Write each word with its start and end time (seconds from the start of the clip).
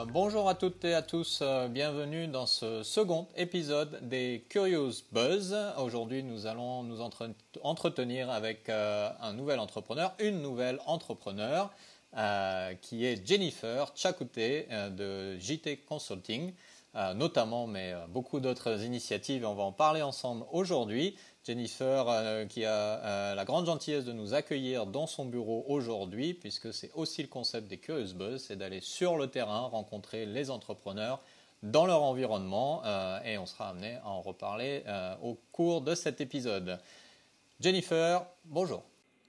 Euh, 0.00 0.04
bonjour 0.04 0.48
à 0.48 0.54
toutes 0.54 0.84
et 0.84 0.94
à 0.94 1.02
tous, 1.02 1.40
euh, 1.42 1.68
bienvenue 1.68 2.26
dans 2.26 2.46
ce 2.46 2.82
second 2.82 3.26
épisode 3.36 3.98
des 4.02 4.44
Curious 4.48 5.02
Buzz. 5.12 5.56
Aujourd'hui, 5.78 6.22
nous 6.22 6.46
allons 6.46 6.82
nous 6.82 7.00
entretenir 7.62 8.30
avec 8.30 8.68
euh, 8.68 9.10
un 9.20 9.32
nouvel 9.32 9.58
entrepreneur, 9.58 10.14
une 10.18 10.40
nouvelle 10.42 10.80
entrepreneur, 10.86 11.70
qui 12.82 13.04
est 13.04 13.24
Jennifer 13.24 13.92
Chakouté 13.94 14.66
de 14.96 15.38
JT 15.38 15.76
Consulting, 15.88 16.52
notamment, 17.14 17.66
mais 17.66 17.94
beaucoup 18.08 18.40
d'autres 18.40 18.82
initiatives, 18.82 19.46
on 19.46 19.54
va 19.54 19.62
en 19.62 19.72
parler 19.72 20.02
ensemble 20.02 20.44
aujourd'hui. 20.50 21.16
Jennifer 21.44 22.06
euh, 22.08 22.44
qui 22.44 22.64
a 22.64 22.72
euh, 22.72 23.34
la 23.34 23.44
grande 23.44 23.64
gentillesse 23.66 24.04
de 24.04 24.12
nous 24.12 24.34
accueillir 24.34 24.86
dans 24.86 25.06
son 25.06 25.24
bureau 25.24 25.64
aujourd'hui, 25.68 26.34
puisque 26.34 26.72
c'est 26.74 26.90
aussi 26.94 27.22
le 27.22 27.28
concept 27.28 27.68
des 27.68 27.78
Curious 27.78 28.14
Buzz, 28.14 28.44
c'est 28.46 28.56
d'aller 28.56 28.80
sur 28.80 29.16
le 29.16 29.26
terrain, 29.28 29.60
rencontrer 29.60 30.26
les 30.26 30.50
entrepreneurs 30.50 31.20
dans 31.62 31.86
leur 31.86 32.02
environnement, 32.02 32.82
euh, 32.84 33.20
et 33.24 33.38
on 33.38 33.46
sera 33.46 33.70
amené 33.70 33.96
à 34.04 34.08
en 34.08 34.20
reparler 34.20 34.82
au 35.22 35.38
cours 35.52 35.80
de 35.82 35.94
cet 35.94 36.20
épisode. 36.20 36.78
Jennifer, 37.58 38.24
bonjour. 38.44 38.82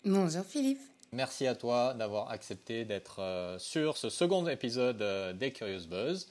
Bonjour 0.06 0.46
Philippe. 0.46 0.80
Merci 1.14 1.46
à 1.46 1.56
toi 1.56 1.94
d'avoir 1.94 2.32
accepté 2.32 2.86
d'être 2.86 3.58
sur 3.60 3.98
ce 3.98 4.10
second 4.10 4.48
épisode 4.48 5.38
des 5.38 5.52
Curious 5.52 5.88
Buzz. 5.88 6.28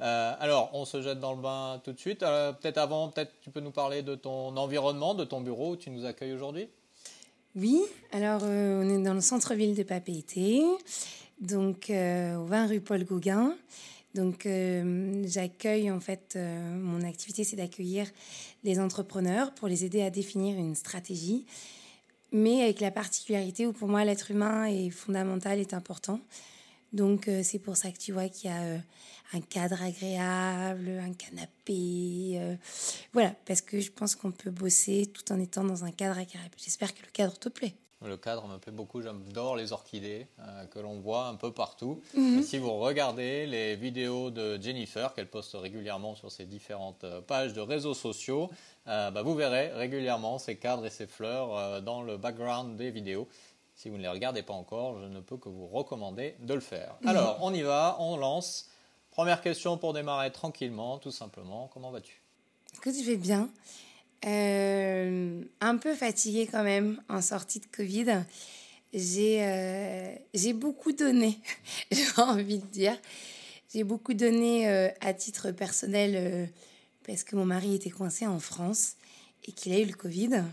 Euh, 0.00 0.34
alors, 0.40 0.70
on 0.72 0.84
se 0.84 1.00
jette 1.02 1.20
dans 1.20 1.34
le 1.34 1.40
bain 1.40 1.80
tout 1.84 1.92
de 1.92 1.98
suite. 1.98 2.22
Euh, 2.22 2.52
peut-être 2.52 2.78
avant, 2.78 3.08
peut-être 3.08 3.32
tu 3.40 3.50
peux 3.50 3.60
nous 3.60 3.70
parler 3.70 4.02
de 4.02 4.14
ton 4.14 4.56
environnement, 4.56 5.14
de 5.14 5.24
ton 5.24 5.40
bureau 5.40 5.72
où 5.72 5.76
tu 5.76 5.90
nous 5.90 6.04
accueilles 6.04 6.32
aujourd'hui? 6.32 6.68
Oui, 7.54 7.82
alors 8.12 8.40
euh, 8.44 8.82
on 8.82 8.88
est 8.88 9.02
dans 9.02 9.14
le 9.14 9.20
centre-ville 9.20 9.74
de 9.74 9.82
Papeete, 9.82 10.64
donc 11.40 11.90
au 11.90 12.44
20 12.44 12.66
rue 12.66 12.80
Paul 12.80 13.04
Gauguin. 13.04 13.54
Donc 14.14 14.46
j'accueille 15.24 15.90
en 15.90 16.00
fait, 16.00 16.36
mon 16.36 17.02
activité 17.02 17.44
c'est 17.44 17.56
d'accueillir 17.56 18.06
les 18.62 18.78
entrepreneurs 18.78 19.54
pour 19.54 19.68
les 19.68 19.86
aider 19.86 20.02
à 20.02 20.10
définir 20.10 20.58
une 20.58 20.74
stratégie, 20.74 21.46
mais 22.30 22.62
avec 22.62 22.80
la 22.80 22.90
particularité 22.90 23.66
où 23.66 23.72
pour 23.72 23.88
moi 23.88 24.04
l'être 24.04 24.30
humain 24.30 24.66
est 24.66 24.90
fondamental, 24.90 25.58
est 25.58 25.72
important. 25.72 26.20
Donc 26.92 27.28
c'est 27.42 27.58
pour 27.58 27.76
ça 27.76 27.90
que 27.90 27.98
tu 27.98 28.12
vois 28.12 28.28
qu'il 28.28 28.50
y 28.50 28.52
a 28.52 28.78
un 29.32 29.40
cadre 29.40 29.82
agréable, 29.82 31.00
un 31.02 31.12
canapé. 31.14 32.38
Euh, 32.38 32.56
voilà, 33.12 33.34
parce 33.46 33.60
que 33.60 33.80
je 33.80 33.90
pense 33.90 34.14
qu'on 34.14 34.30
peut 34.30 34.50
bosser 34.50 35.10
tout 35.12 35.32
en 35.32 35.40
étant 35.40 35.64
dans 35.64 35.84
un 35.84 35.90
cadre 35.90 36.18
agréable. 36.18 36.50
J'espère 36.56 36.94
que 36.94 37.02
le 37.02 37.10
cadre 37.12 37.38
te 37.38 37.48
plaît. 37.48 37.74
Le 38.04 38.16
cadre 38.16 38.48
me 38.48 38.58
plaît 38.58 38.72
beaucoup, 38.72 39.00
j'adore 39.00 39.54
les 39.54 39.72
orchidées 39.72 40.26
euh, 40.40 40.66
que 40.66 40.80
l'on 40.80 40.98
voit 40.98 41.28
un 41.28 41.36
peu 41.36 41.52
partout. 41.52 42.02
Mhm. 42.14 42.42
si 42.42 42.58
vous 42.58 42.72
regardez 42.72 43.46
les 43.46 43.76
vidéos 43.76 44.32
de 44.32 44.60
Jennifer 44.60 45.14
qu'elle 45.14 45.30
poste 45.30 45.54
régulièrement 45.54 46.16
sur 46.16 46.32
ses 46.32 46.44
différentes 46.44 47.04
euh, 47.04 47.20
pages 47.20 47.52
de 47.52 47.60
réseaux 47.60 47.94
sociaux, 47.94 48.50
bah, 48.84 49.22
vous 49.22 49.36
verrez 49.36 49.68
régulièrement 49.68 50.38
ces 50.38 50.56
cadres 50.56 50.84
et 50.84 50.90
ces 50.90 51.06
fleurs 51.06 51.80
dans 51.82 52.02
le 52.02 52.16
background 52.16 52.76
des 52.76 52.90
vidéos. 52.90 53.28
Si 53.82 53.90
vous 53.90 53.96
ne 53.96 54.02
les 54.02 54.08
regardez 54.08 54.44
pas 54.44 54.52
encore, 54.52 55.00
je 55.00 55.06
ne 55.06 55.18
peux 55.18 55.36
que 55.36 55.48
vous 55.48 55.66
recommander 55.66 56.36
de 56.38 56.54
le 56.54 56.60
faire. 56.60 56.94
Alors, 57.04 57.38
on 57.42 57.52
y 57.52 57.62
va, 57.62 57.96
on 57.98 58.16
lance. 58.16 58.70
Première 59.10 59.42
question 59.42 59.76
pour 59.76 59.92
démarrer 59.92 60.30
tranquillement, 60.30 60.98
tout 60.98 61.10
simplement. 61.10 61.68
Comment 61.74 61.90
vas-tu? 61.90 62.22
Écoute, 62.76 62.94
je 62.96 63.04
vais 63.04 63.16
bien. 63.16 63.50
Euh, 64.24 65.42
un 65.60 65.76
peu 65.78 65.96
fatiguée 65.96 66.46
quand 66.46 66.62
même 66.62 67.02
en 67.08 67.20
sortie 67.20 67.58
de 67.58 67.66
Covid. 67.66 68.22
J'ai 68.94 69.44
euh, 69.44 70.52
beaucoup 70.54 70.92
donné, 70.92 71.40
j'ai 71.90 72.06
envie 72.18 72.60
de 72.60 72.66
dire. 72.66 72.96
J'ai 73.74 73.82
beaucoup 73.82 74.14
donné 74.14 74.68
euh, 74.68 74.90
à 75.00 75.12
titre 75.12 75.50
personnel 75.50 76.48
parce 77.04 77.24
que 77.24 77.34
mon 77.34 77.46
mari 77.46 77.74
était 77.74 77.90
coincé 77.90 78.28
en 78.28 78.38
France 78.38 78.92
et 79.44 79.50
qu'il 79.50 79.72
a 79.72 79.80
eu 79.80 79.86
le 79.86 79.94
Covid. 79.94 80.44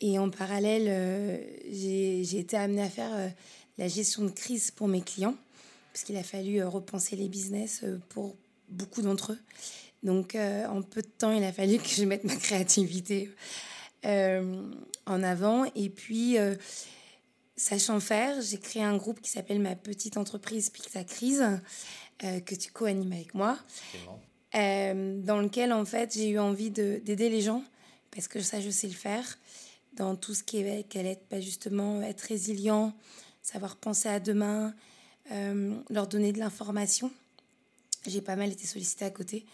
Et 0.00 0.18
en 0.18 0.30
parallèle, 0.30 1.42
j'ai 1.70 2.38
été 2.38 2.56
amenée 2.56 2.82
à 2.82 2.90
faire 2.90 3.32
la 3.78 3.88
gestion 3.88 4.24
de 4.24 4.30
crise 4.30 4.70
pour 4.70 4.88
mes 4.88 5.00
clients 5.00 5.36
parce 5.96 6.04
qu'il 6.04 6.16
a 6.18 6.22
fallu 6.22 6.60
euh, 6.60 6.68
repenser 6.68 7.16
les 7.16 7.26
business 7.26 7.80
euh, 7.82 7.98
pour 8.10 8.36
beaucoup 8.68 9.00
d'entre 9.00 9.32
eux. 9.32 9.38
Donc, 10.02 10.34
euh, 10.34 10.66
en 10.66 10.82
peu 10.82 11.00
de 11.00 11.06
temps, 11.06 11.30
il 11.32 11.42
a 11.42 11.54
fallu 11.54 11.78
que 11.78 11.88
je 11.88 12.04
mette 12.04 12.22
ma 12.24 12.36
créativité 12.36 13.30
en 14.04 15.22
avant. 15.22 15.64
Et 15.74 15.88
puis, 15.88 16.36
sachant 17.56 17.98
faire, 17.98 18.40
j'ai 18.42 18.58
créé 18.58 18.82
un 18.82 18.96
groupe 18.96 19.20
qui 19.22 19.30
s'appelle 19.30 19.58
Ma 19.58 19.74
Petite 19.74 20.16
Entreprise 20.16 20.68
Pizza 20.70 21.02
Crise, 21.02 21.42
que 22.20 22.54
tu 22.54 22.70
co-animes 22.70 23.12
avec 23.12 23.34
moi, 23.34 23.58
dans 24.52 25.40
lequel, 25.40 25.72
en 25.72 25.84
fait, 25.84 26.14
j'ai 26.14 26.28
eu 26.28 26.38
envie 26.38 26.70
d'aider 26.70 27.30
les 27.30 27.40
gens, 27.40 27.64
parce 28.12 28.28
que 28.28 28.40
ça, 28.40 28.60
je 28.60 28.70
sais 28.70 28.86
le 28.86 28.92
faire, 28.92 29.38
dans 29.96 30.16
tout 30.16 30.34
ce 30.34 30.42
qui 30.42 30.58
est, 30.58 30.88
qu'elle 30.88 31.06
est, 31.06 31.20
pas 31.28 31.40
justement, 31.40 32.02
être 32.02 32.22
résilient, 32.22 32.94
savoir 33.42 33.76
penser 33.76 34.08
à 34.08 34.20
demain, 34.20 34.74
euh, 35.32 35.74
leur 35.90 36.06
donner 36.06 36.32
de 36.32 36.38
l'information. 36.38 37.10
J'ai 38.06 38.20
pas 38.20 38.36
mal 38.36 38.52
été 38.52 38.66
sollicitée 38.66 39.04
à 39.04 39.10
côté. 39.10 39.44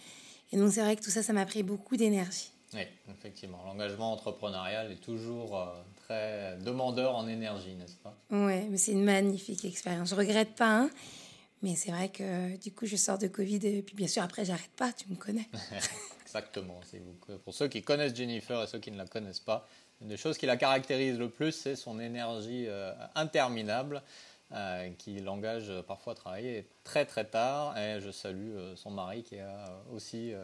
Et 0.53 0.57
donc, 0.59 0.73
c'est 0.73 0.83
vrai 0.83 0.97
que 0.97 1.03
tout 1.03 1.11
ça, 1.11 1.23
ça 1.23 1.33
m'a 1.33 1.47
pris 1.47 1.63
beaucoup 1.63 1.97
d'énergie. 1.97 2.51
Oui, 2.75 2.83
effectivement. 3.11 3.63
L'engagement 3.67 4.13
entrepreneurial 4.13 4.93
est 4.93 4.97
toujours 5.01 5.59
euh, 5.59 5.67
très 6.05 6.57
demandeur 6.59 7.17
en 7.17 7.29
énergie, 7.29 7.75
n'est-ce 7.75 7.97
pas? 7.97 8.15
Oui, 8.31 8.67
mais 8.69 8.77
c'est 8.77 8.93
une 8.93 9.05
magnifique 9.05 9.65
expérience. 9.65 10.11
Je 10.11 10.15
regrette 10.15 10.55
pas, 10.55 10.83
hein, 10.83 10.91
mais 11.63 11.77
c'est 11.77 11.91
vrai 11.91 12.09
que 12.09 12.57
du 12.57 12.73
coup, 12.73 12.87
je 12.87 12.97
sors 12.97 13.19
de 13.19 13.29
Covid 13.29 13.61
et 13.67 13.83
puis 13.83 13.95
bien 13.95 14.09
sûr, 14.09 14.23
après, 14.23 14.45
j'arrête 14.45 14.71
pas, 14.77 14.93
tu 14.93 15.09
me 15.09 15.17
connais. 15.17 15.49
Exactement. 16.23 16.81
Pour 17.45 17.53
ceux 17.53 17.69
qui 17.69 17.83
connaissent 17.83 18.15
Jennifer 18.15 18.63
et 18.63 18.67
ceux 18.67 18.79
qui 18.79 18.91
ne 18.91 18.97
la 18.97 19.07
connaissent 19.07 19.41
pas, 19.41 19.69
une 20.03 20.09
des 20.09 20.17
choses 20.17 20.37
qui 20.37 20.47
la 20.47 20.57
caractérise 20.57 21.19
le 21.19 21.29
plus, 21.29 21.53
c'est 21.53 21.77
son 21.77 22.01
énergie 22.01 22.67
euh, 22.69 22.93
interminable. 23.15 24.03
Euh, 24.55 24.91
qui 24.99 25.19
l'engage 25.21 25.73
parfois 25.89 26.13
à 26.13 26.17
travailler 26.17 26.67
très 26.85 27.07
très 27.07 27.25
tard. 27.25 27.79
Et 27.79 28.03
je 28.03 28.11
salue 28.11 28.51
euh, 28.51 28.77
son 28.77 28.91
mari 28.91 29.23
qui 29.23 29.39
a 29.39 29.65
aussi 29.95 30.35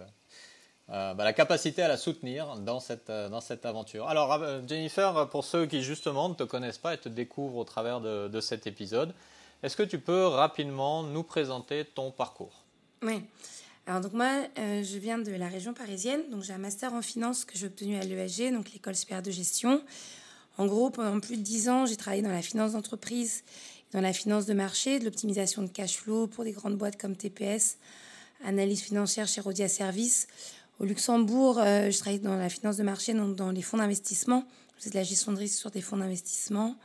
bah, 0.88 1.14
la 1.18 1.34
capacité 1.34 1.82
à 1.82 1.88
la 1.88 1.98
soutenir 1.98 2.56
dans 2.56 2.80
cette, 2.80 3.10
dans 3.10 3.42
cette 3.42 3.66
aventure. 3.66 4.08
Alors 4.08 4.41
Jennifer, 4.66 5.28
pour 5.28 5.44
ceux 5.44 5.66
qui 5.66 5.82
justement 5.82 6.30
ne 6.30 6.34
te 6.34 6.44
connaissent 6.44 6.78
pas 6.78 6.94
et 6.94 6.98
te 6.98 7.10
découvrent 7.10 7.58
au 7.58 7.64
travers 7.64 8.00
de, 8.00 8.28
de 8.28 8.41
cet 8.41 8.66
épisode, 8.66 9.12
est-ce 9.62 9.76
que 9.76 9.82
tu 9.82 9.98
peux 9.98 10.26
rapidement 10.26 11.02
nous 11.02 11.22
présenter 11.22 11.84
ton 11.84 12.10
parcours? 12.10 12.62
Oui. 13.02 13.26
Alors 13.88 14.00
donc 14.03 14.12
moi, 14.12 14.47
je 14.56 14.99
viens 14.99 15.19
de 15.19 15.32
la 15.32 15.49
région 15.49 15.72
parisienne, 15.72 16.21
donc 16.31 16.44
j'ai 16.44 16.53
un 16.53 16.59
master 16.59 16.93
en 16.93 17.03
finance 17.03 17.44
que 17.44 17.56
j'ai 17.56 17.66
obtenu 17.66 17.97
à 17.97 18.04
l'ESG, 18.04 18.53
donc 18.53 18.71
l'école 18.72 18.94
supérieure 18.94 19.22
de 19.22 19.31
gestion. 19.31 19.82
En 20.59 20.66
gros, 20.66 20.91
pendant 20.91 21.19
plus 21.21 21.38
de 21.38 21.43
dix 21.43 21.71
ans, 21.71 21.87
j'ai 21.87 21.97
travaillé 21.97 22.22
dans 22.22 22.31
la 22.31 22.43
finance 22.43 22.72
d'entreprise 22.72 23.44
dans 23.93 24.00
la 24.00 24.12
finance 24.12 24.47
de 24.47 24.54
marché, 24.54 24.98
de 24.98 25.04
l'optimisation 25.04 25.62
de 25.62 25.69
cash 25.69 25.97
flow 25.97 26.27
pour 26.27 26.44
des 26.44 26.53
grandes 26.53 26.77
boîtes 26.77 27.00
comme 27.00 27.16
TPS, 27.16 27.78
analyse 28.44 28.82
financière 28.82 29.27
chez 29.27 29.41
Rodia 29.41 29.69
Service. 29.69 30.28
Au 30.78 30.84
Luxembourg, 30.84 31.59
euh, 31.59 31.91
je 31.91 31.98
travaille 31.98 32.21
dans 32.21 32.37
la 32.37 32.48
finance 32.48 32.77
de 32.77 32.82
marché, 32.82 33.15
donc 33.15 33.34
dans 33.34 33.51
les 33.51 33.62
fonds 33.62 33.78
d'investissement. 33.78 34.45
C'est 34.78 34.91
de 34.91 34.95
la 34.95 35.03
gestion 35.03 35.33
de 35.33 35.39
risque 35.39 35.59
sur 35.59 35.71
des 35.71 35.80
fonds 35.80 35.97
d'investissement. 35.97 36.77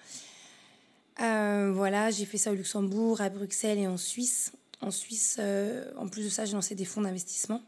Euh, 1.21 1.71
voilà, 1.75 2.09
j'ai 2.09 2.25
fait 2.25 2.39
ça 2.39 2.51
au 2.51 2.55
Luxembourg, 2.55 3.21
à 3.21 3.29
Bruxelles 3.29 3.77
et 3.77 3.87
en 3.87 3.97
Suisse. 3.97 4.51
En 4.83 4.91
Suisse, 4.91 5.37
euh, 5.39 5.89
en 5.97 6.07
plus 6.07 6.25
de 6.25 6.29
ça, 6.29 6.43
j'ai 6.43 6.53
lancé 6.53 6.75
des 6.75 6.83
fonds 6.83 7.01
d'investissement. 7.01 7.61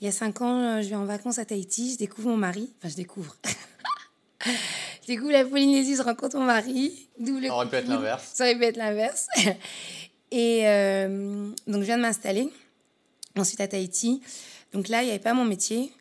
Il 0.00 0.04
y 0.04 0.08
a 0.08 0.12
cinq 0.12 0.42
ans, 0.42 0.80
je 0.80 0.88
vais 0.88 0.94
en 0.94 1.06
vacances 1.06 1.38
à 1.38 1.44
Tahiti, 1.44 1.92
je 1.92 1.98
découvre 1.98 2.28
mon 2.28 2.36
mari. 2.36 2.70
Enfin, 2.78 2.88
je 2.88 2.94
découvre. 2.94 3.36
je 4.46 5.06
découvre 5.08 5.32
la 5.32 5.44
Polynésie, 5.44 5.96
je 5.96 6.02
rencontre 6.02 6.36
mon 6.36 6.44
mari. 6.44 7.08
Ça 7.18 7.54
aurait 7.54 7.68
pu 7.68 7.76
être 7.76 7.88
l'inverse. 7.88 8.30
Ça 8.32 8.44
aurait 8.44 8.56
pu 8.56 8.64
être 8.64 8.76
l'inverse. 8.76 9.26
Et 10.30 10.68
euh, 10.68 11.48
donc, 11.66 11.80
je 11.80 11.86
viens 11.86 11.96
de 11.96 12.02
m'installer. 12.02 12.48
Ensuite, 13.36 13.60
à 13.60 13.66
Tahiti. 13.66 14.20
Donc 14.72 14.88
là, 14.88 15.02
il 15.02 15.06
n'y 15.06 15.10
avait 15.10 15.20
pas 15.20 15.34
mon 15.34 15.44
métier. 15.44 15.92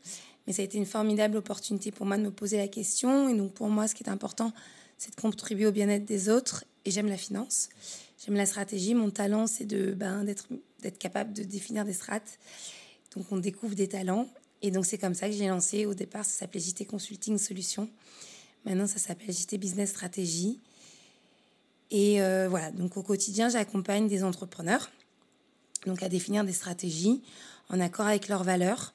Mais 0.45 0.53
ça 0.53 0.61
a 0.61 0.65
été 0.65 0.77
une 0.77 0.85
formidable 0.85 1.37
opportunité 1.37 1.91
pour 1.91 2.05
moi 2.05 2.17
de 2.17 2.23
me 2.23 2.31
poser 2.31 2.57
la 2.57 2.67
question. 2.67 3.29
Et 3.29 3.33
donc, 3.33 3.53
pour 3.53 3.69
moi, 3.69 3.87
ce 3.87 3.95
qui 3.95 4.03
est 4.03 4.09
important, 4.09 4.51
c'est 4.97 5.15
de 5.15 5.19
contribuer 5.19 5.65
au 5.65 5.71
bien-être 5.71 6.05
des 6.05 6.29
autres. 6.29 6.65
Et 6.85 6.91
j'aime 6.91 7.07
la 7.07 7.17
finance. 7.17 7.69
J'aime 8.23 8.35
la 8.35 8.45
stratégie. 8.45 8.93
Mon 8.93 9.09
talent, 9.09 9.47
c'est 9.47 9.65
de, 9.65 9.93
ben, 9.93 10.23
d'être, 10.23 10.47
d'être 10.81 10.97
capable 10.97 11.33
de 11.33 11.43
définir 11.43 11.85
des 11.85 11.93
strates. 11.93 12.39
Donc, 13.15 13.31
on 13.31 13.37
découvre 13.37 13.75
des 13.75 13.87
talents. 13.87 14.29
Et 14.61 14.71
donc, 14.71 14.85
c'est 14.85 14.97
comme 14.97 15.13
ça 15.13 15.27
que 15.27 15.35
j'ai 15.35 15.47
lancé. 15.47 15.85
Au 15.85 15.93
départ, 15.93 16.23
ça 16.23 16.31
s'appelait 16.31 16.61
JT 16.61 16.85
Consulting 16.85 17.37
Solutions. 17.37 17.89
Maintenant, 18.65 18.87
ça 18.87 18.97
s'appelle 18.97 19.33
JT 19.33 19.57
Business 19.57 19.89
Stratégie. 19.89 20.59
Et 21.91 22.21
euh, 22.21 22.47
voilà, 22.49 22.71
donc 22.71 22.97
au 22.97 23.03
quotidien, 23.03 23.49
j'accompagne 23.49 24.07
des 24.07 24.23
entrepreneurs 24.23 24.89
donc 25.85 26.03
à 26.03 26.09
définir 26.09 26.43
des 26.43 26.53
stratégies 26.53 27.21
en 27.69 27.79
accord 27.79 28.07
avec 28.07 28.27
leurs 28.27 28.43
valeurs 28.43 28.93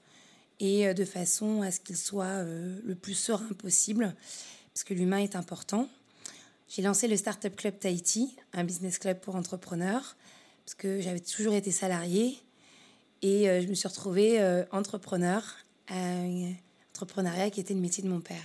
et 0.61 0.87
euh, 0.87 0.95
de 0.95 1.05
façon 1.05 1.63
à 1.63 1.71
ce 1.71 1.81
qu'ils 1.81 1.97
soient 1.97 2.25
euh, 2.25 2.79
le 2.85 2.95
plus 2.95 3.15
serein 3.15 3.53
possible, 3.59 4.15
parce 4.75 4.85
que 4.85 4.95
l'humain 4.95 5.19
est 5.19 5.37
important. 5.37 5.89
J'ai 6.69 6.83
lancé 6.83 7.09
le 7.09 7.17
Startup 7.17 7.55
Club 7.55 7.79
Tahiti, 7.79 8.37
un 8.53 8.63
business 8.63 8.99
club 8.99 9.19
pour 9.21 9.37
entrepreneurs, 9.37 10.17
parce 10.67 10.75
que 10.75 11.01
j'avais 11.01 11.21
toujours 11.21 11.55
été 11.55 11.71
salariée 11.71 12.39
et 13.23 13.49
euh, 13.49 13.63
je 13.63 13.69
me 13.69 13.75
suis 13.75 13.89
retrouvée 13.89 14.39
euh, 14.39 14.65
entrepreneur, 14.71 15.43
euh, 15.91 16.51
entrepreneuriat 16.93 17.49
qui 17.49 17.61
était 17.61 17.73
le 17.73 17.81
métier 17.81 18.05
de 18.05 18.09
mon 18.09 18.21
père. 18.21 18.37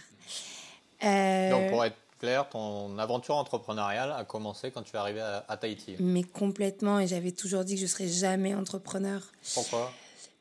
Donc 1.52 1.70
pour 1.70 1.84
être 1.84 1.98
clair, 2.18 2.48
ton 2.48 2.98
aventure 2.98 3.36
entrepreneuriale 3.36 4.14
a 4.14 4.24
commencé 4.24 4.72
quand 4.72 4.84
tu 4.84 4.96
es 4.96 5.00
arrivé 5.00 5.20
à, 5.20 5.44
à 5.50 5.58
Tahiti. 5.58 5.98
Mais 6.00 6.24
complètement, 6.24 7.02
et 7.02 7.08
j'avais 7.08 7.34
toujours 7.34 7.66
dit 7.66 7.76
que 7.76 7.82
je 7.82 7.88
serais 7.88 8.08
jamais 8.08 8.56
entrepreneur. 8.56 9.22
Pourquoi? 9.54 9.92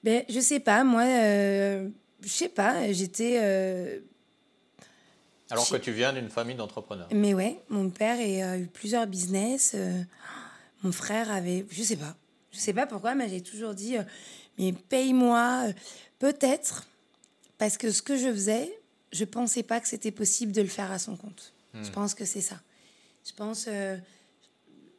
Ben, 0.05 0.25
je 0.28 0.38
sais 0.38 0.61
pas, 0.61 0.85
moi, 0.85 1.05
je 1.05 1.90
sais 2.26 2.49
pas, 2.49 2.93
j'étais. 2.93 4.00
Alors 5.52 5.69
que 5.69 5.76
tu 5.76 5.93
viens 5.93 6.12
d'une 6.12 6.28
famille 6.31 6.56
d'entrepreneurs. 6.56 7.08
mais 7.12 7.34
ouais, 7.34 7.60
mon 7.69 7.90
père 7.90 8.19
a 8.19 8.58
eu 8.58 8.66
plusieurs 8.66 9.06
business. 9.06 9.72
euh, 9.75 10.02
mon 10.82 10.93
frère 10.93 11.31
avait. 11.31 11.64
Je 11.70 11.82
sais 11.82 11.96
pas. 11.96 12.16
Je 12.52 12.58
sais 12.58 12.72
pas 12.72 12.87
pourquoi, 12.87 13.14
mais 13.14 13.28
j'ai 13.28 13.40
toujours 13.40 13.75
dit 13.75 13.96
euh, 13.99 14.02
mais 14.58 14.72
paye-moi. 14.72 15.66
euh, 15.69 15.72
Peut-être, 16.19 16.87
parce 17.58 17.76
que 17.76 17.90
ce 17.90 18.00
que 18.02 18.16
je 18.16 18.31
faisais, 18.32 18.72
je 19.12 19.25
pensais 19.25 19.62
pas 19.62 19.81
que 19.81 19.88
c'était 19.88 20.10
possible 20.12 20.52
de 20.52 20.62
le 20.62 20.69
faire 20.69 20.90
à 20.90 20.99
son 20.99 21.16
compte. 21.16 21.52
Je 21.75 21.90
pense 21.90 22.14
que 22.14 22.25
c'est 22.25 22.40
ça. 22.43 22.60
Je 23.26 23.32
pense. 23.32 23.64
euh, 23.69 23.96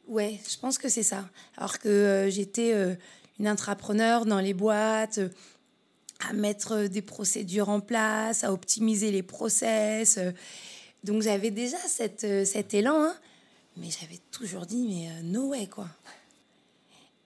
ouais, 0.08 0.40
je 0.48 0.58
pense 0.58 0.78
que 0.78 0.88
c'est 0.88 1.02
ça. 1.02 1.28
Alors 1.56 1.78
que 1.78 1.88
euh, 1.88 2.30
j'étais 2.30 2.72
euh, 2.74 2.94
une 3.38 3.46
intrapreneur 3.46 4.26
dans 4.26 4.40
les 4.40 4.54
boîtes. 4.54 5.20
À 6.20 6.32
mettre 6.32 6.72
euh, 6.72 6.88
des 6.88 7.02
procédures 7.02 7.68
en 7.68 7.80
place, 7.80 8.44
à 8.44 8.52
optimiser 8.52 9.10
les 9.10 9.22
process. 9.22 10.18
euh. 10.18 10.32
Donc 11.02 11.22
j'avais 11.22 11.50
déjà 11.50 11.76
cette, 11.86 12.24
euh, 12.24 12.44
cet 12.44 12.72
élan, 12.74 13.02
hein. 13.04 13.14
mais 13.76 13.88
j'avais 13.90 14.20
toujours 14.30 14.64
dit, 14.66 14.86
mais 14.88 15.08
euh, 15.10 15.22
no 15.22 15.48
way, 15.50 15.66
quoi. 15.66 15.88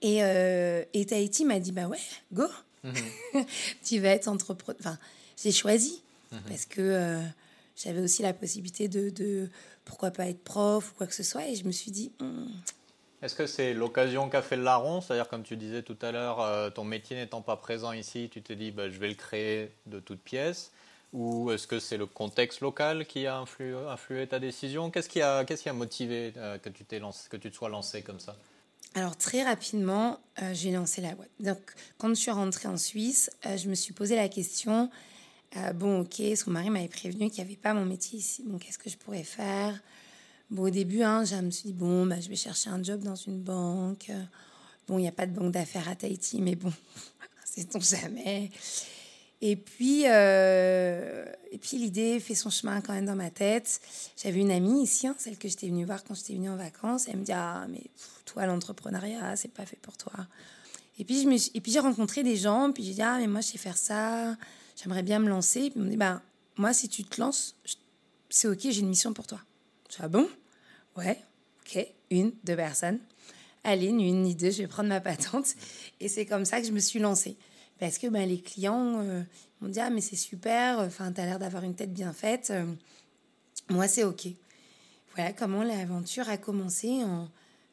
Et, 0.01 0.23
euh, 0.23 0.85
et 0.95 1.07
Tahiti 1.07 1.45
m'a 1.45 1.59
dit, 1.61 1.73
bah 1.73 1.87
ouais, 1.89 1.99
go, 2.33 2.45
tu 3.85 3.99
vas 3.99 4.11
être 4.11 4.29
entrepreneur. 4.29 4.79
Enfin, 4.81 4.99
j'ai 5.43 5.53
choisi, 5.53 6.03
parce 6.49 6.67
que 6.67 6.81
euh, 6.81 7.21
j'avais 7.77 8.01
aussi 8.01 8.23
la 8.23 8.33
possibilité 8.33 8.89
de, 8.89 9.11
de, 9.11 9.49
pourquoi 9.85 10.11
pas 10.11 10.29
être 10.29 10.43
prof 10.43 10.91
ou 10.91 10.95
quoi 10.97 11.07
que 11.07 11.15
ce 11.15 11.23
soit, 11.23 11.47
et 11.49 11.55
je 11.57 11.65
me 11.65 11.73
suis 11.73 11.91
dit, 11.91 12.11
Hmm, 12.21 12.47
Est-ce 13.21 13.35
que 13.35 13.47
c'est 13.47 13.75
l'occasion 13.75 14.29
qu'a 14.29 14.43
fait 14.43 14.57
le 14.57 14.63
larron? 14.63 15.01
C'est-à-dire, 15.01 15.29
comme 15.29 15.43
tu 15.43 15.57
disais 15.57 15.83
tout 15.83 15.97
à 16.03 16.13
l'heure, 16.13 16.41
euh, 16.41 16.71
ton 16.71 16.85
métier 16.85 17.17
n'étant 17.17 17.43
pas 17.43 17.57
présent 17.57 17.91
ici, 17.93 18.31
tu 18.33 18.43
te 18.43 18.53
dis, 18.53 18.71
bah, 18.71 18.89
je 18.89 18.99
vais 18.99 19.09
le 19.09 19.15
créer 19.15 19.73
de 19.87 19.99
toutes 19.99 20.21
pièces. 20.21 20.71
Ou 21.13 21.51
est-ce 21.51 21.67
que 21.67 21.81
c'est 21.81 21.97
le 21.97 22.07
contexte 22.07 22.61
local 22.61 23.07
qui 23.07 23.27
a 23.27 23.39
influé, 23.39 24.27
ta 24.29 24.39
décision? 24.39 24.91
Qu'est-ce 24.91 25.09
qui 25.09 25.21
a, 25.21 25.73
motivé 25.73 26.33
euh, 26.37 26.59
que, 26.59 26.69
tu 26.69 26.85
t'es 26.85 27.01
te 27.01 27.49
sois 27.49 27.69
lancé 27.69 28.03
comme 28.03 28.21
ça? 28.21 28.37
Alors 28.95 29.17
très 29.17 29.43
rapidement, 29.43 30.21
euh, 30.43 30.53
j'ai 30.55 30.71
lancé 30.71 31.01
la 31.01 31.15
boîte. 31.15 31.31
Donc 31.41 31.59
quand 31.97 32.11
je 32.11 32.15
suis 32.15 32.31
rentrée 32.31 32.69
en 32.69 32.77
Suisse, 32.77 33.31
je 33.45 33.69
me 33.69 33.75
suis 33.75 33.95
posé 33.95 34.17
la 34.17 34.29
question, 34.29 34.91
bon 35.75 36.01
ok, 36.01 36.23
son 36.37 36.51
mari 36.51 36.71
m'avait 36.71 36.89
prévenu 36.89 37.31
qu'il 37.31 37.43
n'y 37.43 37.51
avait 37.51 37.61
pas 37.61 37.75
mon 37.75 37.85
métier 37.85 38.19
ici, 38.19 38.43
donc 38.45 38.63
qu'est-ce 38.63 38.79
que 38.79 38.91
je 38.91 38.97
pourrais 38.97 39.25
faire? 39.25 39.81
Bon 40.51 40.63
au 40.63 40.71
début, 40.71 41.03
hein, 41.03 41.25
je 41.25 41.37
me 41.37 41.51
suis 41.51 41.69
dit, 41.69 41.73
bon, 41.75 42.07
bah, 42.07 42.21
je 42.21 42.29
vais 42.29 42.37
chercher 42.37 42.71
un 42.71 42.83
job 42.83 43.03
dans 43.03 43.15
une 43.15 43.41
banque. 43.41 44.11
Bon, 44.87 44.99
il 44.99 45.03
n'y 45.03 45.09
a 45.09 45.13
pas 45.13 45.27
de 45.27 45.33
banque 45.39 45.53
d'affaires 45.53 45.89
à 45.89 45.95
Tahiti, 45.95 46.41
mais 46.41 46.55
bon, 46.55 46.73
sait-on 47.45 47.81
jamais. 47.81 48.51
Et 49.41 49.57
puis, 49.57 50.05
euh, 50.07 51.25
et 51.53 51.59
puis 51.59 51.77
l'idée 51.77 52.19
fait 52.19 52.35
son 52.35 52.49
chemin 52.49 52.81
quand 52.81 52.95
même 52.95 53.05
dans 53.05 53.15
ma 53.15 53.31
tête. 53.31 53.81
J'avais 54.17 54.41
une 54.41 54.51
amie 54.51 54.83
ici, 54.83 55.07
hein, 55.07 55.15
celle 55.19 55.37
que 55.37 55.49
j'étais 55.49 55.69
venue 55.69 55.85
voir 55.85 56.03
quand 56.03 56.15
j'étais 56.15 56.33
venue 56.33 56.51
en 56.51 56.57
vacances. 56.57 57.07
Elle 57.09 57.19
me 57.19 57.25
dit 57.25 57.33
Ah, 57.33 57.67
mais 57.69 57.83
toi, 58.25 58.47
l'entrepreneuriat, 58.47 59.37
c'est 59.37 59.53
pas 59.53 59.67
fait 59.67 59.79
pour 59.81 59.97
toi. 59.97 60.13
Et 60.99 61.05
puis, 61.05 61.29
et 61.55 61.61
puis 61.61 61.71
j'ai 61.71 61.79
rencontré 61.79 62.23
des 62.25 62.37
gens, 62.37 62.73
puis 62.73 62.83
j'ai 62.83 62.95
dit 62.95 63.03
Ah, 63.03 63.19
mais 63.19 63.27
moi, 63.29 63.43
je 63.43 63.49
sais 63.49 63.59
faire 63.59 63.77
ça, 63.77 64.35
j'aimerais 64.83 65.03
bien 65.03 65.19
me 65.19 65.29
lancer. 65.29 65.71
Puis 65.71 65.75
ils 65.77 65.83
m'ont 65.83 65.91
dit 65.91 65.97
Bah, 65.97 66.23
moi, 66.57 66.73
si 66.73 66.89
tu 66.89 67.05
te 67.05 67.21
lances, 67.21 67.55
c'est 68.31 68.49
OK, 68.49 68.61
j'ai 68.63 68.81
une 68.81 68.89
mission 68.89 69.13
pour 69.13 69.27
toi. 69.27 69.41
Dis 69.89 69.97
Ah 70.01 70.09
bon? 70.09 70.29
Ouais, 70.97 71.19
OK, 71.63 71.87
une, 72.11 72.33
deux 72.45 72.57
personnes. 72.57 72.99
Ni 73.67 74.09
une 74.09 74.35
deux, 74.35 74.51
je 74.51 74.63
vais 74.63 74.69
prendre 74.69 74.89
ma 74.89 75.01
patente. 75.01 75.55
Et 76.01 76.09
c'est 76.09 76.27
comme 76.27 76.45
ça 76.45 76.61
que 76.61 76.67
je 76.67 76.73
me 76.73 76.81
suis 76.81 76.99
lancée. 76.99 77.37
Parce 77.79 77.99
que 77.99 78.07
ben, 78.07 78.29
les 78.29 78.41
clients 78.41 79.01
euh, 79.01 79.23
m'ont 79.61 79.69
dit 79.69 79.81
Ah, 79.81 79.91
mais 79.91 80.01
c'est 80.01 80.17
super, 80.17 80.79
enfin, 80.79 81.13
tu 81.13 81.21
as 81.21 81.27
l'air 81.27 81.39
d'avoir 81.39 81.65
une 81.65 81.75
tête 81.75 81.93
bien 81.93 82.13
faite. 82.13 82.51
Euh, 82.51 82.65
moi, 83.69 83.87
c'est 83.89 84.05
OK. 84.05 84.29
Voilà 85.15 85.33
comment 85.33 85.63
l'aventure 85.63 86.29
a 86.29 86.37
commencé 86.37 87.05
en, 87.05 87.29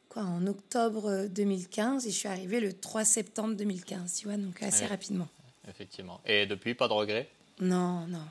quoi, 0.08 0.22
en 0.22 0.46
octobre 0.46 1.26
2015 1.28 2.06
et 2.06 2.10
je 2.10 2.16
suis 2.16 2.28
arrivée 2.28 2.60
le 2.60 2.72
3 2.72 3.04
septembre 3.04 3.54
2015, 3.54 4.14
tu 4.14 4.26
vois, 4.26 4.36
donc 4.36 4.62
assez 4.62 4.84
rapidement. 4.86 5.28
Effectivement. 5.68 6.20
Et 6.26 6.46
depuis, 6.46 6.74
pas 6.74 6.88
de 6.88 6.92
regret 6.92 7.28
Non, 7.60 8.06
non. 8.06 8.24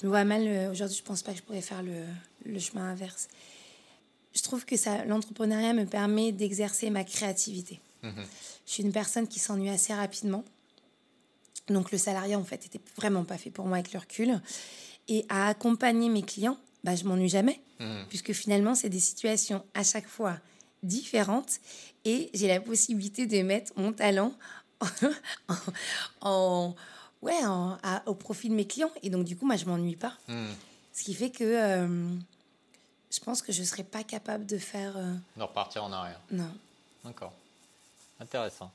Je 0.00 0.04
me 0.06 0.08
vois 0.08 0.24
mal. 0.24 0.42
euh, 0.46 0.70
Aujourd'hui, 0.70 0.96
je 0.96 1.02
pense 1.02 1.22
pas 1.22 1.32
que 1.32 1.38
je 1.38 1.42
pourrais 1.42 1.60
faire 1.62 1.82
le, 1.82 2.04
le 2.44 2.58
chemin 2.58 2.90
inverse. 2.90 3.28
Je 4.34 4.42
trouve 4.42 4.64
que 4.64 4.76
ça, 4.76 5.04
l'entrepreneuriat 5.04 5.74
me 5.74 5.84
permet 5.84 6.32
d'exercer 6.32 6.88
ma 6.90 7.04
créativité. 7.04 7.80
Mhm. 8.02 8.24
Je 8.66 8.72
suis 8.72 8.82
une 8.82 8.92
personne 8.92 9.28
qui 9.28 9.38
s'ennuie 9.38 9.68
assez 9.68 9.92
rapidement. 9.94 10.44
Donc 11.68 11.92
le 11.92 11.98
salariat, 11.98 12.38
en 12.38 12.44
fait, 12.44 12.66
était 12.66 12.80
vraiment 12.96 13.24
pas 13.24 13.38
fait 13.38 13.50
pour 13.50 13.66
moi 13.66 13.76
avec 13.78 13.92
le 13.92 13.98
recul. 13.98 14.40
Et 15.08 15.24
à 15.28 15.48
accompagner 15.48 16.08
mes 16.08 16.22
clients, 16.22 16.58
bah, 16.84 16.96
je 16.96 17.04
m'ennuie 17.04 17.28
jamais. 17.28 17.60
Mhm. 17.80 18.06
Puisque 18.08 18.32
finalement, 18.32 18.74
c'est 18.74 18.88
des 18.88 19.00
situations 19.00 19.64
à 19.74 19.84
chaque 19.84 20.06
fois 20.08 20.38
différentes. 20.82 21.60
Et 22.04 22.30
j'ai 22.34 22.48
la 22.48 22.60
possibilité 22.60 23.26
de 23.26 23.42
mettre 23.42 23.72
mon 23.76 23.92
talent 23.92 24.32
en, 25.48 25.54
en- 26.20 26.74
ouais, 27.22 27.44
en- 27.44 27.78
à- 27.82 28.02
au 28.06 28.14
profit 28.14 28.48
de 28.48 28.54
mes 28.54 28.66
clients. 28.66 28.90
Et 29.02 29.10
donc, 29.10 29.24
du 29.24 29.36
coup, 29.36 29.46
moi, 29.46 29.56
je 29.56 29.64
m'ennuie 29.64 29.96
pas. 29.96 30.12
Mhm. 30.28 30.54
Ce 30.92 31.02
qui 31.04 31.14
fait 31.14 31.30
que 31.30 31.44
euh, 31.44 32.08
je 33.10 33.20
pense 33.20 33.40
que 33.42 33.52
je 33.52 33.60
ne 33.60 33.66
serais 33.66 33.84
pas 33.84 34.02
capable 34.04 34.44
de 34.46 34.58
faire... 34.58 34.96
euh, 34.96 35.14
De 35.36 35.42
repartir 35.42 35.84
en 35.84 35.92
arrière. 35.92 36.20
non. 36.30 36.50
D'accord. 37.04 37.32
Intéressant. 38.20 38.70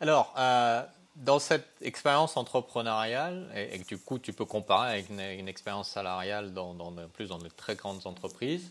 Alors, 0.00 0.32
euh, 0.38 0.82
dans 1.16 1.38
cette 1.40 1.66
expérience 1.80 2.36
entrepreneuriale, 2.36 3.48
et, 3.56 3.74
et 3.74 3.78
que 3.80 3.84
du 3.88 3.98
coup 3.98 4.18
tu 4.20 4.32
peux 4.32 4.44
comparer 4.44 4.90
avec 4.92 5.08
une, 5.10 5.20
une 5.20 5.48
expérience 5.48 5.88
salariale 5.90 6.52
dans, 6.52 6.74
dans, 6.74 6.92
de- 6.92 7.06
plus 7.06 7.28
dans 7.28 7.38
de 7.38 7.48
très 7.48 7.74
grandes 7.74 8.06
entreprises, 8.06 8.70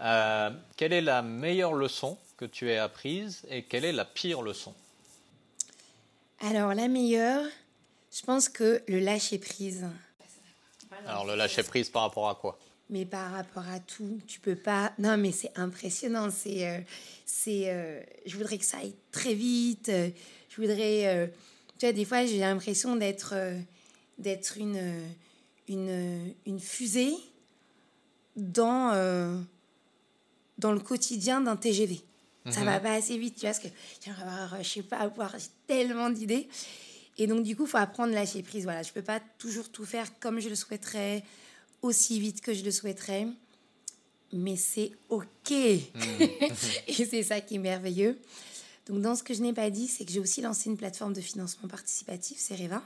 euh, 0.00 0.50
quelle 0.76 0.92
est 0.92 1.00
la 1.00 1.22
meilleure 1.22 1.74
leçon 1.74 2.18
que 2.36 2.44
tu 2.44 2.70
aies 2.70 2.78
apprise 2.78 3.42
et 3.48 3.62
quelle 3.62 3.84
est 3.84 3.92
la 3.92 4.04
pire 4.04 4.42
leçon? 4.42 4.74
Alors, 6.40 6.74
la 6.74 6.88
meilleure, 6.88 7.44
je 8.14 8.22
pense 8.22 8.48
que 8.48 8.82
le 8.88 8.98
lâcher-prise. 8.98 9.86
Alors, 11.06 11.24
le 11.26 11.34
lâcher 11.34 11.62
prise 11.62 11.88
par 11.88 12.02
rapport 12.02 12.28
à 12.28 12.34
quoi? 12.34 12.58
Mais 12.90 13.06
par 13.06 13.32
rapport 13.32 13.66
à 13.68 13.80
tout, 13.80 14.20
tu 14.26 14.38
peux 14.40 14.54
pas. 14.56 14.92
Non, 14.98 15.16
mais 15.16 15.32
c'est 15.32 15.50
impressionnant. 15.56 16.30
C'est, 16.30 16.68
euh, 16.68 16.78
c'est. 17.24 17.70
euh, 17.70 18.00
je 18.26 18.36
voudrais 18.36 18.58
que 18.58 18.64
ça 18.66 18.78
aille 18.78 18.94
très 19.10 19.34
vite. 19.34 19.88
euh, 19.88 20.10
je 20.50 20.56
voudrais. 20.60 21.06
euh, 21.06 21.26
tu 21.78 21.86
vois, 21.86 21.92
des 21.92 22.04
fois, 22.04 22.26
j'ai 22.26 22.38
l'impression 22.38 22.94
d'être, 22.96 23.34
d'être 24.18 24.58
une, 24.58 25.02
une, 25.68 26.34
une 26.46 26.60
fusée 26.60 27.14
dans, 28.36 28.92
dans 30.58 30.72
le 30.72 30.78
quotidien 30.80 31.40
d'un 31.40 31.56
TGV. 31.56 32.00
Ça 32.50 32.62
va 32.64 32.78
pas 32.78 32.92
assez 32.94 33.16
vite, 33.18 33.34
tu 33.36 33.40
vois, 33.42 33.50
parce 33.50 33.60
que 33.60 33.68
j'aimerais 34.04 34.22
avoir, 34.22 34.62
je 34.62 34.68
sais 34.68 34.82
pas, 34.82 34.98
avoir 34.98 35.34
tellement 35.66 36.10
d'idées. 36.10 36.48
Et 37.18 37.26
donc, 37.26 37.42
du 37.42 37.56
coup, 37.56 37.64
il 37.64 37.68
faut 37.68 37.78
apprendre 37.78 38.12
à 38.12 38.16
lâcher 38.16 38.42
prise. 38.42 38.64
Voilà, 38.64 38.82
je 38.82 38.92
peux 38.92 39.02
pas 39.02 39.20
toujours 39.38 39.70
tout 39.70 39.84
faire 39.84 40.18
comme 40.18 40.40
je 40.40 40.48
le 40.48 40.54
souhaiterais, 40.54 41.22
aussi 41.82 42.20
vite 42.20 42.40
que 42.40 42.54
je 42.54 42.64
le 42.64 42.70
souhaiterais. 42.70 43.26
Mais 44.32 44.56
c'est 44.56 44.92
OK. 45.10 45.50
Et 45.50 45.82
c'est 46.88 47.22
ça 47.22 47.40
qui 47.40 47.56
est 47.56 47.58
merveilleux. 47.58 48.18
Donc, 48.86 49.02
dans 49.02 49.14
ce 49.14 49.22
que 49.22 49.34
je 49.34 49.42
n'ai 49.42 49.52
pas 49.52 49.70
dit, 49.70 49.88
c'est 49.88 50.04
que 50.04 50.12
j'ai 50.12 50.20
aussi 50.20 50.40
lancé 50.40 50.70
une 50.70 50.76
plateforme 50.76 51.12
de 51.12 51.20
financement 51.20 51.68
participatif, 51.68 52.38
c'est 52.40 52.56
Reva. 52.56 52.82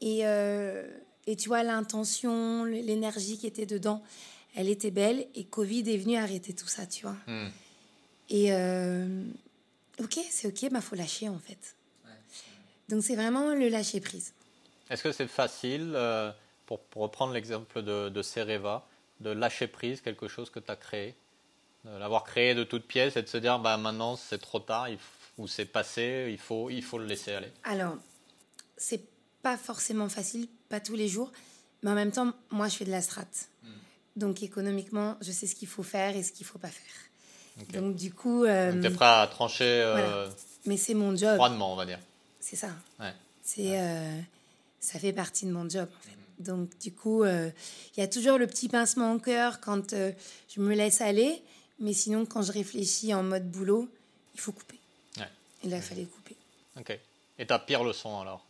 Et, 0.00 0.20
euh, 0.26 0.86
et 1.26 1.36
tu 1.36 1.48
vois, 1.48 1.62
l'intention, 1.62 2.64
l'énergie 2.64 3.36
qui 3.36 3.46
était 3.46 3.66
dedans, 3.66 4.02
elle 4.54 4.68
était 4.68 4.90
belle. 4.90 5.26
Et 5.34 5.44
Covid 5.44 5.90
est 5.90 5.98
venu 5.98 6.16
arrêter 6.16 6.52
tout 6.52 6.68
ça, 6.68 6.86
tu 6.86 7.02
vois. 7.02 7.16
Hmm. 7.26 7.48
Et 8.28 8.52
euh, 8.52 9.24
ok, 10.00 10.18
c'est 10.30 10.48
ok, 10.48 10.62
il 10.62 10.80
faut 10.80 10.96
lâcher 10.96 11.28
en 11.28 11.38
fait. 11.38 11.76
Donc 12.92 13.02
c'est 13.02 13.16
vraiment 13.16 13.54
le 13.54 13.68
lâcher 13.68 14.00
prise. 14.00 14.34
Est-ce 14.90 15.02
que 15.02 15.12
c'est 15.12 15.26
facile, 15.26 15.94
euh, 15.94 16.30
pour, 16.66 16.78
pour 16.78 17.02
reprendre 17.02 17.32
l'exemple 17.32 17.82
de, 17.82 18.10
de 18.10 18.22
Cereva, 18.22 18.86
de 19.20 19.30
lâcher 19.30 19.66
prise 19.66 20.02
quelque 20.02 20.28
chose 20.28 20.50
que 20.50 20.60
tu 20.60 20.70
as 20.70 20.76
créé 20.76 21.16
de 21.84 21.98
l'avoir 21.98 22.22
créé 22.22 22.54
de 22.54 22.62
toutes 22.62 22.86
pièces 22.86 23.16
et 23.16 23.22
de 23.22 23.28
se 23.28 23.38
dire 23.38 23.58
bah 23.58 23.76
maintenant 23.76 24.14
c'est 24.14 24.38
trop 24.38 24.60
tard 24.60 24.88
il 24.88 24.98
ou 25.38 25.48
c'est 25.48 25.64
passé 25.64 26.28
il 26.30 26.38
faut 26.38 26.70
il 26.70 26.82
faut 26.82 26.98
le 26.98 27.06
laisser 27.06 27.32
aller? 27.32 27.50
Alors, 27.64 27.96
c'est 28.76 29.02
pas 29.42 29.56
forcément 29.56 30.08
facile, 30.08 30.46
pas 30.68 30.78
tous 30.78 30.94
les 30.94 31.08
jours, 31.08 31.32
mais 31.82 31.90
en 31.90 31.94
même 31.94 32.12
temps, 32.12 32.32
moi 32.50 32.68
je 32.68 32.76
fais 32.76 32.84
de 32.84 32.90
la 32.90 33.02
strat. 33.02 33.24
Donc 34.14 34.42
économiquement, 34.42 35.16
je 35.22 35.32
sais 35.32 35.46
ce 35.46 35.56
qu'il 35.56 35.68
faut 35.68 35.82
faire 35.82 36.14
et 36.14 36.22
ce 36.22 36.32
qu'il 36.32 36.46
faut 36.46 36.58
pas 36.58 36.68
faire. 36.68 37.72
Donc 37.72 37.96
du 37.96 38.12
coup... 38.12 38.44
Euh, 38.44 38.78
tu 38.78 38.86
es 38.86 38.90
prêt 38.90 39.06
à 39.06 39.26
trancher 39.26 39.64
euh, 39.64 40.28
Mais 40.66 40.76
c'est 40.76 40.94
mon 40.94 41.16
job. 41.16 41.34
Froidement, 41.36 41.72
on 41.72 41.76
va 41.76 41.86
dire. 41.86 41.98
C'est 42.42 42.56
ça. 42.56 42.70
C'est, 43.42 43.80
euh, 43.80 44.20
ça 44.80 44.98
fait 44.98 45.12
partie 45.12 45.46
de 45.46 45.52
mon 45.52 45.68
job, 45.68 45.88
en 45.88 46.02
fait. 46.02 46.16
Donc 46.42 46.76
du 46.80 46.92
coup, 46.92 47.24
il 47.24 47.52
y 47.96 48.00
a 48.00 48.08
toujours 48.08 48.36
le 48.36 48.48
petit 48.48 48.68
pincement 48.68 49.12
au 49.12 49.20
cœur 49.20 49.60
quand 49.60 49.94
je 49.94 50.60
me 50.60 50.74
laisse 50.74 51.00
aller. 51.00 51.40
Mais 51.78 51.92
sinon, 51.92 52.26
quand 52.26 52.42
je 52.42 52.50
réfléchis 52.50 53.14
en 53.14 53.22
mode 53.22 53.48
boulot, 53.48 53.88
il 54.34 54.40
faut 54.40 54.52
couper. 54.52 54.78
Il 55.64 55.72
a 55.72 55.80
fallu 55.80 56.06
couper. 56.06 56.36
Ok. 56.76 56.98
Et 57.38 57.46
ta 57.46 57.58
pire 57.58 57.84
leçon 57.84 58.20
alors 58.20 58.44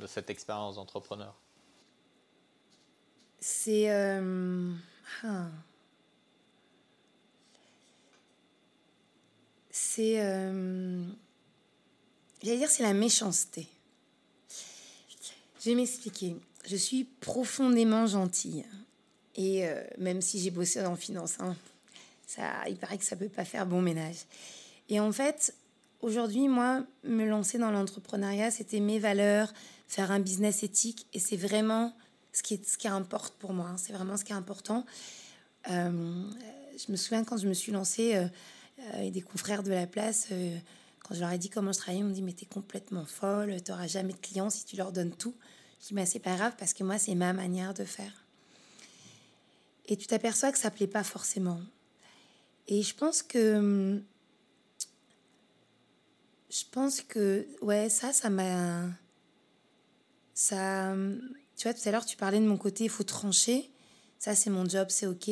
de, 0.00 0.06
cette 0.06 0.30
expérience 0.30 0.76
d'entrepreneur? 0.76 1.34
C'est. 3.40 3.90
Euh, 3.90 4.72
ah. 5.24 5.48
C'est. 9.70 10.18
Euh, 12.42 12.46
j'allais 12.46 12.58
dire, 12.58 12.70
c'est 12.70 12.82
la 12.82 12.94
méchanceté. 12.94 13.68
Je 15.60 15.70
vais 15.70 15.76
m'expliquer. 15.76 16.36
Je 16.66 16.76
suis 16.76 17.04
profondément 17.04 18.06
gentille. 18.06 18.64
Et 19.36 19.66
euh, 19.66 19.82
même 19.98 20.20
si 20.20 20.40
j'ai 20.40 20.50
bossé 20.50 20.84
en 20.84 20.96
finance, 20.96 21.36
hein, 21.38 21.56
ça, 22.26 22.68
il 22.68 22.76
paraît 22.76 22.98
que 22.98 23.04
ça 23.04 23.16
peut 23.16 23.28
pas 23.28 23.44
faire 23.44 23.66
bon 23.66 23.80
ménage. 23.80 24.26
Et 24.88 25.00
en 25.00 25.12
fait, 25.12 25.54
Aujourd'hui, 26.02 26.48
moi, 26.48 26.82
me 27.04 27.26
lancer 27.26 27.58
dans 27.58 27.70
l'entrepreneuriat, 27.70 28.50
c'était 28.50 28.80
mes 28.80 28.98
valeurs, 28.98 29.52
faire 29.86 30.10
un 30.10 30.20
business 30.20 30.62
éthique, 30.62 31.06
et 31.12 31.18
c'est 31.18 31.36
vraiment 31.36 31.94
ce 32.32 32.42
qui, 32.42 32.58
ce 32.66 32.78
qui 32.78 32.88
importe 32.88 33.34
pour 33.34 33.52
moi. 33.52 33.68
Hein. 33.68 33.76
C'est 33.76 33.92
vraiment 33.92 34.16
ce 34.16 34.24
qui 34.24 34.32
est 34.32 34.36
important. 34.36 34.86
Euh, 35.70 36.24
je 36.78 36.90
me 36.90 36.96
souviens 36.96 37.22
quand 37.22 37.36
je 37.36 37.46
me 37.46 37.52
suis 37.52 37.70
lancée, 37.70 38.16
euh, 38.16 38.26
euh 38.94 39.00
et 39.02 39.10
des 39.10 39.20
confrères 39.20 39.62
de 39.62 39.72
la 39.72 39.86
place, 39.86 40.28
euh, 40.32 40.56
je 41.10 41.20
leur 41.20 41.30
ai 41.30 41.38
dit 41.38 41.50
comment 41.50 41.72
je 41.72 41.78
travaillais, 41.78 42.00
ils 42.00 42.04
m'ont 42.04 42.12
dit 42.12 42.22
Mais 42.22 42.32
t'es 42.32 42.46
complètement 42.46 43.04
folle, 43.04 43.60
t'auras 43.62 43.86
jamais 43.86 44.12
de 44.12 44.18
clients 44.18 44.50
si 44.50 44.64
tu 44.64 44.76
leur 44.76 44.92
donnes 44.92 45.12
tout. 45.12 45.34
Je 45.80 45.88
dis 45.88 45.94
Mais 45.94 46.06
c'est 46.06 46.18
pas 46.18 46.36
grave 46.36 46.54
parce 46.58 46.72
que 46.72 46.84
moi, 46.84 46.98
c'est 46.98 47.14
ma 47.14 47.32
manière 47.32 47.74
de 47.74 47.84
faire. 47.84 48.24
Et 49.86 49.96
tu 49.96 50.06
t'aperçois 50.06 50.52
que 50.52 50.58
ça 50.58 50.70
plaît 50.70 50.86
pas 50.86 51.04
forcément. 51.04 51.60
Et 52.68 52.82
je 52.82 52.94
pense 52.94 53.22
que 53.22 53.56
hum, 53.56 54.02
je 56.50 56.64
pense 56.70 57.00
que, 57.00 57.46
ouais, 57.62 57.88
ça, 57.88 58.12
ça 58.12 58.28
m'a. 58.28 58.88
Ça. 60.34 60.94
Tu 61.56 61.68
vois, 61.68 61.74
tout 61.74 61.88
à 61.88 61.92
l'heure, 61.92 62.04
tu 62.04 62.16
parlais 62.16 62.40
de 62.40 62.44
mon 62.46 62.56
côté, 62.56 62.84
il 62.84 62.90
faut 62.90 63.04
trancher. 63.04 63.70
Ça, 64.18 64.34
c'est 64.34 64.50
mon 64.50 64.68
job, 64.68 64.88
c'est 64.90 65.06
OK. 65.06 65.30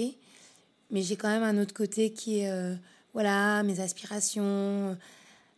Mais 0.91 1.03
j'ai 1.03 1.17
quand 1.17 1.29
même 1.29 1.43
un 1.43 1.61
autre 1.61 1.75
côté 1.75 2.13
qui 2.13 2.41
est, 2.41 2.51
euh, 2.51 2.75
voilà, 3.15 3.63
mes 3.63 3.81
aspirations, 3.81 4.97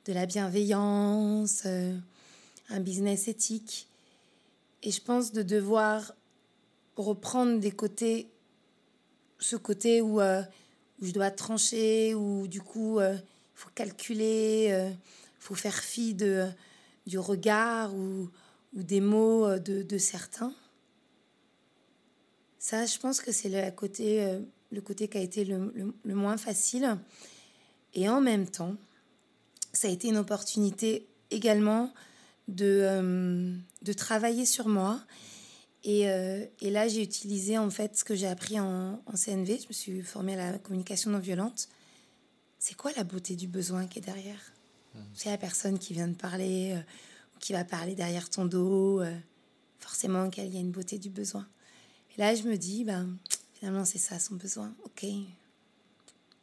de 0.06 0.12
la 0.12 0.26
bienveillance, 0.26 1.62
euh, 1.66 1.96
un 2.68 2.80
business 2.80 3.28
éthique. 3.28 3.88
Et 4.82 4.90
je 4.90 5.00
pense 5.00 5.32
de 5.32 5.42
devoir 5.42 6.14
reprendre 6.96 7.58
des 7.58 7.72
côtés, 7.72 8.28
ce 9.38 9.56
côté 9.56 10.00
où, 10.00 10.20
euh, 10.20 10.42
où 11.00 11.06
je 11.06 11.12
dois 11.12 11.30
trancher, 11.30 12.14
où 12.14 12.46
du 12.48 12.60
coup, 12.60 13.00
il 13.00 13.22
faut 13.54 13.70
calculer 13.74 14.94
faut 15.40 15.54
faire 15.54 15.82
fi 15.82 16.14
de, 16.14 16.46
du 17.06 17.18
regard 17.18 17.92
ou, 17.94 18.28
ou 18.76 18.82
des 18.82 19.00
mots 19.00 19.46
euh, 19.46 19.58
de, 19.58 19.82
de, 19.82 19.98
certains. 19.98 20.54
Ça, 22.58 22.86
je 22.86 22.98
pense 22.98 23.20
que 23.20 23.32
c'est 23.32 23.48
le 23.48 23.70
côté, 23.72 24.22
euh, 24.22 24.38
le 24.70 24.80
côté 24.82 25.08
qui 25.08 25.18
a 25.18 25.22
été 25.22 25.44
le, 25.44 25.72
le, 26.04 26.14
moins 26.14 26.36
facile. 26.36 26.96
Et 27.94 28.08
en 28.08 28.20
même 28.20 28.46
temps, 28.46 28.76
ça 29.72 29.88
a 29.88 29.90
été 29.90 30.08
une 30.08 30.16
opportunité 30.16 31.06
également 31.30 31.92
de, 32.48 32.80
euh, 32.82 33.56
de 33.82 33.92
travailler 33.92 34.44
sur 34.44 34.68
moi. 34.68 35.00
Et, 35.82 36.02
et 36.60 36.70
là, 36.70 36.88
j'ai 36.88 37.02
utilisé 37.02 37.56
en 37.56 37.70
fait 37.70 37.96
ce 37.96 38.04
que 38.04 38.14
j'ai 38.14 38.26
appris 38.26 38.60
en, 38.60 39.02
en, 39.06 39.12
CNV. 39.14 39.60
Je 39.62 39.68
me 39.68 39.72
suis 39.72 40.02
formée 40.02 40.38
à 40.38 40.52
la 40.52 40.58
communication 40.58 41.10
non 41.10 41.20
violente. 41.20 41.68
C'est 42.58 42.76
quoi 42.76 42.92
la 42.98 43.04
beauté 43.04 43.34
du 43.34 43.48
besoin 43.48 43.86
qui 43.86 43.98
est 43.98 44.02
derrière? 44.02 44.52
C'est 45.14 45.30
la 45.30 45.38
personne 45.38 45.78
qui 45.78 45.92
vient 45.92 46.08
de 46.08 46.14
parler, 46.14 46.72
euh, 46.74 46.82
qui 47.38 47.52
va 47.52 47.64
parler 47.64 47.94
derrière 47.94 48.28
ton 48.28 48.44
dos. 48.44 49.00
Euh, 49.00 49.16
forcément 49.78 50.30
qu'il 50.30 50.46
y 50.52 50.56
a 50.56 50.60
une 50.60 50.70
beauté 50.70 50.98
du 50.98 51.10
besoin. 51.10 51.46
Et 52.14 52.20
là, 52.20 52.34
je 52.34 52.42
me 52.42 52.56
dis, 52.56 52.84
ben, 52.84 53.16
finalement, 53.54 53.84
c'est 53.84 53.98
ça 53.98 54.18
son 54.18 54.34
besoin. 54.34 54.74
Ok. 54.84 55.06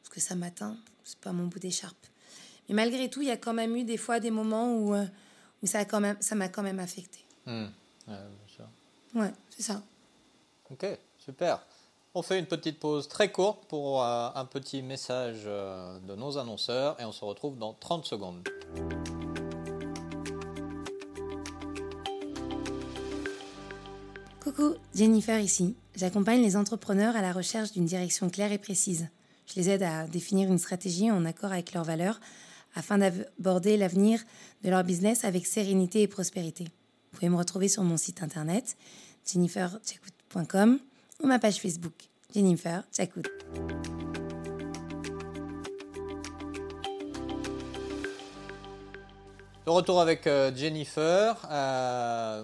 Parce 0.02 0.10
que 0.10 0.20
ça 0.20 0.36
m'atteint, 0.36 0.78
c'est 1.04 1.20
pas 1.20 1.34
mon 1.34 1.48
bout 1.48 1.60
d'écharpe. 1.60 2.08
Mais 2.70 2.76
malgré 2.76 3.10
tout, 3.10 3.22
il 3.22 3.28
y 3.28 3.32
a 3.32 3.38
quand 3.38 3.54
même 3.54 3.76
eu 3.76 3.84
des 3.84 3.98
fois 3.98 4.20
des 4.20 4.32
moments 4.32 4.74
où, 4.76 4.94
euh, 4.94 5.06
où 5.64 5.68
ça, 5.68 5.80
a 5.80 5.86
quand 5.86 6.00
même, 6.00 6.18
ça 6.20 6.36
m'a 6.36 6.50
quand 6.50 6.64
même 6.64 6.80
affecté. 6.80 7.20
Mmh. 7.46 7.66
Ouais, 9.16 9.32
c'est 9.50 9.64
ça. 9.64 9.82
Ok, 10.70 10.86
super. 11.18 11.62
On 12.14 12.22
fait 12.22 12.40
une 12.40 12.46
petite 12.46 12.80
pause 12.80 13.08
très 13.08 13.32
courte 13.32 13.66
pour 13.68 14.04
euh, 14.04 14.30
un 14.34 14.46
petit 14.46 14.82
message 14.82 15.44
euh, 15.46 16.00
de 16.00 16.16
nos 16.16 16.38
annonceurs 16.38 17.00
et 17.00 17.06
on 17.06 17.12
se 17.12 17.24
retrouve 17.24 17.58
dans 17.58 17.74
30 17.74 18.06
secondes. 18.06 18.48
Coucou, 24.42 24.76
Jennifer 24.96 25.40
ici. 25.40 25.76
J'accompagne 25.96 26.42
les 26.42 26.56
entrepreneurs 26.56 27.16
à 27.16 27.22
la 27.22 27.34
recherche 27.34 27.72
d'une 27.72 27.86
direction 27.86 28.30
claire 28.30 28.52
et 28.52 28.58
précise. 28.58 29.10
Je 29.46 29.56
les 29.56 29.70
aide 29.70 29.84
à 29.84 30.08
définir 30.08 30.50
une 30.50 30.58
stratégie 30.58 31.12
en 31.12 31.24
accord 31.26 31.52
avec 31.52 31.74
leurs 31.74 31.84
valeurs 31.84 32.20
afin 32.78 33.00
d'aborder 33.00 33.76
l'avenir 33.76 34.22
de 34.64 34.70
leur 34.70 34.84
business 34.84 35.26
avec 35.26 35.48
sérénité 35.48 36.04
et 36.04 36.08
prospérité. 36.08 36.66
Vous 36.66 37.20
pouvez 37.20 37.30
me 37.30 37.38
retrouver 37.38 37.68
sur 37.68 37.84
mon 37.84 37.98
site 37.98 38.22
internet 38.22 38.78
jenniferchecout.com 39.26 40.80
ou 41.22 41.28
ma 41.28 41.40
page 41.40 41.60
Facebook, 41.60 41.94
Jennifer 42.34 42.84
Tchakout. 42.94 43.24
De 49.66 49.72
retour 49.72 50.00
avec 50.00 50.28
euh, 50.28 50.56
Jennifer, 50.56 51.36
euh, 51.52 52.44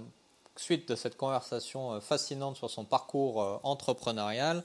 suite 0.57 0.89
de 0.89 0.95
cette 0.95 1.15
conversation 1.15 1.93
euh, 1.93 1.99
fascinante 2.01 2.57
sur 2.57 2.69
son 2.69 2.83
parcours 2.83 3.61
entrepreneurial. 3.63 4.63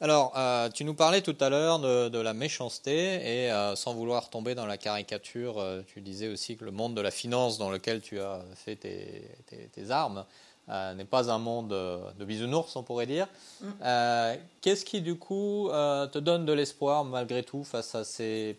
Alors, 0.00 0.32
tu 0.74 0.84
nous 0.84 0.94
parlais 0.94 1.22
tout 1.22 1.36
à 1.40 1.48
l'heure 1.48 1.80
de, 1.80 2.18
la 2.18 2.32
méchanceté 2.32 3.46
et 3.46 3.74
sans 3.74 3.94
vouloir 3.94 4.30
tomber 4.30 4.54
dans 4.54 4.66
la 4.66 4.76
caricature, 4.76 5.60
tu 5.92 6.00
disais 6.00 6.28
aussi 6.28 6.56
que 6.56 6.64
le 6.64 6.70
monde 6.70 6.94
de 6.94 7.00
la 7.00 7.10
finance 7.10 7.58
dans 7.58 7.70
lequel 7.70 8.00
tu 8.00 8.20
as 8.20 8.40
fait 8.54 8.76
tes 8.76 9.90
armes 9.90 10.24
euh, 10.70 10.92
n'est 10.94 11.06
pas 11.06 11.30
un 11.30 11.38
monde 11.38 11.70
de 11.70 12.24
bisounours, 12.24 12.76
on 12.76 12.82
pourrait 12.82 13.06
dire. 13.06 13.26
Mm. 13.60 13.66
Euh, 13.82 14.36
qu'est-ce 14.60 14.84
qui, 14.84 15.00
du 15.00 15.16
coup, 15.16 15.70
euh, 15.70 16.06
te 16.06 16.18
donne 16.18 16.44
de 16.44 16.52
l'espoir, 16.52 17.04
malgré 17.04 17.42
tout, 17.42 17.64
face 17.64 17.94
à 17.94 18.04
ces 18.04 18.58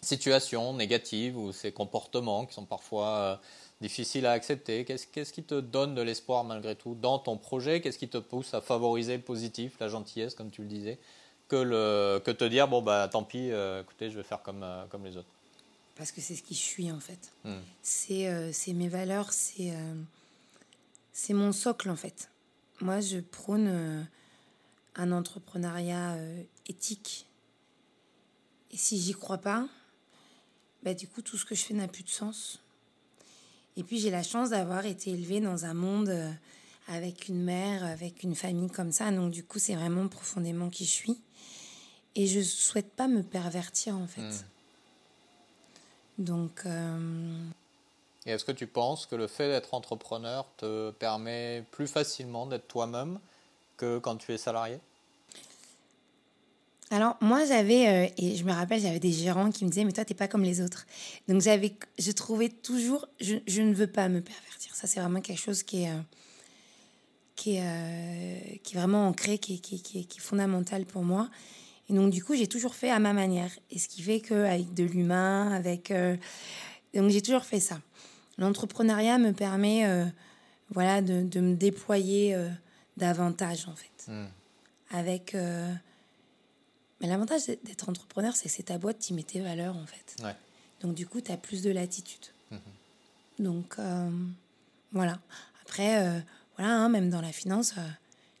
situations 0.00 0.72
négatives 0.72 1.36
ou 1.36 1.52
ces 1.52 1.72
comportements 1.72 2.46
qui 2.46 2.54
sont 2.54 2.64
parfois 2.64 3.40
difficiles 3.80 4.26
à 4.26 4.32
accepter 4.32 4.84
Qu'est-ce 4.84 5.32
qui 5.32 5.42
te 5.42 5.60
donne 5.60 5.94
de 5.94 6.02
l'espoir, 6.02 6.44
malgré 6.44 6.74
tout, 6.74 6.94
dans 6.94 7.18
ton 7.18 7.36
projet? 7.36 7.80
Qu'est-ce 7.80 7.98
qui 7.98 8.08
te 8.08 8.18
pousse 8.18 8.54
à 8.54 8.60
favoriser 8.60 9.16
le 9.16 9.22
positif, 9.22 9.74
la 9.80 9.88
gentillesse, 9.88 10.34
comme 10.34 10.50
tu 10.50 10.62
le 10.62 10.68
disais 10.68 10.98
que, 11.48 11.56
le, 11.56 12.20
que 12.24 12.30
te 12.32 12.44
dire, 12.44 12.66
bon, 12.66 12.82
bah 12.82 13.08
tant 13.08 13.22
pis, 13.22 13.50
écoutez, 13.80 14.10
je 14.10 14.16
vais 14.16 14.24
faire 14.24 14.42
comme, 14.42 14.66
comme 14.90 15.04
les 15.04 15.16
autres? 15.16 15.28
Parce 15.94 16.10
que 16.10 16.20
c'est 16.20 16.34
ce 16.34 16.42
qui 16.42 16.54
je 16.54 16.60
suis, 16.60 16.90
en 16.90 17.00
fait. 17.00 17.32
Mm. 17.44 17.58
C'est 17.82 18.72
mes 18.72 18.88
valeurs, 18.88 19.32
c'est 19.32 19.72
c'est 21.16 21.32
mon 21.32 21.50
socle 21.50 21.88
en 21.88 21.96
fait. 21.96 22.28
Moi, 22.82 23.00
je 23.00 23.20
prône 23.20 23.68
euh, 23.68 24.02
un 24.96 25.12
entrepreneuriat 25.12 26.12
euh, 26.12 26.42
éthique. 26.68 27.26
Et 28.70 28.76
si 28.76 29.00
j'y 29.00 29.14
crois 29.14 29.38
pas, 29.38 29.66
bah, 30.82 30.92
du 30.92 31.08
coup, 31.08 31.22
tout 31.22 31.38
ce 31.38 31.46
que 31.46 31.54
je 31.54 31.62
fais 31.62 31.72
n'a 31.72 31.88
plus 31.88 32.02
de 32.02 32.10
sens. 32.10 32.60
Et 33.76 33.82
puis, 33.82 33.98
j'ai 33.98 34.10
la 34.10 34.22
chance 34.22 34.50
d'avoir 34.50 34.86
été 34.86 35.10
élevée 35.10 35.40
dans 35.40 35.64
un 35.64 35.74
monde 35.74 36.08
euh, 36.08 36.30
avec 36.88 37.28
une 37.28 37.42
mère, 37.42 37.84
avec 37.84 38.22
une 38.22 38.34
famille 38.34 38.70
comme 38.70 38.92
ça. 38.92 39.10
Donc, 39.10 39.30
du 39.30 39.44
coup, 39.44 39.58
c'est 39.58 39.74
vraiment 39.74 40.08
profondément 40.08 40.70
qui 40.70 40.84
je 40.84 40.90
suis. 40.90 41.20
Et 42.14 42.26
je 42.26 42.40
souhaite 42.40 42.90
pas 42.92 43.08
me 43.08 43.22
pervertir, 43.22 43.96
en 43.96 44.06
fait. 44.06 44.22
Hmm. 44.22 44.44
Donc. 46.18 46.64
Et 48.24 48.30
est-ce 48.30 48.44
que 48.44 48.52
tu 48.52 48.66
penses 48.66 49.06
que 49.06 49.14
le 49.14 49.28
fait 49.28 49.48
d'être 49.48 49.74
entrepreneur 49.74 50.46
te 50.56 50.90
permet 50.92 51.64
plus 51.70 51.86
facilement 51.86 52.46
d'être 52.46 52.66
toi-même 52.66 53.20
que 53.76 53.98
quand 53.98 54.16
tu 54.16 54.32
es 54.32 54.38
salarié? 54.38 54.80
Alors 56.90 57.16
moi 57.20 57.44
j'avais 57.44 57.88
euh, 57.88 58.08
et 58.16 58.36
je 58.36 58.44
me 58.44 58.52
rappelle 58.52 58.80
j'avais 58.80 59.00
des 59.00 59.12
gérants 59.12 59.50
qui 59.50 59.64
me 59.64 59.70
disaient 59.70 59.84
mais 59.84 59.92
toi 59.92 60.04
t'es 60.04 60.14
pas 60.14 60.28
comme 60.28 60.44
les 60.44 60.60
autres 60.60 60.86
donc 61.26 61.40
j'avais 61.40 61.74
je 61.98 62.12
trouvais 62.12 62.48
toujours 62.48 63.08
je, 63.20 63.36
je, 63.46 63.62
ne 63.62 63.74
veux 63.74 63.88
pas 63.88 64.08
me 64.08 64.20
pervertir 64.20 64.74
ça 64.74 64.86
c'est 64.86 65.00
vraiment 65.00 65.20
quelque 65.20 65.40
chose 65.40 65.62
qui 65.64 65.82
est 65.82 65.90
euh, 65.90 66.00
qui 67.34 67.56
est, 67.56 67.62
euh, 67.64 68.38
qui 68.62 68.76
est 68.76 68.78
vraiment 68.78 69.08
ancré 69.08 69.38
qui, 69.38 69.60
qui, 69.60 69.82
qui, 69.82 70.06
qui, 70.06 70.18
est 70.18 70.22
fondamental 70.22 70.86
pour 70.86 71.02
moi 71.02 71.28
Et 71.90 71.92
donc, 71.92 72.10
du 72.10 72.24
coup, 72.24 72.34
j'ai 72.34 72.46
toujours 72.46 72.74
fait 72.74 72.90
à 72.90 72.98
ma 72.98 73.12
manière. 73.12 73.50
Et 73.70 73.78
ce 73.78 73.88
qui 73.88 74.00
fait 74.00 74.20
qu'avec 74.20 74.72
de 74.72 74.84
l'humain, 74.84 75.52
avec. 75.52 75.92
Donc, 76.94 77.10
j'ai 77.10 77.20
toujours 77.20 77.44
fait 77.44 77.60
ça. 77.60 77.78
L'entrepreneuriat 78.38 79.18
me 79.18 79.32
permet 79.32 79.84
voilà, 80.70 81.02
de, 81.02 81.24
de, 81.24 81.40
me 81.40 81.54
déployer 81.54 82.34
davantage, 82.96 83.68
en 83.68 83.76
fait. 83.76 84.10
Hmm. 84.10 84.28
Avec. 84.90 85.36
Mais 87.00 87.08
l'avantage 87.08 87.46
d'être 87.46 87.88
entrepreneur, 87.88 88.34
c'est 88.34 88.48
que 88.48 88.54
c'est 88.54 88.64
ta 88.64 88.78
boîte, 88.78 88.98
tu 88.98 89.14
mets 89.14 89.22
tes 89.22 89.40
valeurs, 89.40 89.76
en 89.76 89.86
fait. 89.86 90.16
Donc, 90.80 90.94
du 90.94 91.06
coup, 91.06 91.20
tu 91.20 91.30
as 91.30 91.36
plus 91.36 91.62
de 91.62 91.70
latitude. 91.70 92.26
Hmm. 92.50 92.58
Donc, 93.38 93.76
voilà. 94.92 95.18
Après, 95.62 96.22
voilà, 96.56 96.72
hein, 96.74 96.88
même 96.88 97.10
dans 97.10 97.20
la 97.20 97.32
finance, 97.32 97.74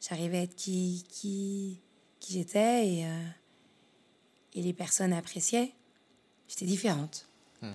j'arrivais 0.00 0.38
à 0.38 0.42
être 0.42 0.54
qui, 0.54 1.04
qui, 1.10 1.78
qui 2.20 2.32
j'étais 2.32 2.88
et, 2.88 3.06
euh, 3.06 3.28
et 4.54 4.62
les 4.62 4.72
personnes 4.72 5.12
appréciaient. 5.12 5.72
J'étais 6.48 6.66
différente. 6.66 7.26
Hmm. 7.62 7.74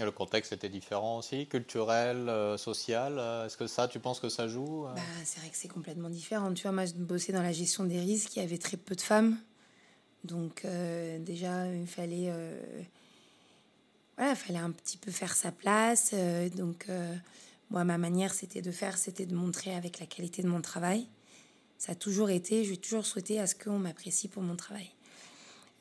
Le 0.00 0.12
contexte 0.12 0.52
était 0.52 0.68
différent 0.68 1.18
aussi, 1.18 1.48
culturel, 1.48 2.28
euh, 2.28 2.56
social. 2.56 3.18
Euh, 3.18 3.46
est-ce 3.46 3.56
que 3.56 3.66
ça, 3.66 3.88
tu 3.88 3.98
penses 3.98 4.20
que 4.20 4.28
ça 4.28 4.46
joue 4.46 4.84
bah, 4.94 5.02
C'est 5.24 5.40
vrai 5.40 5.50
que 5.50 5.56
c'est 5.56 5.66
complètement 5.66 6.08
différent. 6.08 6.54
Tu 6.54 6.62
vois, 6.62 6.70
moi, 6.70 6.86
je 6.86 6.92
bossais 6.92 7.32
dans 7.32 7.42
la 7.42 7.52
gestion 7.52 7.82
des 7.82 7.98
risques. 7.98 8.36
Il 8.36 8.40
y 8.40 8.44
avait 8.44 8.58
très 8.58 8.76
peu 8.76 8.94
de 8.94 9.00
femmes. 9.00 9.36
Donc, 10.22 10.66
déjà, 11.20 11.72
il 11.72 11.86
fallait, 11.86 12.32
fallait 14.16 14.58
un 14.58 14.72
petit 14.72 14.98
peu 14.98 15.10
faire 15.10 15.34
sa 15.34 15.52
place. 15.52 16.12
donc, 16.56 16.88
moi, 17.70 17.84
ma 17.84 17.98
manière, 17.98 18.34
c'était 18.34 18.60
de 18.60 18.72
faire, 18.72 18.98
c'était 18.98 19.26
de 19.26 19.34
montrer 19.34 19.74
avec 19.74 20.00
la 20.00 20.06
qualité 20.06 20.42
de 20.42 20.48
mon 20.48 20.60
travail. 20.60 21.06
Ça 21.78 21.92
a 21.92 21.94
toujours 21.94 22.30
été, 22.30 22.64
j'ai 22.64 22.76
toujours 22.76 23.06
souhaité 23.06 23.38
à 23.38 23.46
ce 23.46 23.54
qu'on 23.54 23.78
m'apprécie 23.78 24.26
pour 24.26 24.42
mon 24.42 24.56
travail. 24.56 24.90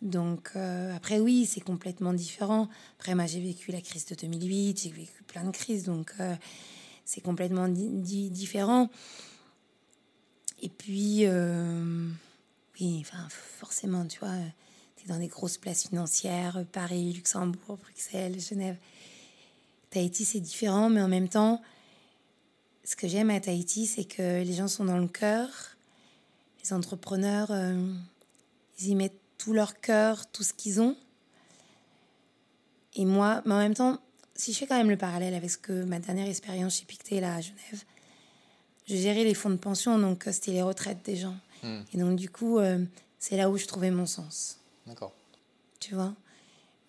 Donc 0.02 0.52
euh, 0.56 0.96
après 0.96 1.20
oui, 1.20 1.46
c'est 1.46 1.62
complètement 1.62 2.14
différent. 2.14 2.70
Après 3.00 3.16
moi 3.16 3.26
j'ai 3.26 3.42
vécu 3.42 3.72
la 3.72 3.82
crise 3.82 4.06
de 4.06 4.16
2008, 4.16 4.82
j'ai 4.84 4.92
vécu 4.92 5.24
plein 5.24 5.44
de 5.44 5.52
crises, 5.52 5.86
donc 5.86 6.14
euh, 6.20 6.36
c'est 7.04 7.22
complètement 7.22 7.68
différent. 7.68 8.90
Et 10.62 10.70
puis 10.70 11.26
euh, 11.26 12.10
oui, 12.80 12.98
enfin 13.02 13.28
forcément, 13.30 14.06
tu 14.06 14.20
vois, 14.20 14.36
tu 14.98 15.06
es 15.06 15.08
dans 15.08 15.20
des 15.20 15.28
grosses 15.28 15.58
places 15.58 15.88
financières, 15.88 16.64
Paris, 16.72 17.14
Luxembourg, 17.14 17.78
Bruxelles, 17.78 18.40
Genève. 18.40 18.78
Tahiti 19.90 20.26
c'est 20.26 20.42
différent, 20.42 20.90
mais 20.90 21.02
en 21.02 21.08
même 21.08 21.30
temps, 21.30 21.62
ce 22.84 22.96
que 22.96 23.08
j'aime 23.08 23.32
à 23.32 23.40
Tahiti, 23.40 23.88
c'est 23.88 24.04
que 24.04 24.44
les 24.44 24.54
gens 24.54 24.68
sont 24.68 24.86
dans 24.86 24.98
le 24.98 25.08
cœur 25.08 25.50
les 26.64 26.74
entrepreneurs, 26.74 27.50
ils 28.80 28.88
y 28.90 28.96
mettent 28.96 29.22
tout 29.38 29.54
leur 29.54 29.80
cœur, 29.80 30.30
tout 30.32 30.44
ce 30.44 30.54
qu'ils 30.54 30.82
ont. 30.82 30.96
Et 32.96 33.06
moi, 33.06 33.42
mais 33.46 33.54
en 33.54 33.60
même 33.60 33.74
temps, 33.74 34.00
si 34.36 34.54
je 34.54 34.58
fais 34.58 34.68
quand 34.68 34.78
même 34.78 34.90
le 34.90 34.98
parallèle 34.98 35.34
avec 35.34 35.50
ce 35.50 35.58
que 35.58 35.84
ma 35.84 36.00
dernière 36.00 36.28
expérience 36.28 36.78
chez 36.78 36.86
Pictet, 36.86 37.20
là, 37.20 37.36
à 37.36 37.42
Genève, 37.42 37.84
je 38.88 38.96
gérais 38.96 39.24
les 39.24 39.34
fonds 39.34 39.50
de 39.50 39.58
pension, 39.58 40.00
donc 40.00 40.28
euh, 40.28 40.32
c'était 40.32 40.52
les 40.52 40.62
retraites 40.62 41.04
des 41.06 41.16
gens. 41.16 41.36
Hmm. 41.64 41.82
Et 41.94 41.98
donc, 41.98 42.16
du 42.16 42.30
coup, 42.30 42.60
euh, 42.60 42.84
c'est 43.20 43.38
là 43.38 43.50
où 43.50 43.58
je 43.58 43.66
trouvais 43.66 43.92
mon 43.92 44.06
sens. 44.06 44.60
D'accord. 44.86 45.14
Tu 45.80 45.94
vois? 45.94 46.14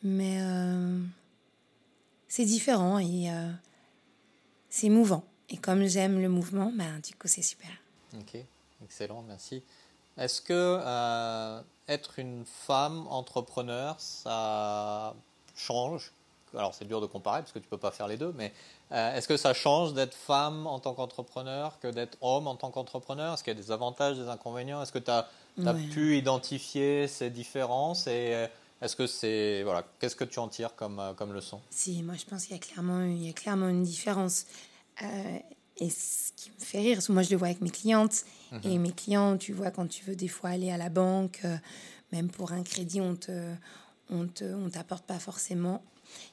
Mais 0.02 0.38
c'est 2.28 2.44
différent 2.44 3.00
et 3.00 3.28
c'est 4.70 4.88
mouvant. 4.88 5.24
Et 5.50 5.56
comme 5.56 5.86
j'aime 5.86 6.20
le 6.20 6.28
mouvement, 6.28 6.72
ben, 6.74 7.00
du 7.00 7.14
coup, 7.14 7.26
c'est 7.26 7.42
super. 7.42 7.70
Ok. 8.14 8.36
Excellent, 8.84 9.22
merci. 9.22 9.62
Est-ce 10.18 10.40
que 10.40 10.80
euh, 10.84 11.60
être 11.86 12.18
une 12.18 12.44
femme 12.44 13.06
entrepreneur, 13.08 13.94
ça 13.98 15.14
change? 15.56 16.12
Alors 16.54 16.74
c'est 16.74 16.86
dur 16.86 17.00
de 17.00 17.06
comparer 17.06 17.40
parce 17.40 17.52
que 17.52 17.58
tu 17.58 17.66
ne 17.66 17.70
peux 17.70 17.78
pas 17.78 17.90
faire 17.90 18.08
les 18.08 18.16
deux, 18.16 18.34
mais 18.36 18.52
euh, 18.92 19.14
est-ce 19.14 19.28
que 19.28 19.36
ça 19.36 19.52
change 19.52 19.92
d'être 19.92 20.14
femme 20.14 20.66
en 20.66 20.80
tant 20.80 20.94
qu'entrepreneur 20.94 21.78
que 21.78 21.88
d'être 21.88 22.16
homme 22.22 22.46
en 22.46 22.56
tant 22.56 22.70
qu'entrepreneur? 22.70 23.34
Est-ce 23.34 23.44
qu'il 23.44 23.52
y 23.52 23.56
a 23.56 23.62
des 23.62 23.70
avantages, 23.70 24.16
des 24.16 24.28
inconvénients? 24.28 24.82
Est-ce 24.82 24.92
que 24.92 24.98
tu 24.98 25.10
as, 25.10 25.28
pu 25.92 26.16
identifier 26.16 27.06
ces 27.06 27.30
différences 27.30 28.06
et 28.06 28.34
euh, 28.34 28.46
est-ce 28.80 28.96
que 28.96 29.06
c'est 29.06 29.62
voilà, 29.62 29.84
qu'est-ce 30.00 30.16
que 30.16 30.24
tu 30.24 30.38
en 30.38 30.48
tires 30.48 30.74
comme, 30.74 31.02
comme 31.16 31.32
leçon? 31.32 31.60
Si, 31.70 32.02
moi 32.02 32.14
je 32.14 32.24
pense 32.24 32.46
qu'il 32.46 32.56
y 32.56 32.58
a 32.58 32.62
clairement, 32.62 33.02
il 33.02 33.26
y 33.26 33.30
a 33.30 33.32
clairement 33.32 33.68
une 33.68 33.82
différence. 33.82 34.46
Et 35.78 35.90
ce 35.90 36.32
qui 36.36 36.50
me 36.50 36.64
fait 36.64 36.80
rire, 36.80 37.00
moi 37.08 37.22
je 37.22 37.30
le 37.30 37.36
vois 37.36 37.48
avec 37.48 37.60
mes 37.60 37.70
clientes, 37.70 38.24
et 38.64 38.76
mhm. 38.76 38.82
mes 38.82 38.92
clients, 38.92 39.36
tu 39.36 39.52
vois, 39.52 39.70
quand 39.70 39.86
tu 39.86 40.04
veux 40.04 40.16
des 40.16 40.28
fois 40.28 40.50
aller 40.50 40.70
à 40.70 40.76
la 40.76 40.88
banque, 40.88 41.40
euh, 41.44 41.56
même 42.12 42.28
pour 42.28 42.52
un 42.52 42.62
crédit, 42.62 43.00
on 43.00 43.14
te, 43.14 43.32
on 44.10 44.26
te, 44.26 44.44
on 44.44 44.70
t'apporte 44.70 45.04
pas 45.04 45.18
forcément. 45.18 45.82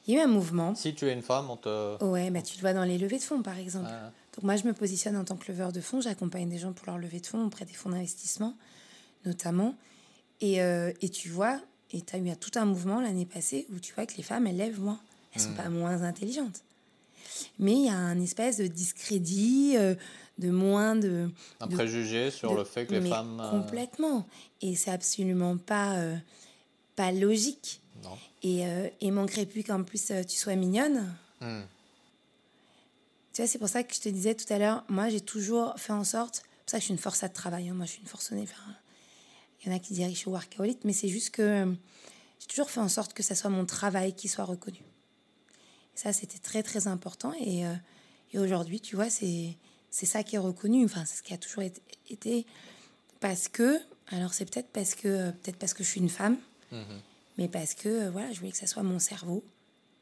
Il 0.06 0.14
y 0.14 0.16
a 0.16 0.20
eu 0.20 0.24
un 0.24 0.28
mouvement. 0.28 0.74
Si 0.74 0.94
tu 0.94 1.06
es 1.06 1.12
une 1.12 1.22
femme, 1.22 1.50
on 1.50 1.56
te. 1.56 2.02
Ouais, 2.02 2.30
bah, 2.30 2.40
tu 2.40 2.56
le 2.56 2.60
vois 2.62 2.72
dans 2.72 2.84
les 2.84 2.96
levées 2.96 3.18
de 3.18 3.22
fonds, 3.22 3.42
par 3.42 3.58
exemple. 3.58 3.90
Donc 4.34 4.44
moi, 4.44 4.56
je 4.56 4.64
me 4.64 4.72
positionne 4.72 5.16
en 5.16 5.24
tant 5.24 5.36
que 5.36 5.50
leveur 5.50 5.72
de 5.72 5.80
fonds. 5.80 6.00
J'accompagne 6.00 6.48
des 6.48 6.58
gens 6.58 6.72
pour 6.72 6.86
leur 6.86 6.98
levée 6.98 7.20
de 7.20 7.26
fonds 7.26 7.44
auprès 7.44 7.66
des 7.66 7.74
fonds 7.74 7.90
d'investissement, 7.90 8.54
notamment. 9.26 9.74
Et, 10.40 10.62
euh, 10.62 10.92
et 11.02 11.08
tu 11.08 11.28
vois, 11.28 11.60
et 11.92 12.00
tu 12.00 12.16
as 12.16 12.18
eu 12.18 12.36
tout 12.36 12.50
un 12.56 12.64
mouvement 12.64 13.00
l'année 13.00 13.26
passée 13.26 13.66
où 13.74 13.78
tu 13.78 13.94
vois 13.94 14.06
que 14.06 14.16
les 14.16 14.22
femmes, 14.22 14.46
elles 14.46 14.56
lèvent 14.56 14.80
moins. 14.80 15.00
Elles 15.34 15.42
sont 15.42 15.50
mhm. 15.50 15.56
pas 15.56 15.68
moins 15.68 16.02
intelligentes. 16.02 16.62
Mais 17.58 17.72
il 17.72 17.84
y 17.86 17.88
a 17.88 17.96
un 17.96 18.20
espèce 18.20 18.58
de 18.58 18.66
discrédit. 18.66 19.74
Euh, 19.76 19.94
de 20.38 20.50
moins 20.50 20.96
de... 20.96 21.30
Un 21.60 21.68
préjugé 21.68 22.30
sur 22.30 22.54
le 22.54 22.64
fait 22.64 22.86
que 22.86 22.94
les 22.94 23.08
femmes... 23.08 23.40
Euh, 23.40 23.50
complètement. 23.50 24.26
Et 24.60 24.76
c'est 24.76 24.90
absolument 24.90 25.56
pas, 25.56 25.96
euh, 25.96 26.16
pas 26.94 27.12
logique. 27.12 27.80
Non. 28.02 28.18
Et, 28.42 28.66
euh, 28.66 28.88
et 29.00 29.10
manquerait 29.10 29.46
plus 29.46 29.64
qu'en 29.64 29.82
plus 29.82 30.12
tu 30.28 30.36
sois 30.36 30.54
mignonne. 30.56 31.14
Hmm. 31.40 31.62
Tu 33.32 33.42
vois, 33.42 33.48
c'est 33.48 33.58
pour 33.58 33.68
ça 33.68 33.82
que 33.82 33.94
je 33.94 34.00
te 34.00 34.08
disais 34.08 34.34
tout 34.34 34.50
à 34.52 34.58
l'heure, 34.58 34.84
moi 34.88 35.08
j'ai 35.08 35.20
toujours 35.20 35.74
fait 35.78 35.92
en 35.92 36.04
sorte, 36.04 36.42
pour 36.64 36.70
ça 36.70 36.78
que 36.78 36.80
je 36.80 36.84
suis 36.86 36.94
une 36.94 36.98
force 36.98 37.22
à 37.22 37.28
travail, 37.28 37.68
hein. 37.68 37.74
moi 37.74 37.84
je 37.84 37.92
suis 37.92 38.00
une 38.00 38.08
forcenée, 38.08 38.42
enfin, 38.42 38.72
il 39.60 39.68
y 39.68 39.72
en 39.72 39.76
a 39.76 39.78
qui 39.78 39.92
diraient 39.92 40.08
que 40.08 40.14
je 40.14 40.20
suis 40.20 40.30
workaholic, 40.30 40.78
mais 40.84 40.94
c'est 40.94 41.08
juste 41.08 41.30
que 41.30 41.74
j'ai 42.40 42.46
toujours 42.46 42.70
fait 42.70 42.80
en 42.80 42.88
sorte 42.88 43.12
que 43.12 43.22
ça 43.22 43.34
soit 43.34 43.50
mon 43.50 43.66
travail 43.66 44.14
qui 44.14 44.28
soit 44.28 44.44
reconnu. 44.44 44.80
Ça, 45.96 46.12
c'était 46.12 46.38
très 46.38 46.62
très 46.62 46.86
important. 46.86 47.32
Et, 47.40 47.64
et 48.32 48.38
aujourd'hui, 48.38 48.80
tu 48.80 48.94
vois, 48.94 49.10
c'est 49.10 49.56
c'est 49.96 50.04
ça 50.04 50.22
qui 50.22 50.36
est 50.36 50.38
reconnu, 50.38 50.84
enfin, 50.84 51.06
c'est 51.06 51.16
ce 51.16 51.22
qui 51.22 51.32
a 51.32 51.38
toujours 51.38 51.64
été. 52.10 52.46
Parce 53.18 53.48
que, 53.48 53.78
alors 54.08 54.34
c'est 54.34 54.44
peut-être 54.44 54.68
parce 54.68 54.94
que, 54.94 55.30
peut-être 55.30 55.56
parce 55.56 55.72
que 55.72 55.82
je 55.82 55.88
suis 55.88 56.00
une 56.00 56.10
femme, 56.10 56.36
mhm. 56.70 57.00
mais 57.38 57.48
parce 57.48 57.72
que, 57.72 57.88
euh, 57.88 58.10
voilà, 58.10 58.30
je 58.30 58.38
voulais 58.38 58.52
que 58.52 58.58
ça 58.58 58.66
soit 58.66 58.82
mon 58.82 58.98
cerveau 58.98 59.42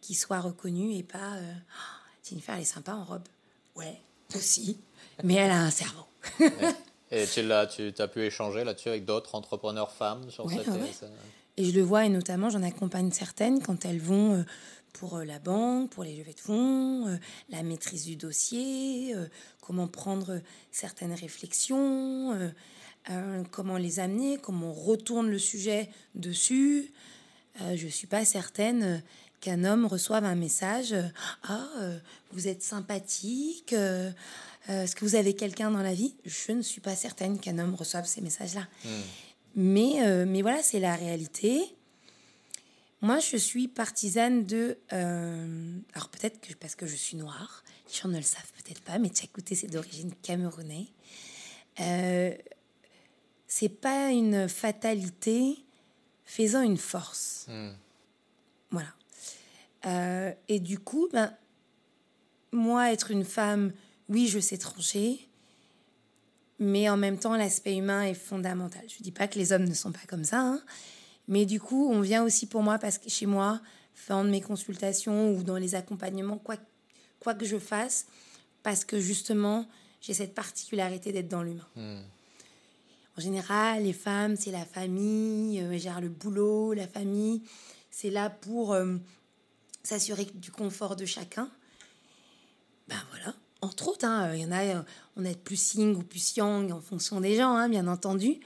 qui 0.00 0.14
soit 0.14 0.40
reconnu 0.40 0.96
et 0.96 1.04
pas. 1.04 1.36
Euh, 1.36 1.52
oh, 1.54 2.08
Jennifer, 2.28 2.56
elle 2.56 2.62
est 2.62 2.64
sympa 2.64 2.92
en 2.92 3.04
robe. 3.04 3.22
Ouais, 3.76 4.00
aussi, 4.34 4.78
mais 5.22 5.34
elle 5.34 5.52
a 5.52 5.60
un 5.60 5.70
cerveau. 5.70 6.06
et 7.12 7.24
tu, 7.26 7.52
as, 7.52 7.66
tu 7.66 7.94
as 7.96 8.08
pu 8.08 8.22
échanger 8.22 8.64
là-dessus 8.64 8.88
avec 8.88 9.04
d'autres 9.04 9.36
entrepreneurs 9.36 9.92
femmes 9.92 10.28
sur 10.28 10.50
cette, 10.50 10.66
Et 11.56 11.64
je 11.64 11.72
le 11.72 11.82
vois, 11.82 12.04
et 12.04 12.08
notamment, 12.08 12.50
j'en 12.50 12.64
accompagne 12.64 13.12
certaines 13.12 13.62
quand 13.62 13.84
elles 13.84 14.00
vont 14.00 14.34
euh, 14.34 14.42
pour 14.94 15.16
euh, 15.16 15.24
la 15.24 15.38
banque, 15.38 15.90
pour 15.90 16.04
les 16.04 16.16
levées 16.16 16.32
de 16.32 16.40
fonds, 16.40 17.06
euh, 17.08 17.16
la 17.50 17.62
maîtrise 17.62 18.04
du 18.04 18.16
dossier, 18.16 19.14
euh, 19.14 19.26
comment 19.60 19.88
prendre 19.88 20.40
certaines 20.70 21.12
réflexions, 21.12 22.52
comment 23.50 23.76
les 23.76 24.00
amener, 24.00 24.38
comment 24.38 24.70
on 24.70 24.72
retourne 24.72 25.28
le 25.28 25.38
sujet 25.38 25.90
dessus. 26.14 26.90
je 27.58 27.84
ne 27.84 27.90
suis 27.90 28.06
pas 28.06 28.24
certaine 28.24 29.02
qu'un 29.40 29.64
homme 29.64 29.84
reçoive 29.84 30.24
un 30.24 30.34
message 30.34 30.94
Ah, 31.42 31.68
vous 32.32 32.48
êtes 32.48 32.62
sympathique, 32.62 33.74
est-ce 34.68 34.96
que 34.96 35.04
vous 35.04 35.16
avez 35.16 35.34
quelqu'un 35.34 35.70
dans 35.70 35.82
la 35.82 35.94
vie? 35.94 36.14
Je 36.24 36.52
ne 36.52 36.62
suis 36.62 36.80
pas 36.80 36.96
certaine 36.96 37.38
qu'un 37.38 37.58
homme 37.58 37.74
reçoive 37.74 38.06
ces 38.06 38.22
messages-là. 38.22 38.66
Hmm. 38.84 38.88
Mais, 39.56 40.24
mais 40.26 40.42
voilà, 40.42 40.62
c'est 40.62 40.80
la 40.80 40.94
réalité. 40.94 41.74
Moi, 43.00 43.18
je 43.18 43.36
suis 43.36 43.68
partisane 43.68 44.46
de. 44.46 44.78
Euh, 44.92 45.78
alors, 45.92 46.08
peut-être 46.08 46.40
que 46.40 46.54
parce 46.54 46.74
que 46.74 46.86
je 46.86 46.96
suis 46.96 47.16
noire, 47.16 47.62
les 47.88 47.94
gens 47.94 48.08
ne 48.08 48.16
le 48.16 48.22
savent 48.22 48.52
peut-être 48.62 48.80
pas, 48.82 48.98
mais 48.98 49.10
écouté, 49.22 49.54
c'est 49.54 49.66
d'origine 49.66 50.12
camerounaise. 50.22 50.86
Euh, 51.80 52.34
c'est 53.46 53.68
pas 53.68 54.10
une 54.10 54.48
fatalité 54.48 55.58
faisant 56.24 56.62
une 56.62 56.78
force. 56.78 57.46
Hmm. 57.48 57.72
Voilà. 58.70 58.94
Euh, 59.86 60.32
et 60.48 60.60
du 60.60 60.78
coup, 60.78 61.08
ben, 61.12 61.32
moi, 62.52 62.92
être 62.92 63.10
une 63.10 63.24
femme, 63.24 63.72
oui, 64.08 64.28
je 64.28 64.38
sais 64.38 64.58
trancher, 64.58 65.28
mais 66.58 66.88
en 66.88 66.96
même 66.96 67.18
temps, 67.18 67.36
l'aspect 67.36 67.76
humain 67.76 68.02
est 68.02 68.14
fondamental. 68.14 68.82
Je 68.88 69.02
dis 69.02 69.12
pas 69.12 69.28
que 69.28 69.38
les 69.38 69.52
hommes 69.52 69.64
ne 69.64 69.74
sont 69.74 69.92
pas 69.92 70.06
comme 70.08 70.24
ça, 70.24 70.40
hein, 70.40 70.62
mais 71.28 71.46
du 71.46 71.60
coup, 71.60 71.88
on 71.90 72.00
vient 72.00 72.22
aussi 72.24 72.46
pour 72.46 72.62
moi, 72.62 72.78
parce 72.78 72.98
que 72.98 73.08
chez 73.08 73.26
moi, 73.26 73.60
de 74.08 74.28
mes 74.28 74.40
consultations 74.40 75.32
ou 75.32 75.42
dans 75.42 75.56
les 75.56 75.74
accompagnements, 75.74 76.38
quoi, 76.38 76.56
quoi 77.20 77.34
que 77.34 77.44
je 77.44 77.58
fasse, 77.58 78.06
parce 78.62 78.84
que 78.84 78.98
justement, 79.00 79.66
j'ai 80.00 80.14
cette 80.14 80.34
particularité 80.34 81.12
d'être 81.12 81.28
dans 81.28 81.42
l'humain. 81.42 81.66
Hmm. 81.76 82.02
en 83.16 83.20
général, 83.20 83.84
les 83.84 83.92
femmes, 83.92 84.36
c'est 84.36 84.50
la 84.50 84.64
famille, 84.64 85.60
euh, 85.60 85.78
gèrent 85.78 86.00
le 86.00 86.08
boulot, 86.08 86.74
la 86.74 86.88
famille. 86.88 87.42
C'est 87.90 88.10
là 88.10 88.28
pour 88.28 88.72
euh, 88.72 88.96
s'assurer 89.82 90.26
du 90.34 90.50
confort 90.50 90.96
de 90.96 91.06
chacun. 91.06 91.48
Ben 92.88 93.02
voilà, 93.10 93.34
entre 93.62 93.88
autres, 93.88 94.04
hein, 94.04 94.34
il 94.34 94.40
y 94.40 94.44
en 94.44 94.52
a, 94.52 94.64
euh, 94.64 94.82
on 95.16 95.24
est 95.24 95.38
plus 95.38 95.74
yin 95.74 95.96
ou 95.96 96.02
plus 96.02 96.36
yang 96.36 96.70
en 96.72 96.80
fonction 96.80 97.20
des 97.20 97.36
gens, 97.36 97.54
hein, 97.54 97.68
bien 97.68 97.86
entendu. 97.86 98.40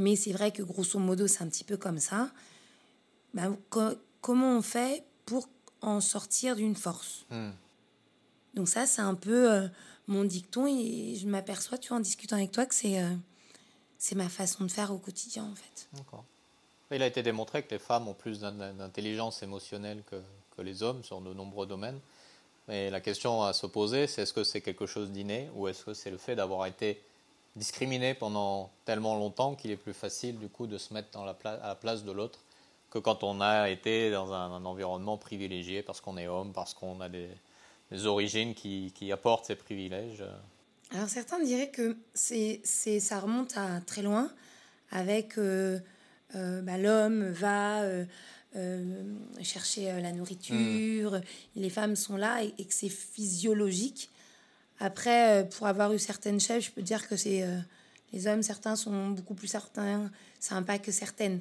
Mais 0.00 0.16
c'est 0.16 0.32
vrai 0.32 0.50
que 0.50 0.62
grosso 0.62 0.98
modo, 0.98 1.26
c'est 1.26 1.42
un 1.42 1.48
petit 1.48 1.62
peu 1.62 1.76
comme 1.76 1.98
ça. 1.98 2.30
Ben, 3.34 3.54
comment 4.22 4.56
on 4.56 4.62
fait 4.62 5.04
pour 5.26 5.46
en 5.82 6.00
sortir 6.00 6.56
d'une 6.56 6.74
force? 6.74 7.26
Hmm. 7.28 7.50
Donc 8.54 8.70
ça, 8.70 8.86
c'est 8.86 9.02
un 9.02 9.14
peu 9.14 9.52
euh, 9.52 9.68
mon 10.06 10.24
dicton 10.24 10.66
et 10.66 11.16
je 11.16 11.28
m'aperçois, 11.28 11.76
tu 11.76 11.88
vois, 11.88 11.98
en 11.98 12.00
discutant 12.00 12.36
avec 12.36 12.50
toi, 12.50 12.64
que 12.64 12.74
c'est 12.74 12.98
euh, 12.98 13.14
c'est 13.98 14.14
ma 14.14 14.30
façon 14.30 14.64
de 14.64 14.70
faire 14.70 14.90
au 14.90 14.96
quotidien, 14.96 15.44
en 15.44 15.54
fait. 15.54 15.86
D'accord. 15.92 16.24
Il 16.90 17.02
a 17.02 17.06
été 17.06 17.22
démontré 17.22 17.62
que 17.62 17.70
les 17.70 17.78
femmes 17.78 18.08
ont 18.08 18.14
plus 18.14 18.40
d'intelligence 18.40 19.42
émotionnelle 19.42 20.02
que, 20.10 20.16
que, 20.56 20.62
les 20.62 20.82
hommes 20.82 21.04
sur 21.04 21.20
de 21.20 21.34
nombreux 21.34 21.66
domaines. 21.66 22.00
Mais 22.68 22.88
la 22.88 23.02
question 23.02 23.42
à 23.42 23.52
se 23.52 23.66
poser, 23.66 24.06
c'est 24.06 24.22
est-ce 24.22 24.32
que 24.32 24.44
c'est 24.44 24.62
quelque 24.62 24.86
chose 24.86 25.10
d'inné 25.10 25.50
ou 25.54 25.68
est-ce 25.68 25.84
que 25.84 25.94
c'est 25.94 26.10
le 26.10 26.16
fait 26.16 26.36
d'avoir 26.36 26.64
été 26.64 27.02
discriminé 27.56 28.14
pendant 28.14 28.70
tellement 28.84 29.16
longtemps 29.16 29.54
qu'il 29.54 29.70
est 29.70 29.76
plus 29.76 29.92
facile 29.92 30.38
du 30.38 30.48
coup 30.48 30.66
de 30.66 30.78
se 30.78 30.94
mettre 30.94 31.10
dans 31.10 31.24
la 31.24 31.36
à 31.44 31.68
la 31.68 31.74
place 31.74 32.04
de 32.04 32.12
l'autre 32.12 32.40
que 32.90 32.98
quand 32.98 33.22
on 33.22 33.40
a 33.40 33.70
été 33.70 34.10
dans 34.10 34.32
un, 34.32 34.64
environnement 34.64 35.16
privilégié 35.16 35.82
parce 35.82 36.00
qu'on 36.00 36.16
est 36.16 36.26
homme, 36.26 36.52
parce 36.52 36.74
qu'on 36.74 37.00
a 37.00 37.08
des, 37.08 37.30
origines 38.06 38.54
qui, 38.54 38.92
qui, 38.94 39.10
apportent 39.10 39.46
ces 39.46 39.56
privilèges. 39.56 40.24
Alors 40.92 41.08
certains 41.08 41.42
diraient 41.42 41.70
que 41.70 41.96
c'est, 42.14 42.60
ça 42.64 43.20
remonte 43.20 43.56
à 43.56 43.80
très 43.80 44.02
loin 44.02 44.30
avec 44.90 45.38
euh, 45.38 45.78
euh, 46.34 46.62
bah, 46.62 46.78
l'homme 46.78 47.30
va 47.30 47.82
euh, 47.82 48.04
chercher 49.42 50.00
la 50.00 50.12
nourriture, 50.12 51.14
hmm. 51.14 51.22
les 51.56 51.70
femmes 51.70 51.96
sont 51.96 52.16
là 52.16 52.42
et, 52.42 52.64
que 52.64 52.74
c'est 52.74 52.88
physiologique. 52.88 54.10
Après, 54.80 55.48
pour 55.56 55.66
avoir 55.66 55.92
eu 55.92 55.98
certaines 55.98 56.40
chefs, 56.40 56.66
je 56.66 56.70
peux 56.70 56.82
dire 56.82 57.06
que 57.06 57.16
c'est 57.16 57.46
les 58.12 58.26
hommes, 58.26 58.42
certains 58.42 58.76
sont 58.76 59.10
beaucoup 59.10 59.34
plus 59.34 59.48
certains, 59.48 60.10
sympas 60.38 60.78
que 60.78 60.90
certaines. 60.90 61.40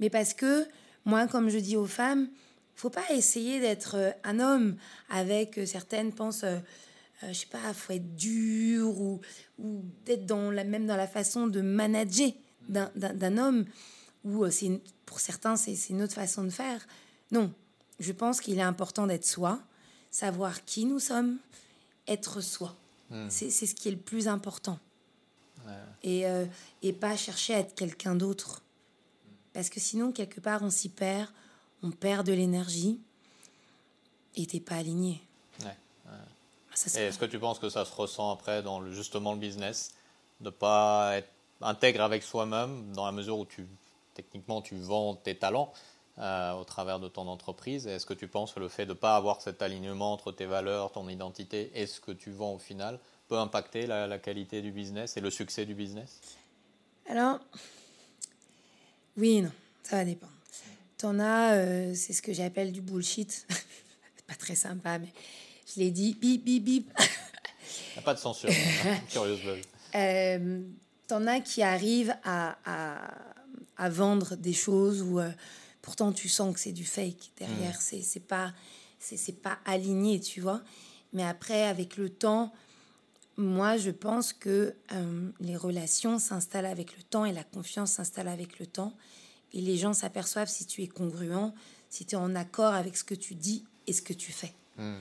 Mais 0.00 0.10
parce 0.10 0.34
que 0.34 0.66
moi, 1.04 1.26
comme 1.26 1.48
je 1.48 1.58
dis 1.58 1.76
aux 1.76 1.86
femmes, 1.86 2.28
faut 2.74 2.90
pas 2.90 3.04
essayer 3.10 3.60
d'être 3.60 3.96
euh, 3.96 4.10
un 4.24 4.40
homme 4.40 4.76
avec 5.08 5.58
euh, 5.58 5.66
certaines 5.66 6.12
pensent, 6.12 6.44
euh, 6.44 6.58
je 7.28 7.32
sais 7.32 7.46
pas, 7.46 7.72
faut 7.74 7.92
être 7.92 8.16
dur 8.16 8.88
ou, 9.00 9.20
ou 9.58 9.84
d'être 10.04 10.26
dans 10.26 10.50
la 10.50 10.64
même 10.64 10.86
dans 10.86 10.96
la 10.96 11.06
façon 11.06 11.46
de 11.46 11.60
manager 11.60 12.30
d'un 12.68 13.38
homme 13.38 13.64
ou 14.24 14.48
c'est 14.50 14.80
pour 15.04 15.20
certains 15.20 15.56
c'est 15.56 15.76
une 15.90 16.02
autre 16.02 16.14
façon 16.14 16.44
de 16.44 16.50
faire. 16.50 16.84
Non, 17.30 17.52
je 18.00 18.12
pense 18.12 18.40
qu'il 18.40 18.58
est 18.58 18.62
important 18.62 19.06
d'être 19.06 19.26
soi, 19.26 19.60
savoir 20.10 20.64
qui 20.64 20.84
nous 20.84 20.98
sommes, 20.98 21.38
être 22.06 22.40
soi. 22.40 22.74
Hmm. 23.10 23.28
C'est 23.28 23.50
ce 23.50 23.74
qui 23.74 23.88
est 23.88 23.92
le 23.92 23.98
plus 23.98 24.28
important. 24.28 24.78
Et, 26.02 26.24
et 26.82 26.92
pas 26.92 27.16
chercher 27.16 27.54
à 27.54 27.58
être 27.60 27.76
quelqu'un 27.76 28.16
d'autre. 28.16 28.62
Parce 29.52 29.70
que 29.70 29.78
sinon, 29.78 30.10
quelque 30.10 30.40
part, 30.40 30.62
on 30.62 30.70
s'y 30.70 30.88
perd, 30.88 31.28
on 31.82 31.90
perd 31.90 32.26
de 32.26 32.32
l'énergie 32.32 32.98
et 34.34 34.46
t'es 34.46 34.60
pas 34.60 34.76
aligné. 34.76 35.22
Ouais, 35.60 35.76
est-ce 36.74 37.18
que 37.18 37.26
tu 37.26 37.38
penses 37.38 37.58
que 37.58 37.68
ça 37.68 37.84
se 37.84 37.92
ressent 37.94 38.32
après 38.32 38.62
dans 38.62 38.80
le, 38.80 38.92
justement 38.92 39.32
le 39.32 39.38
business? 39.38 39.92
De 40.40 40.50
pas 40.50 41.18
être 41.18 41.28
intègre 41.60 42.00
avec 42.00 42.24
soi-même 42.24 42.92
dans 42.92 43.06
la 43.06 43.12
mesure 43.12 43.38
où 43.38 43.44
tu, 43.44 43.68
techniquement, 44.14 44.62
tu 44.62 44.76
vends 44.76 45.14
tes 45.14 45.36
talents 45.36 45.72
euh, 46.18 46.52
au 46.52 46.64
travers 46.64 47.00
de 47.00 47.08
ton 47.08 47.26
entreprise 47.26 47.86
Est-ce 47.86 48.06
que 48.06 48.14
tu 48.14 48.28
penses 48.28 48.52
que 48.52 48.60
le 48.60 48.68
fait 48.68 48.84
de 48.84 48.90
ne 48.90 48.98
pas 48.98 49.16
avoir 49.16 49.40
cet 49.40 49.62
alignement 49.62 50.12
entre 50.12 50.32
tes 50.32 50.46
valeurs, 50.46 50.92
ton 50.92 51.08
identité 51.08 51.70
et 51.74 51.86
ce 51.86 52.00
que 52.00 52.12
tu 52.12 52.30
vends 52.30 52.54
au 52.54 52.58
final 52.58 52.98
peut 53.28 53.38
impacter 53.38 53.86
la, 53.86 54.06
la 54.06 54.18
qualité 54.18 54.60
du 54.62 54.72
business 54.72 55.16
et 55.16 55.20
le 55.20 55.30
succès 55.30 55.64
du 55.64 55.74
business? 55.74 56.20
Alors, 57.08 57.40
oui 59.16 59.42
non, 59.42 59.50
ça 59.82 59.96
va 59.96 60.04
dépendre. 60.04 60.32
T'en 60.98 61.18
as, 61.18 61.54
euh, 61.54 61.94
c'est 61.94 62.12
ce 62.12 62.22
que 62.22 62.32
j'appelle 62.32 62.72
du 62.72 62.80
bullshit. 62.80 63.46
c'est 63.48 64.26
pas 64.26 64.34
très 64.34 64.54
sympa, 64.54 64.98
mais 64.98 65.12
je 65.74 65.80
l'ai 65.80 65.90
dit, 65.90 66.14
bip, 66.14 66.44
bip, 66.44 66.64
bip. 66.64 66.92
Il 66.98 67.92
n'y 67.94 67.98
a 67.98 68.02
pas 68.02 68.14
de 68.14 68.18
censure, 68.18 68.50
hein, 68.50 68.96
curieuse 69.10 69.40
euh, 69.94 70.60
T'en 71.08 71.26
as 71.26 71.40
qui 71.40 71.62
arrivent 71.62 72.14
à, 72.24 72.56
à, 72.64 73.14
à, 73.76 73.88
vendre 73.88 74.36
des 74.36 74.52
choses 74.52 75.04
euh, 75.18 75.30
pourtant 75.82 76.12
tu 76.12 76.28
sens 76.28 76.54
que 76.54 76.60
c'est 76.60 76.72
du 76.72 76.84
fake 76.84 77.32
derrière, 77.36 77.76
mm. 77.76 78.02
c'est 78.02 78.26
pas, 78.26 78.54
c'est 78.98 79.42
pas 79.42 79.58
aligné, 79.64 80.20
tu 80.20 80.40
vois. 80.40 80.62
Mais 81.12 81.24
après, 81.24 81.64
avec 81.64 81.96
le 81.96 82.08
temps, 82.08 82.52
moi, 83.36 83.76
je 83.76 83.90
pense 83.90 84.32
que 84.32 84.74
euh, 84.92 85.30
les 85.40 85.56
relations 85.56 86.18
s'installent 86.18 86.66
avec 86.66 86.96
le 86.96 87.02
temps 87.02 87.24
et 87.24 87.32
la 87.32 87.44
confiance 87.44 87.92
s'installe 87.92 88.28
avec 88.28 88.58
le 88.58 88.66
temps. 88.66 88.94
Et 89.52 89.60
les 89.60 89.76
gens 89.76 89.92
s'aperçoivent 89.92 90.48
si 90.48 90.66
tu 90.66 90.82
es 90.82 90.86
congruent, 90.86 91.52
si 91.90 92.06
tu 92.06 92.14
es 92.14 92.18
en 92.18 92.34
accord 92.34 92.72
avec 92.72 92.96
ce 92.96 93.04
que 93.04 93.14
tu 93.14 93.34
dis 93.34 93.64
et 93.86 93.92
ce 93.92 94.00
que 94.00 94.12
tu 94.12 94.32
fais. 94.32 94.54
Hmm. 94.78 94.96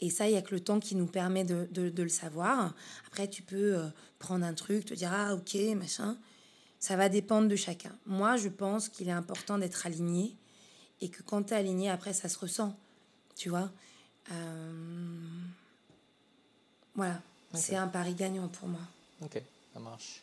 Et 0.00 0.10
ça, 0.10 0.26
il 0.26 0.32
n'y 0.32 0.38
a 0.38 0.42
que 0.42 0.54
le 0.54 0.60
temps 0.60 0.80
qui 0.80 0.94
nous 0.94 1.06
permet 1.06 1.44
de, 1.44 1.66
de, 1.70 2.02
le 2.02 2.08
savoir. 2.08 2.74
Après, 3.06 3.28
tu 3.28 3.42
peux 3.42 3.76
euh, 3.76 3.88
prendre 4.18 4.44
un 4.44 4.52
truc, 4.52 4.84
te 4.84 4.94
dire, 4.94 5.10
ah 5.12 5.34
ok, 5.34 5.54
machin. 5.74 6.18
Ça 6.78 6.96
va 6.96 7.08
dépendre 7.08 7.48
de 7.48 7.56
chacun. 7.56 7.92
Moi, 8.06 8.36
je 8.36 8.48
pense 8.48 8.88
qu'il 8.88 9.08
est 9.08 9.12
important 9.12 9.58
d'être 9.58 9.86
aligné 9.86 10.36
et 11.00 11.08
que 11.08 11.22
quand 11.22 11.44
tu 11.44 11.54
es 11.54 11.56
aligné, 11.56 11.90
après, 11.90 12.12
ça 12.12 12.28
se 12.28 12.38
ressent. 12.38 12.76
Tu 13.34 13.48
vois 13.48 13.70
euh, 14.32 14.72
Voilà. 16.94 17.20
C'est 17.54 17.76
un 17.76 17.88
pari 17.88 18.14
gagnant 18.14 18.48
pour 18.48 18.68
moi. 18.68 18.80
Ok, 19.22 19.40
ça 19.72 19.80
marche. 19.80 20.22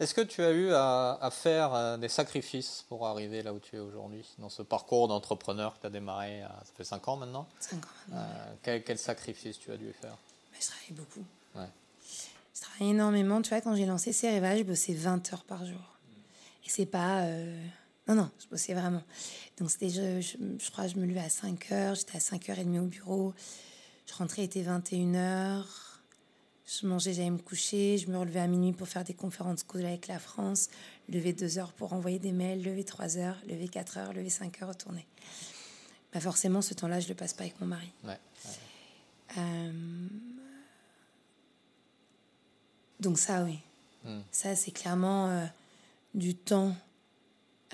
Est-ce 0.00 0.14
que 0.14 0.20
tu 0.20 0.42
as 0.42 0.52
eu 0.52 0.72
à, 0.72 1.28
faire 1.32 1.74
euh, 1.74 1.96
des 1.96 2.08
sacrifices 2.08 2.84
pour 2.88 3.06
arriver 3.06 3.42
là 3.42 3.52
où 3.52 3.58
tu 3.58 3.76
es 3.76 3.78
aujourd'hui, 3.80 4.24
dans 4.38 4.48
ce 4.48 4.62
parcours 4.62 5.08
d'entrepreneur 5.08 5.74
que 5.74 5.80
tu 5.80 5.86
as 5.86 5.90
démarré, 5.90 6.42
ça 6.64 6.72
fait 6.76 6.84
5 6.84 7.08
ans 7.08 7.16
maintenant? 7.16 7.48
5 7.58 7.76
ans 7.76 7.88
maintenant. 8.08 8.26
Euh, 8.68 8.80
quel, 8.80 8.98
sacrifice 8.98 9.58
tu 9.58 9.72
as 9.72 9.76
dû 9.76 9.92
faire? 9.92 10.12
Bah, 10.12 10.58
Je 10.60 10.66
travaillais 10.66 10.92
beaucoup. 10.92 11.24
Ouais. 11.56 11.68
Je 12.68 12.74
travaillais 12.76 12.94
énormément. 12.94 13.42
Tu 13.42 13.50
vois, 13.50 13.60
quand 13.60 13.74
j'ai 13.74 13.86
lancé 13.86 14.12
Cereva, 14.12 14.56
je 14.56 14.62
bossais 14.62 14.94
20 14.94 15.32
heures 15.32 15.44
par 15.44 15.64
jour. 15.64 15.98
Et 16.64 16.68
c'est 16.68 16.86
pas. 16.86 17.22
Euh, 17.22 17.60
non, 18.06 18.14
non, 18.14 18.30
je 18.38 18.46
bossais 18.48 18.74
vraiment. 18.74 19.02
Donc, 19.58 19.70
c'était, 19.70 19.90
je, 19.90 20.20
je, 20.20 20.36
je, 20.58 20.70
crois 20.70 20.86
je 20.86 20.96
me 20.96 21.06
levais 21.06 21.20
à 21.20 21.28
5 21.28 21.72
heures, 21.72 21.94
j'étais 21.94 22.16
à 22.16 22.20
5h30 22.20 22.78
au 22.78 22.86
bureau. 22.86 23.34
Je 24.06 24.14
rentrais, 24.14 24.42
il 24.42 24.44
était 24.46 24.62
21 24.62 25.14
heures. 25.14 25.88
Je 26.66 26.86
mangeais, 26.86 27.14
j'allais 27.14 27.30
me 27.30 27.38
coucher, 27.38 27.96
je 27.96 28.10
me 28.10 28.18
relevais 28.18 28.40
à 28.40 28.46
minuit 28.46 28.72
pour 28.72 28.88
faire 28.88 29.02
des 29.02 29.14
conférences 29.14 29.62
call 29.62 29.86
avec 29.86 30.06
la 30.06 30.18
France, 30.18 30.68
lever 31.08 31.32
deux 31.32 31.58
heures 31.58 31.72
pour 31.72 31.94
envoyer 31.94 32.18
des 32.18 32.32
mails, 32.32 32.62
lever 32.62 32.84
trois 32.84 33.16
heures, 33.16 33.38
lever 33.48 33.68
quatre 33.68 33.96
heures, 33.96 34.12
lever 34.12 34.28
cinq 34.28 34.60
heures, 34.60 34.68
retourner. 34.68 35.06
Bah 36.12 36.20
forcément, 36.20 36.60
ce 36.60 36.74
temps-là, 36.74 37.00
je 37.00 37.06
ne 37.06 37.10
le 37.10 37.14
passe 37.14 37.32
pas 37.32 37.44
avec 37.44 37.58
mon 37.60 37.66
mari. 37.66 37.90
Euh, 39.38 39.72
donc 43.00 43.18
ça, 43.18 43.44
oui. 43.44 43.58
Hmm. 44.04 44.20
Ça, 44.30 44.56
c'est 44.56 44.70
clairement 44.70 45.28
euh, 45.28 45.44
du 46.14 46.34
temps 46.34 46.74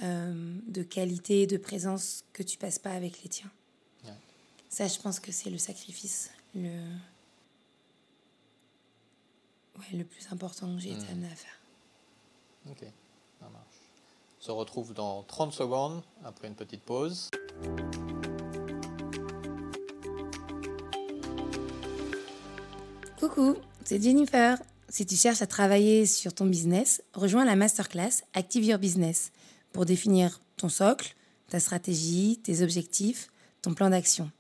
euh, 0.03 0.59
de 0.67 0.83
qualité, 0.83 1.47
de 1.47 1.57
présence 1.57 2.25
que 2.33 2.43
tu 2.43 2.59
passes 2.59 2.79
pas 2.79 2.93
avec 2.93 3.23
les 3.23 3.29
tiens. 3.29 3.51
Ça, 4.71 4.89
je 4.89 4.99
pense 4.99 5.21
que 5.21 5.31
c'est 5.31 5.51
le 5.51 5.59
sacrifice, 5.59 6.33
le, 6.53 6.69
ouais, 9.79 9.85
le 9.93 10.03
plus 10.03 10.27
important 10.33 10.75
que 10.75 10.81
j'ai 10.81 10.91
été 10.91 11.07
hmm. 11.07 11.11
amené 11.13 11.27
à 11.29 11.37
faire. 11.37 11.61
Ok, 12.69 12.85
ça 13.39 13.49
marche. 13.51 13.65
On 14.41 14.43
se 14.43 14.51
retrouve 14.51 14.93
dans 14.93 15.23
30 15.23 15.53
secondes 15.53 16.03
après 16.25 16.49
une 16.49 16.57
petite 16.57 16.83
pause. 16.83 17.31
Coucou, 23.21 23.57
c'est 23.85 24.03
Jennifer. 24.03 24.59
Si 24.95 25.05
tu 25.07 25.17
cherches 25.17 25.43
à 25.43 25.49
travailler 25.49 26.07
sur 26.07 26.33
ton 26.33 26.47
business, 26.47 27.03
rejoins 27.15 27.45
la 27.45 27.57
masterclass 27.57 28.23
Active 28.33 28.63
Your 28.63 28.79
Business 28.79 29.33
pour 29.73 29.87
définir 29.87 30.41
ton 30.57 30.69
socle, 30.69 31.17
ta 31.49 31.59
stratégie, 31.59 32.39
tes 32.45 32.63
objectifs, 32.63 33.29
ton 33.61 33.75
plan 33.75 33.91
d'action. 33.91 34.31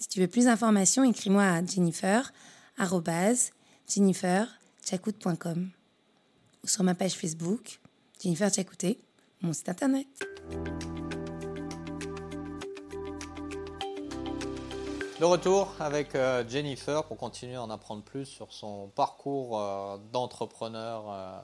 Si 0.00 0.08
tu 0.08 0.18
veux 0.18 0.26
plus 0.26 0.46
d'informations, 0.46 1.04
écris-moi 1.04 1.44
à 1.44 1.64
jennifer@ 1.64 2.32
jenniferchakout.com 3.88 5.70
ou 6.64 6.66
sur 6.66 6.82
ma 6.82 6.96
page 6.96 7.12
Facebook, 7.12 7.78
Jennifer 8.20 8.52
Chakouté, 8.52 8.98
mon 9.40 9.52
site 9.52 9.68
internet. 9.68 10.08
De 15.20 15.24
retour 15.24 15.74
avec 15.80 16.14
euh, 16.14 16.48
Jennifer 16.48 17.02
pour 17.02 17.16
continuer 17.16 17.56
à 17.56 17.62
en 17.64 17.70
apprendre 17.70 18.04
plus 18.04 18.24
sur 18.24 18.52
son 18.52 18.86
parcours 18.94 19.58
euh, 19.58 19.96
d'entrepreneur 20.12 21.06
euh, 21.08 21.40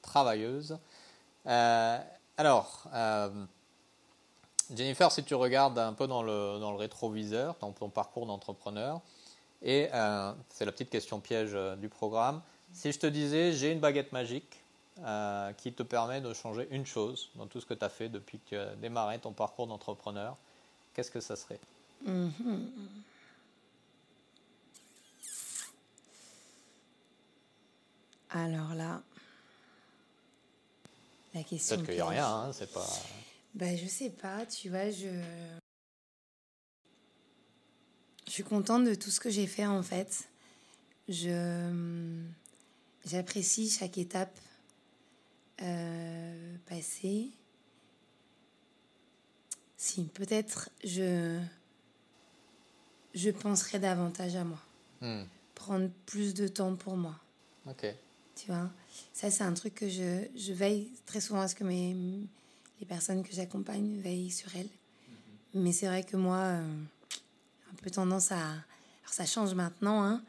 travailleuse. 0.00 0.78
alors, 1.44 2.86
Jennifer, 4.74 5.12
si 5.12 5.22
tu 5.22 5.34
regardes 5.34 5.78
un 5.78 5.92
peu 5.92 6.06
dans 6.06 6.22
le, 6.22 6.64
rétroviseur, 6.78 7.56
ton 7.56 7.90
parcours 7.90 8.24
d'entrepreneur, 8.24 9.02
et 9.60 9.90
c'est 10.48 10.64
la 10.64 10.72
petite 10.72 10.88
question 10.88 11.20
piège 11.20 11.54
du 11.76 11.90
programme, 11.90 12.40
si 12.72 12.90
je 12.90 12.98
te 12.98 13.06
disais 13.06 13.52
j'ai 13.52 13.70
une 13.72 13.80
baguette 13.80 14.12
magique 14.12 14.64
qui 15.58 15.74
te 15.74 15.82
permet 15.82 16.22
de 16.22 16.32
changer 16.32 16.68
une 16.70 16.86
chose 16.86 17.30
dans 17.34 17.46
tout 17.46 17.60
ce 17.60 17.66
que 17.66 17.74
tu 17.74 17.84
as 17.84 17.90
fait 17.90 18.08
depuis 18.08 18.38
que 18.38 18.48
tu 18.48 18.56
as 18.56 18.74
démarré 18.76 19.18
ton 19.18 19.32
parcours 19.32 19.66
d'entrepreneur, 19.66 20.36
qu'est-ce 20.94 21.10
que 21.10 21.20
ça 21.20 21.36
serait? 21.36 21.60
Mm-hmm. 22.06 22.66
Alors 28.30 28.74
là, 28.74 29.02
la 31.34 31.42
question. 31.42 31.76
Peut-être 31.76 31.86
qu'il 31.86 31.94
n'y 31.96 32.00
a 32.00 32.08
rien, 32.08 32.26
hein, 32.26 32.52
c'est 32.52 32.72
pas. 32.72 32.86
Ben, 33.54 33.76
je 33.76 33.86
sais 33.86 34.10
pas, 34.10 34.46
tu 34.46 34.68
vois, 34.68 34.90
je. 34.90 35.08
Je 38.26 38.32
suis 38.32 38.44
contente 38.44 38.84
de 38.84 38.94
tout 38.94 39.10
ce 39.10 39.18
que 39.18 39.30
j'ai 39.30 39.46
fait 39.46 39.66
en 39.66 39.82
fait. 39.82 40.28
Je. 41.08 42.22
J'apprécie 43.04 43.68
chaque 43.70 43.98
étape 43.98 44.38
euh, 45.62 46.56
passée. 46.66 47.30
Si, 49.76 50.04
peut-être 50.04 50.70
je. 50.84 51.40
Je 53.14 53.30
penserai 53.30 53.78
davantage 53.78 54.36
à 54.36 54.44
moi. 54.44 54.58
Hmm. 55.00 55.24
Prendre 55.54 55.88
plus 56.06 56.34
de 56.34 56.48
temps 56.48 56.74
pour 56.76 56.96
moi. 56.96 57.14
Ok. 57.66 57.86
Tu 58.36 58.46
vois, 58.46 58.70
ça 59.12 59.30
c'est 59.30 59.44
un 59.44 59.52
truc 59.52 59.74
que 59.74 59.88
je, 59.88 60.26
je, 60.34 60.52
veille 60.52 60.88
très 61.04 61.20
souvent 61.20 61.40
à 61.40 61.48
ce 61.48 61.54
que 61.54 61.64
mes, 61.64 61.94
les 62.80 62.86
personnes 62.86 63.22
que 63.22 63.32
j'accompagne 63.32 64.00
veillent 64.00 64.30
sur 64.30 64.54
elles. 64.56 64.68
Mhm. 65.54 65.62
Mais 65.62 65.72
c'est 65.72 65.86
vrai 65.86 66.04
que 66.04 66.16
moi, 66.16 66.36
euh, 66.36 66.82
un 67.70 67.74
peu 67.82 67.90
tendance 67.90 68.32
à... 68.32 68.38
Alors 68.38 69.12
ça 69.12 69.26
change 69.26 69.54
maintenant, 69.54 70.02
hein, 70.02 70.22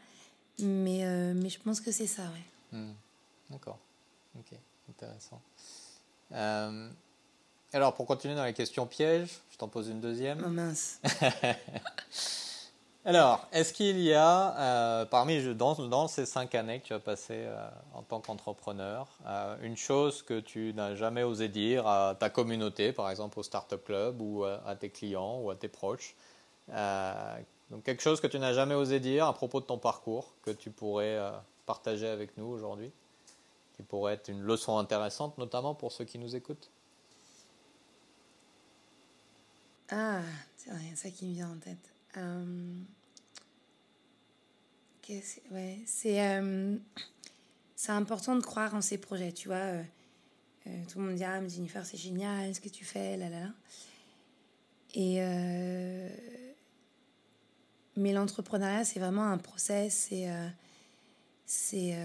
mais, 0.59 1.05
euh, 1.05 1.33
mais 1.33 1.49
je 1.49 1.59
pense 1.59 1.79
que 1.79 1.91
c'est 1.91 2.07
ça, 2.07 2.23
ouais. 2.23 2.77
Hmm. 2.77 2.93
D'accord. 3.49 3.79
Ok, 4.37 4.57
intéressant. 4.89 5.41
Euh, 6.33 6.89
alors, 7.73 7.93
pour 7.93 8.05
continuer 8.05 8.35
dans 8.35 8.45
les 8.45 8.53
questions 8.53 8.85
pièges, 8.85 9.29
je 9.51 9.57
t'en 9.57 9.69
pose 9.69 9.87
une 9.87 10.01
deuxième. 10.01 10.43
Oh 10.45 10.49
mince. 10.49 10.99
Alors, 13.03 13.47
est-ce 13.51 13.73
qu'il 13.73 13.99
y 13.99 14.13
a, 14.13 14.55
euh, 14.59 15.05
parmi 15.05 15.55
dans, 15.55 15.73
dans, 15.73 16.07
ces 16.07 16.27
cinq 16.27 16.53
années 16.53 16.81
que 16.81 16.85
tu 16.85 16.93
as 16.93 16.99
passées 16.99 17.45
euh, 17.47 17.67
en 17.95 18.03
tant 18.03 18.21
qu'entrepreneur, 18.21 19.07
euh, 19.25 19.57
une 19.63 19.75
chose 19.75 20.21
que 20.21 20.39
tu 20.39 20.71
n'as 20.75 20.93
jamais 20.93 21.23
osé 21.23 21.47
dire 21.47 21.87
à 21.87 22.13
ta 22.13 22.29
communauté, 22.29 22.93
par 22.93 23.09
exemple 23.09 23.39
au 23.39 23.43
Startup 23.43 23.83
Club 23.83 24.21
ou 24.21 24.43
à, 24.43 24.75
tes 24.75 24.91
clients 24.91 25.39
ou 25.39 25.49
à 25.49 25.55
tes 25.55 25.67
proches 25.67 26.15
quelque 27.85 28.01
chose 28.01 28.19
que 28.19 28.27
tu 28.27 28.37
n'as 28.37 28.53
jamais 28.53 28.75
osé 28.75 28.99
dire 28.99 29.25
à 29.25 29.33
propos 29.33 29.61
de 29.61 29.65
ton 29.65 29.77
parcours, 29.77 30.33
que 30.43 30.51
tu 30.51 30.69
pourrais 30.69 31.17
partager 31.65 32.07
avec 32.07 32.37
nous 32.37 32.45
aujourd'hui, 32.45 32.91
qui 33.75 33.83
pourrait 33.83 34.15
être 34.15 34.29
une 34.29 34.41
leçon 34.41 34.77
intéressante, 34.77 35.37
notamment 35.37 35.73
pour 35.73 35.91
ceux 35.91 36.05
qui 36.05 36.19
nous 36.19 36.35
écoutent? 36.35 36.69
Ah, 39.89 40.21
c'est 40.57 40.71
rien 40.71 40.95
ça 40.95 41.09
qui 41.09 41.25
me 41.25 41.33
vient 41.33 41.49
en 41.49 41.57
tête. 41.57 41.90
Euh, 42.17 42.73
ouais, 45.51 45.79
c'est 45.85 46.21
euh, 46.21 46.77
c'est 47.75 47.91
important 47.91 48.35
de 48.35 48.41
croire 48.41 48.75
en 48.75 48.81
ses 48.81 48.97
projets, 48.97 49.31
tu 49.31 49.47
vois. 49.47 49.57
Euh, 49.57 49.83
tout 50.91 50.99
le 50.99 51.05
monde 51.05 51.15
dit 51.15 51.23
Ah, 51.23 51.41
mais 51.41 51.49
Jennifer, 51.49 51.85
c'est 51.85 51.97
génial 51.97 52.53
ce 52.53 52.61
que 52.61 52.69
tu 52.69 52.85
fais, 52.85 53.17
là, 53.17 53.29
là, 53.29 53.39
là. 53.39 53.53
Et. 54.93 55.21
mais 57.95 58.13
l'entrepreneuriat, 58.13 58.83
c'est 58.83 58.99
vraiment 58.99 59.25
un 59.25 59.37
process. 59.37 60.07
C'est. 60.09 60.27
c'est 61.45 61.97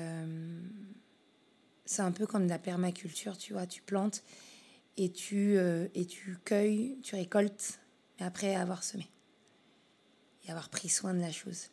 c'est 1.88 2.02
un 2.02 2.10
peu 2.10 2.26
comme 2.26 2.48
la 2.48 2.58
permaculture, 2.58 3.38
tu 3.38 3.52
vois. 3.52 3.66
Tu 3.66 3.80
plantes 3.82 4.24
et 4.96 5.12
tu, 5.12 5.56
et 5.94 6.06
tu 6.06 6.36
cueilles, 6.44 6.98
tu 7.02 7.14
récoltes, 7.14 7.78
après 8.18 8.56
avoir 8.56 8.82
semé 8.82 9.08
avoir 10.50 10.68
pris 10.68 10.88
soin 10.88 11.14
de 11.14 11.20
la 11.20 11.32
chose. 11.32 11.68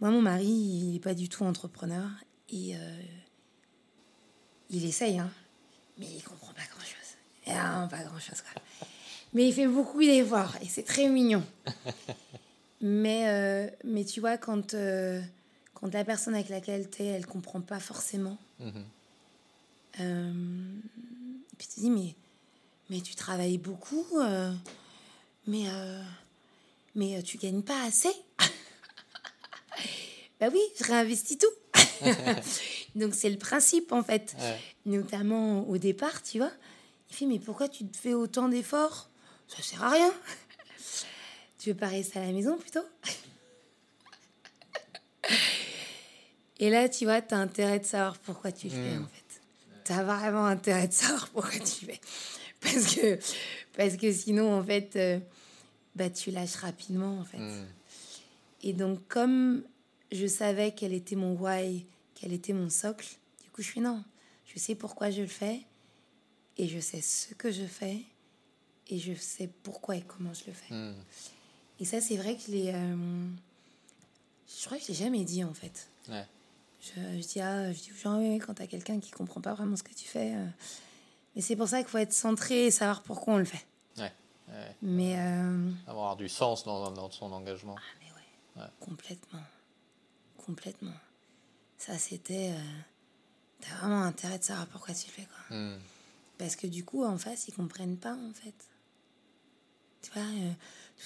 Moi, 0.00 0.10
mon 0.10 0.22
mari, 0.22 0.46
il 0.46 0.92
n'est 0.92 1.00
pas 1.00 1.14
du 1.14 1.28
tout 1.28 1.44
entrepreneur 1.44 2.08
et 2.48 2.74
euh, 2.74 3.02
il 4.70 4.84
essaye, 4.84 5.18
hein, 5.18 5.30
mais 5.98 6.06
il 6.06 6.22
comprend 6.22 6.52
pas 6.54 6.62
grand-chose. 6.72 7.16
Ah, 7.46 7.86
pas 7.90 8.02
grand-chose, 8.02 8.40
quoi. 8.40 8.62
Mais 9.34 9.46
il 9.46 9.52
fait 9.52 9.66
beaucoup 9.68 10.00
d'efforts 10.00 10.56
et 10.62 10.66
c'est 10.66 10.82
très 10.82 11.08
mignon. 11.08 11.44
mais, 12.80 13.28
euh, 13.28 13.70
mais 13.84 14.04
tu 14.04 14.20
vois, 14.20 14.38
quand, 14.38 14.74
euh, 14.74 15.20
quand 15.74 15.92
la 15.92 16.04
personne 16.04 16.34
avec 16.34 16.48
laquelle 16.48 16.88
tu 16.88 17.02
es, 17.02 17.06
elle 17.06 17.26
comprend 17.26 17.60
pas 17.60 17.78
forcément, 17.78 18.38
mm-hmm. 18.60 20.32
puis 21.58 21.68
tu 21.68 21.74
te 21.74 21.80
dis, 21.80 21.90
mais, 21.90 22.14
mais 22.88 23.00
tu 23.02 23.14
travailles 23.14 23.58
beaucoup, 23.58 24.06
mais 25.46 25.66
mais 26.94 27.16
euh, 27.16 27.22
tu 27.22 27.38
gagnes 27.38 27.62
pas 27.62 27.82
assez. 27.84 28.12
bah 30.40 30.48
oui, 30.52 30.60
je 30.78 30.84
réinvestis 30.84 31.38
tout. 31.38 31.46
Donc 32.94 33.14
c'est 33.14 33.30
le 33.30 33.38
principe 33.38 33.92
en 33.92 34.02
fait. 34.02 34.34
Notamment 34.86 35.68
au 35.68 35.78
départ, 35.78 36.22
tu 36.22 36.38
vois. 36.38 36.52
Il 37.10 37.16
fait 37.16 37.26
mais 37.26 37.38
pourquoi 37.38 37.68
tu 37.68 37.86
te 37.86 37.96
fais 37.96 38.14
autant 38.14 38.48
d'efforts? 38.48 39.10
Ça 39.48 39.62
sert 39.62 39.82
à 39.82 39.90
rien. 39.90 40.12
tu 41.58 41.70
veux 41.70 41.76
pas 41.76 41.88
rester 41.88 42.18
à 42.18 42.26
la 42.26 42.32
maison 42.32 42.56
plutôt? 42.56 42.84
Et 46.60 46.68
là, 46.68 46.88
tu 46.88 47.06
vois, 47.06 47.22
tu 47.22 47.34
as 47.34 47.38
intérêt 47.38 47.78
de 47.78 47.86
savoir 47.86 48.18
pourquoi 48.18 48.52
tu 48.52 48.68
le 48.68 48.74
fais 48.74 48.96
hmm. 48.96 49.02
en 49.02 49.06
fait. 49.06 49.40
Tu 49.84 49.92
as 49.92 50.04
vraiment 50.04 50.44
intérêt 50.44 50.88
de 50.88 50.92
savoir 50.92 51.28
pourquoi 51.30 51.58
tu 51.58 51.86
le 51.86 51.92
fais. 51.92 52.00
Parce 52.60 52.94
que, 52.94 53.18
parce 53.76 53.96
que 53.96 54.12
sinon, 54.12 54.54
en 54.54 54.62
fait, 54.62 54.94
euh, 54.96 55.18
bah, 55.94 56.10
tu 56.10 56.30
lâches 56.30 56.56
rapidement, 56.56 57.18
en 57.18 57.24
fait. 57.24 57.38
Hmm. 57.38 57.66
Et 58.62 58.72
donc, 58.72 59.00
comme 59.08 59.62
je 60.12 60.26
savais 60.26 60.72
quel 60.72 60.92
était 60.92 61.16
mon 61.16 61.34
why, 61.34 61.86
quel 62.14 62.32
était 62.32 62.52
mon 62.52 62.68
socle, 62.68 63.06
du 63.42 63.50
coup, 63.50 63.62
je 63.62 63.68
suis 63.68 63.80
non, 63.80 64.02
je 64.46 64.58
sais 64.58 64.74
pourquoi 64.74 65.10
je 65.10 65.22
le 65.22 65.28
fais, 65.28 65.60
et 66.58 66.68
je 66.68 66.78
sais 66.78 67.00
ce 67.00 67.34
que 67.34 67.50
je 67.50 67.64
fais, 67.64 67.98
et 68.88 68.98
je 68.98 69.14
sais 69.14 69.48
pourquoi 69.62 69.96
et 69.96 70.02
comment 70.02 70.34
je 70.34 70.44
le 70.46 70.52
fais. 70.52 70.74
Hmm. 70.74 70.94
Et 71.78 71.84
ça, 71.84 72.00
c'est 72.00 72.16
vrai 72.16 72.36
que 72.36 72.42
je 72.46 72.52
l'ai. 72.52 72.72
Euh, 72.74 73.26
je 74.46 74.66
crois 74.66 74.76
que 74.76 74.82
je 74.84 74.88
l'ai 74.88 74.94
jamais 74.94 75.24
dit, 75.24 75.42
en 75.44 75.54
fait. 75.54 75.88
Ouais. 76.08 76.26
Je, 76.82 77.20
je, 77.20 77.26
dis, 77.26 77.40
ah, 77.40 77.72
je 77.72 77.78
dis 77.78 77.92
aux 77.92 78.02
gens, 78.02 78.20
quand 78.38 78.54
t'as 78.54 78.66
quelqu'un 78.66 79.00
qui 79.00 79.10
comprend 79.10 79.40
pas 79.40 79.54
vraiment 79.54 79.76
ce 79.76 79.82
que 79.82 79.94
tu 79.94 80.06
fais. 80.06 80.34
Euh, 80.34 80.46
mais 81.34 81.42
c'est 81.42 81.56
pour 81.56 81.68
ça 81.68 81.78
qu'il 81.78 81.88
faut 81.88 81.98
être 81.98 82.12
centré 82.12 82.66
et 82.66 82.70
savoir 82.70 83.02
pourquoi 83.02 83.34
on 83.34 83.38
le 83.38 83.44
fait. 83.44 83.64
Mais 84.82 85.18
euh, 85.18 85.70
avoir 85.86 86.16
du 86.16 86.28
sens 86.28 86.64
dans, 86.64 86.90
dans, 86.90 87.10
son 87.10 87.32
engagement. 87.32 87.76
Ah 87.78 87.98
mais 88.00 88.62
ouais, 88.62 88.68
complètement, 88.80 89.42
complètement. 90.38 90.94
Ça 91.76 91.98
c'était, 91.98 92.52
euh, 92.52 92.80
t'as 93.60 93.74
vraiment 93.76 94.02
intérêt 94.02 94.38
de 94.38 94.44
savoir 94.44 94.66
pourquoi 94.68 94.94
tu 94.94 95.06
le 95.06 95.12
fais 95.12 95.26
quoi. 95.26 95.56
Hmm. 95.56 95.78
Parce 96.38 96.56
que 96.56 96.66
du 96.66 96.84
coup 96.84 97.04
en 97.04 97.18
face 97.18 97.48
ils 97.48 97.52
comprennent 97.52 97.98
pas 97.98 98.14
en 98.14 98.32
fait. 98.32 98.54
Tu 100.00 100.10
vois, 100.12 100.22
euh, 100.22 100.52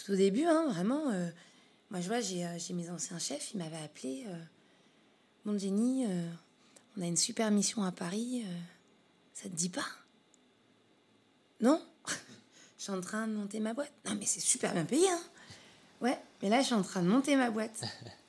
tout 0.04 0.12
au 0.12 0.16
début 0.16 0.44
hein, 0.44 0.66
vraiment. 0.68 1.06
moi 1.90 2.00
je 2.00 2.06
vois 2.06 2.20
j'ai 2.20 2.74
mes 2.74 2.90
anciens 2.90 3.18
chefs, 3.18 3.54
ils 3.54 3.58
m'avaient 3.58 3.82
appelé. 3.82 4.24
Mon 5.44 5.58
Jenny, 5.58 6.06
on 6.96 7.02
a 7.02 7.06
une 7.06 7.16
super 7.16 7.50
mission 7.50 7.82
à 7.82 7.90
Paris. 7.90 8.44
ça 9.32 9.48
te 9.48 9.54
dit 9.54 9.68
pas? 9.68 9.87
Non 11.60 11.82
je 12.84 12.90
suis 12.90 12.98
en 12.98 13.00
train 13.00 13.26
de 13.26 13.32
monter 13.32 13.60
ma 13.60 13.72
boîte. 13.72 13.94
Non, 14.04 14.14
mais 14.14 14.26
c'est 14.26 14.40
super 14.40 14.74
bien 14.74 14.84
payé, 14.84 15.08
hein. 15.08 15.22
Ouais, 16.02 16.20
mais 16.42 16.50
là, 16.50 16.60
je 16.60 16.66
suis 16.66 16.74
en 16.74 16.82
train 16.82 17.00
de 17.00 17.08
monter 17.08 17.34
ma 17.34 17.50
boîte. 17.50 17.82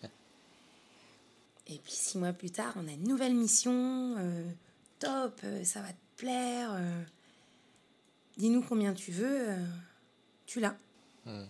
Et 1.68 1.78
puis, 1.80 1.92
six 1.92 2.18
mois 2.18 2.32
plus 2.32 2.52
tard, 2.52 2.72
on 2.78 2.88
a 2.88 2.92
une 2.92 3.06
nouvelle 3.06 3.36
mission. 3.36 4.16
Euh, 4.18 4.50
top, 5.00 5.42
euh, 5.44 5.66
ça 5.66 5.82
va 5.82 5.90
te 5.90 6.16
plaire. 6.16 6.70
Euh. 6.72 7.04
Dis-nous 8.38 8.62
combien 8.62 8.94
tu 8.94 9.12
veux. 9.12 9.58
tu 10.46 10.62
l'as. 10.62 10.78
Hmm. 11.26 11.48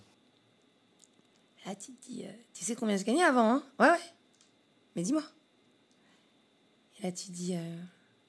Là, 1.68 1.76
tu 1.76 1.92
te 1.92 2.08
dis, 2.08 2.26
tu 2.56 2.66
sais 2.66 2.76
combien 2.76 2.98
je 2.98 3.04
gagnais 3.04 3.24
avant, 3.24 3.54
hein 3.54 3.64
Ouais, 3.78 3.92
ouais. 3.92 4.14
Mais 4.96 5.04
dis-moi. 5.04 5.24
Et 6.98 7.04
là, 7.04 7.12
tu 7.12 7.28
te 7.28 7.32
dis, 7.34 7.56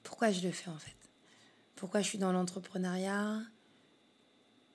pourquoi 0.03 0.29
je 0.29 0.45
le 0.45 0.51
fais 0.51 0.69
en 0.69 0.77
fait? 0.77 0.93
Pourquoi 1.75 2.01
je 2.01 2.09
suis 2.09 2.19
dans 2.19 2.31
l'entrepreneuriat? 2.31 3.41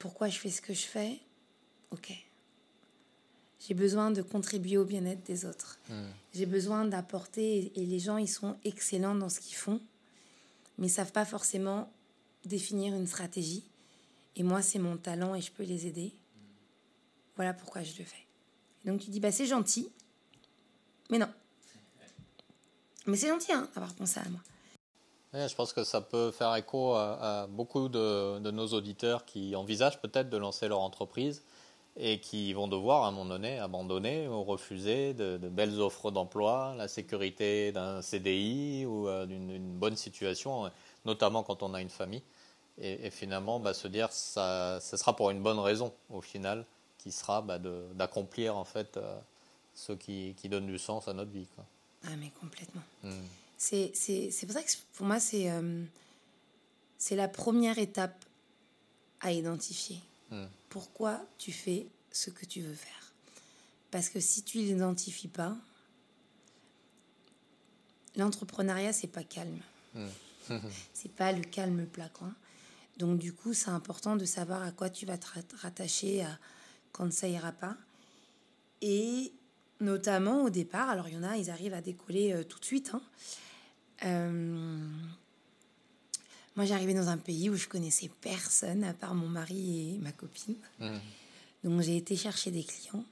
Pourquoi 0.03 0.29
je 0.29 0.37
fais 0.37 0.51
ce 0.51 0.61
que 0.61 0.75
je 0.75 0.85
fais 0.85 1.21
Ok. 1.93 2.13
J'ai 3.61 3.75
besoin 3.75 4.11
de 4.11 4.21
contribuer 4.21 4.77
au 4.77 4.85
bien-être 4.85 5.23
des 5.23 5.45
autres. 5.45 5.79
Hmm. 5.89 6.09
J'ai 6.35 6.45
besoin 6.45 6.85
d'apporter, 6.85 7.71
et 7.77 7.87
les 7.87 8.01
gens, 8.01 8.17
ils 8.17 8.29
sont 8.29 8.57
excellents 8.65 9.15
dans 9.15 9.29
ce 9.29 9.39
qu'ils 9.39 9.55
font. 9.55 9.81
mais 10.77 10.89
ils 10.89 10.91
savent 10.91 11.13
pas 11.13 11.25
forcément 11.25 11.89
définir 12.45 12.95
une 12.95 13.07
stratégie. 13.07 13.63
Et 14.35 14.43
moi, 14.43 14.61
c'est 14.61 14.81
mon 14.81 14.97
talent 14.97 15.37
et 15.37 15.41
je 15.41 15.53
peux 15.53 15.63
les 15.63 15.87
aider. 15.87 16.13
Voilà 17.37 17.55
pourquoi 17.55 17.85
je 17.85 17.97
le 17.97 18.05
fais. 18.05 18.27
Donc 18.85 19.03
tu 19.03 19.11
dis, 19.11 19.21
bah 19.21 19.31
c'est 19.31 19.47
gentil, 19.47 19.89
mais 21.11 21.19
non. 21.19 21.33
Mais 23.07 23.17
c'est 23.17 23.29
gentil 23.29 23.53
hein, 23.53 23.69
d'avoir 23.75 23.95
pensé 23.95 24.19
à 24.19 24.29
moi. 24.29 24.41
Je 25.35 25.55
pense 25.55 25.73
que 25.73 25.85
ça 25.85 26.01
peut 26.01 26.31
faire 26.31 26.55
écho 26.57 26.95
à, 26.95 27.47
beaucoup 27.49 27.89
de, 27.89 28.39
nos 28.51 28.67
auditeurs 28.69 29.25
qui 29.25 29.57
envisagent 29.57 30.01
peut-être 30.01 30.29
de 30.29 30.37
lancer 30.37 30.69
leur 30.69 30.81
entreprise 30.81 31.43
et 31.97 32.21
qui 32.21 32.53
vont 32.53 32.69
devoir 32.69 33.05
à 33.05 33.09
un 33.09 33.11
moment 33.11 33.27
donné 33.27 33.59
abandonner 33.59 34.27
ou 34.29 34.43
refuser 34.45 35.15
de, 35.15 35.37
belles 35.37 35.81
offres 35.81 36.11
d'emploi, 36.11 36.75
la 36.77 36.89
sécurité 36.89 37.73
d'un 37.73 38.01
CDI 38.03 38.87
ou 38.87 39.09
euh, 39.09 39.27
d'une 39.27 39.79
bonne 39.79 39.97
situation, 39.97 40.71
notamment 41.05 41.43
quand 41.43 41.63
on 41.63 41.75
a 41.75 41.81
une 41.81 41.91
famille. 41.91 42.23
Et, 42.79 43.11
finalement, 43.11 43.61
bah, 43.61 43.75
se 43.75 43.87
dire 43.87 44.11
ça, 44.11 44.79
ça 44.81 44.97
sera 44.97 45.15
pour 45.15 45.31
une 45.31 45.43
bonne 45.43 45.59
raison 45.59 45.93
au 46.11 46.23
final, 46.23 46.65
qui 46.99 47.13
sera 47.13 47.43
bah, 47.43 47.59
d'accomplir 47.95 48.57
en 48.57 48.65
fait 48.65 48.97
euh, 48.97 49.19
ce 49.75 49.93
qui, 49.93 50.35
qui, 50.39 50.49
donne 50.49 50.67
du 50.67 50.79
sens 50.79 51.09
à 51.09 51.13
notre 51.13 51.31
vie. 51.31 51.47
Quoi. 51.55 51.65
Ah 52.07 52.17
mais 52.19 52.31
complètement. 52.41 52.83
Hmm. 53.03 53.27
C'est 53.63 54.47
pour 54.47 54.53
ça 54.53 54.63
que 54.63 54.71
pour 54.95 55.07
moi 55.07 55.21
c'est 55.21 55.49
euh, 55.49 55.85
c'est 56.99 57.15
la 57.15 57.29
première 57.29 57.79
étape 57.79 58.25
à 59.21 59.31
identifier. 59.33 60.01
Hmm. 60.31 60.47
Pourquoi 60.69 61.25
tu 61.39 61.53
fais 61.53 61.87
ce 62.11 62.31
que 62.31 62.45
tu 62.45 62.61
veux 62.61 62.75
faire? 62.75 63.13
Parce 63.93 64.09
que 64.09 64.19
si 64.19 64.43
tu 64.43 64.59
l'identifies 64.59 65.29
pas, 65.29 65.57
l'entrepreneuriat 68.17 68.93
c'est 68.93 69.07
pas 69.07 69.23
calme. 69.23 69.61
Hmm. 69.95 70.09
c'est 70.93 71.13
pas 71.13 71.31
le 71.31 71.43
calme 71.43 71.87
plat 71.87 72.09
quoi. 72.09 72.31
Donc 72.97 73.19
du 73.19 73.33
coup, 73.33 73.55
c'est 73.55 73.71
important 73.71 74.17
de 74.17 74.25
savoir 74.25 74.63
à 74.65 74.73
quoi 74.73 74.91
tu 74.91 75.07
vas 75.07 75.19
te 75.19 75.27
rattacher 75.57 76.27
quand 76.91 77.13
ça 77.13 77.29
ira 77.29 77.53
pas. 77.53 77.77
Et 78.81 79.33
notamment 79.81 80.43
au 80.43 80.51
départ, 80.51 80.91
alors 80.91 81.09
il 81.09 81.15
y 81.15 81.17
en 81.17 81.23
a, 81.23 81.37
ils 81.37 81.49
arrivent 81.49 81.75
à 81.75 81.81
décoller 81.81 82.33
euh, 82.33 82.45
tout 82.45 82.59
de 82.59 82.65
suite. 82.65 82.91
Hein. 82.93 83.03
Euh, 84.05 84.79
moi, 86.57 86.67
j'arrivais 86.67 86.95
dans 86.95 87.09
un 87.09 87.19
pays 87.19 87.49
où 87.51 87.57
je 87.57 87.69
connaissais 87.69 88.11
personne 88.21 88.85
à 88.85 88.93
part 88.93 89.15
mon 89.15 89.29
mari 89.29 89.95
et 89.95 89.99
ma 89.99 90.13
copine. 90.13 90.57
Mmh. 90.81 90.97
Donc, 91.65 91.81
j'ai 91.83 91.97
été 91.97 92.17
chercher 92.17 92.51
des 92.51 92.65
clients. 92.65 93.05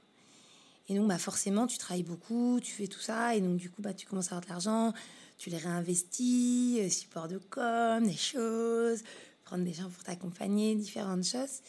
Et 0.89 0.95
donc, 0.95 1.07
bah, 1.07 1.17
forcément, 1.17 1.67
tu 1.67 1.77
travailles 1.77 2.03
beaucoup, 2.03 2.59
tu 2.61 2.71
fais 2.71 2.87
tout 2.87 2.99
ça. 2.99 3.35
Et 3.35 3.41
donc, 3.41 3.57
du 3.57 3.69
coup, 3.69 3.81
bah, 3.81 3.93
tu 3.93 4.05
commences 4.05 4.31
à 4.31 4.35
avoir 4.35 4.41
de 4.41 4.49
l'argent, 4.49 4.93
tu 5.37 5.49
les 5.49 5.57
réinvestis, 5.57 6.79
euh, 6.81 6.89
support 6.89 7.27
de 7.27 7.37
com, 7.37 8.05
des 8.05 8.17
choses, 8.17 9.01
prendre 9.43 9.63
des 9.63 9.73
gens 9.73 9.89
pour 9.89 10.03
t'accompagner, 10.03 10.75
différentes 10.75 11.23
choses. 11.23 11.61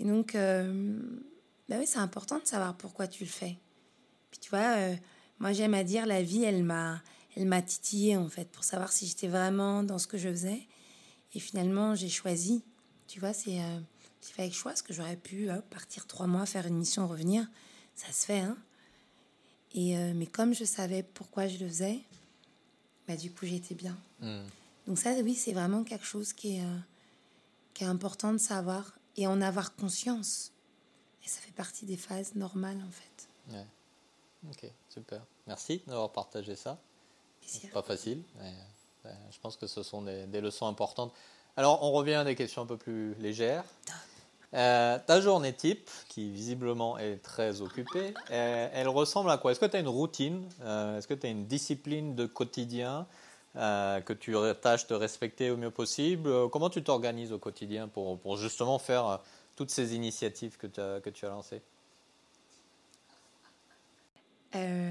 Et 0.00 0.04
donc, 0.04 0.34
euh, 0.34 0.98
bah 1.68 1.76
oui, 1.78 1.86
c'est 1.86 1.98
important 1.98 2.38
de 2.38 2.46
savoir 2.46 2.74
pourquoi 2.76 3.06
tu 3.06 3.24
le 3.24 3.30
fais. 3.30 3.58
Puis 4.30 4.40
tu 4.40 4.50
vois, 4.50 4.76
euh, 4.78 4.94
moi 5.38 5.52
j'aime 5.52 5.74
à 5.74 5.84
dire 5.84 6.06
la 6.06 6.22
vie, 6.22 6.44
elle 6.44 6.64
m'a, 6.64 7.02
elle 7.38 7.46
m'a 7.46 7.62
titillé 7.62 8.16
en 8.16 8.28
fait 8.28 8.48
pour 8.50 8.64
savoir 8.64 8.92
si 8.92 9.06
j'étais 9.06 9.28
vraiment 9.28 9.84
dans 9.84 9.98
ce 9.98 10.08
que 10.08 10.18
je 10.18 10.28
faisais. 10.28 10.66
Et 11.34 11.40
finalement, 11.40 11.94
j'ai 11.94 12.08
choisi. 12.08 12.64
Tu 13.06 13.20
vois, 13.20 13.32
c'est 13.32 13.62
euh, 13.62 13.80
j'ai 14.22 14.32
fait 14.32 14.42
avec 14.42 14.54
choix, 14.54 14.72
parce 14.72 14.82
que 14.82 14.92
j'aurais 14.92 15.16
pu 15.16 15.48
partir 15.70 16.06
trois 16.06 16.26
mois, 16.26 16.46
faire 16.46 16.66
une 16.66 16.76
mission, 16.76 17.06
revenir. 17.06 17.46
Ça 17.94 18.10
se 18.12 18.26
fait, 18.26 18.40
hein. 18.40 18.56
Et, 19.74 19.96
euh, 19.96 20.14
mais 20.14 20.26
comme 20.26 20.54
je 20.54 20.64
savais 20.64 21.02
pourquoi 21.02 21.46
je 21.46 21.58
le 21.58 21.68
faisais, 21.68 22.00
bah, 23.06 23.16
du 23.16 23.30
coup, 23.30 23.46
j'étais 23.46 23.74
bien. 23.74 23.96
Hmm. 24.20 24.46
Donc 24.86 24.98
ça, 24.98 25.12
oui, 25.22 25.34
c'est 25.34 25.52
vraiment 25.52 25.84
quelque 25.84 26.06
chose 26.06 26.32
qui 26.32 26.56
est, 26.56 26.64
qui 27.74 27.84
est 27.84 27.86
important 27.86 28.32
de 28.32 28.38
savoir 28.38 28.98
et 29.16 29.26
en 29.26 29.40
avoir 29.42 29.76
conscience. 29.76 30.52
Et 31.24 31.28
ça 31.28 31.40
fait 31.40 31.52
partie 31.52 31.86
des 31.86 31.98
phases 31.98 32.34
normales, 32.34 32.82
en 32.82 32.90
fait. 32.90 33.28
Ouais. 33.54 33.66
Ok, 34.48 34.72
super. 34.88 35.24
Merci 35.46 35.82
d'avoir 35.86 36.10
partagé 36.12 36.56
ça. 36.56 36.80
Pas 37.72 37.82
facile, 37.82 38.22
mais 38.38 38.52
euh, 39.06 39.10
je 39.30 39.38
pense 39.40 39.56
que 39.56 39.66
ce 39.66 39.82
sont 39.82 40.02
des, 40.02 40.40
leçons 40.40 40.66
importantes. 40.66 41.12
Alors, 41.56 41.82
on 41.82 41.92
revient 41.92 42.14
à 42.14 42.24
des 42.24 42.34
questions 42.34 42.62
un 42.62 42.66
peu 42.66 42.76
plus 42.76 43.14
légères. 43.14 43.64
Euh, 44.54 44.98
ta 45.06 45.20
journée 45.20 45.52
type, 45.52 45.90
qui 46.08 46.30
visiblement 46.30 46.98
est 46.98 47.22
très 47.22 47.60
occupée, 47.60 48.14
euh, 48.30 48.68
elle, 48.72 48.88
ressemble 48.88 49.30
à 49.30 49.36
quoi? 49.36 49.52
Est-ce 49.52 49.60
que 49.60 49.66
tu 49.66 49.76
as 49.76 49.80
une 49.80 49.88
routine 49.88 50.48
Est-ce 50.62 51.06
que 51.06 51.14
tu 51.14 51.26
as 51.26 51.30
une 51.30 51.46
discipline 51.46 52.14
de 52.14 52.26
quotidien 52.26 53.06
que 53.54 54.12
tu 54.12 54.36
tâches 54.62 54.86
de 54.86 54.94
respecter 54.94 55.50
au 55.50 55.56
mieux 55.56 55.70
possible? 55.70 56.48
Comment 56.50 56.70
tu 56.70 56.82
t'organises 56.82 57.32
au 57.32 57.38
quotidien 57.38 57.88
pour, 57.88 58.18
pour, 58.18 58.36
justement 58.36 58.78
faire 58.78 59.20
toutes 59.56 59.70
ces 59.70 59.94
initiatives 59.94 60.56
que, 60.56 60.66
as, 60.80 61.00
que 61.00 61.10
tu 61.10 61.26
as 61.26 61.30
lancées? 61.30 61.60
Euh, 64.54 64.90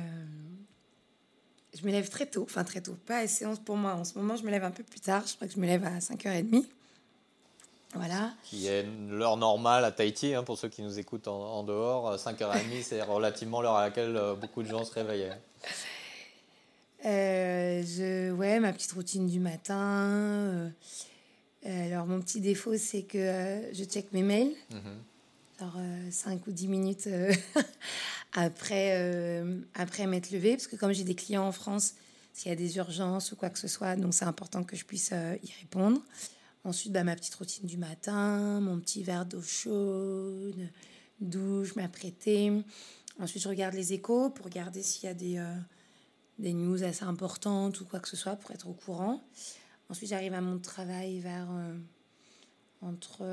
je 1.80 1.86
me 1.86 1.92
lève 1.92 2.10
très 2.10 2.26
tôt, 2.26 2.44
enfin 2.44 2.64
très 2.64 2.82
tôt, 2.82 2.98
pas 3.06 3.18
à 3.18 3.28
séance 3.28 3.60
pour 3.60 3.76
moi. 3.76 3.94
En 3.94 4.04
ce 4.04 4.18
moment, 4.18 4.36
je 4.36 4.44
me 4.44 4.52
lève 4.52 4.64
un 4.64 4.72
peu 4.72 4.84
plus 4.84 5.00
tard, 5.00 5.24
je 5.28 5.36
crois 5.36 5.48
que 5.48 5.54
je 5.54 5.60
me 5.60 5.66
lève 5.66 5.84
à 5.86 6.00
5h30. 6.00 6.66
Voilà. 7.94 8.34
Qui 8.44 8.68
est 8.68 8.86
l'heure 9.10 9.38
normale 9.38 9.86
à 9.86 9.92
Tahiti, 9.92 10.34
hein, 10.34 10.44
pour 10.44 10.58
ceux 10.58 10.70
qui 10.70 10.82
nous 10.82 11.00
écoutent 11.00 11.28
en, 11.28 11.64
dehors. 11.64 12.16
5h30, 12.16 12.84
c'est 12.84 13.02
relativement 13.02 13.62
l'heure 13.62 13.76
à 13.76 13.86
laquelle 13.86 14.16
euh, 14.16 14.36
beaucoup 14.36 14.62
de 14.62 14.68
gens 14.68 14.84
se 14.84 14.94
réveillaient. 14.94 15.40
Euh, 17.06 17.84
je, 17.84 18.32
ouais, 18.32 18.60
ma 18.60 18.74
petite 18.74 18.92
routine 18.92 19.28
du 19.28 19.40
matin. 19.40 20.72
alors, 21.66 22.06
mon 22.06 22.20
petit 22.22 22.42
défaut, 22.42 22.78
c'est 22.78 23.04
que 23.04 23.62
je 23.72 23.84
check 23.84 24.12
mes 24.12 24.24
mails. 24.24 24.54
Mm-hmm. 24.72 25.60
Alors, 25.60 25.78
5 26.12 26.46
ou 26.48 26.52
10 26.52 26.68
minutes 26.68 27.10
après, 28.40 28.92
euh, 28.94 29.62
après 29.74 30.06
m'être 30.06 30.30
levée, 30.30 30.52
parce 30.52 30.68
que 30.68 30.76
comme 30.76 30.92
j'ai 30.92 31.04
des 31.04 31.16
clients 31.16 31.48
en 31.48 31.52
France, 31.52 31.96
s'il 32.34 32.50
y 32.50 32.54
a 32.54 32.56
des 32.56 32.78
urgences 32.78 33.32
ou 33.32 33.36
quoi 33.36 33.50
que 33.50 33.58
ce 33.58 33.68
soit, 33.68 33.96
donc 33.96 34.14
c'est 34.14 34.26
important 34.26 34.64
que 34.64 34.76
je 34.76 34.86
puisse 34.86 35.10
euh, 35.12 35.36
y 35.42 35.52
répondre. 35.60 36.04
Ensuite, 36.64 36.94
bah, 36.94 37.04
ma 37.04 37.16
petite 37.16 37.34
routine 37.34 37.66
du 37.66 37.78
matin, 37.78 38.60
mon 38.60 38.80
petit 38.80 39.02
verre 39.02 39.26
d'eau 39.26 39.42
chaude, 39.42 40.70
douche, 41.20 41.76
m'apprêter. 41.76 42.52
Ensuite, 43.20 43.42
je 43.42 43.50
regarde 43.50 43.74
les 43.74 43.94
échos 43.94 44.30
pour 44.30 44.46
regarder 44.46 44.84
s'il 44.84 45.06
y 45.06 45.12
a 45.12 45.16
des, 45.16 45.40
euh, 45.40 45.56
des 46.38 46.54
news 46.54 46.84
assez 46.84 47.06
importantes 47.06 47.82
ou 47.82 47.86
quoi 47.86 48.00
que 48.00 48.08
ce 48.08 48.16
soit 48.16 48.36
pour 48.36 48.52
être 48.52 48.68
au 48.68 48.74
courant. 48.74 49.24
Ensuite, 49.90 50.12
j'arrive 50.12 50.36
à 50.36 50.42
mon 50.42 50.60
travail 50.60 51.22
vers 51.22 51.48
entre 52.82 53.24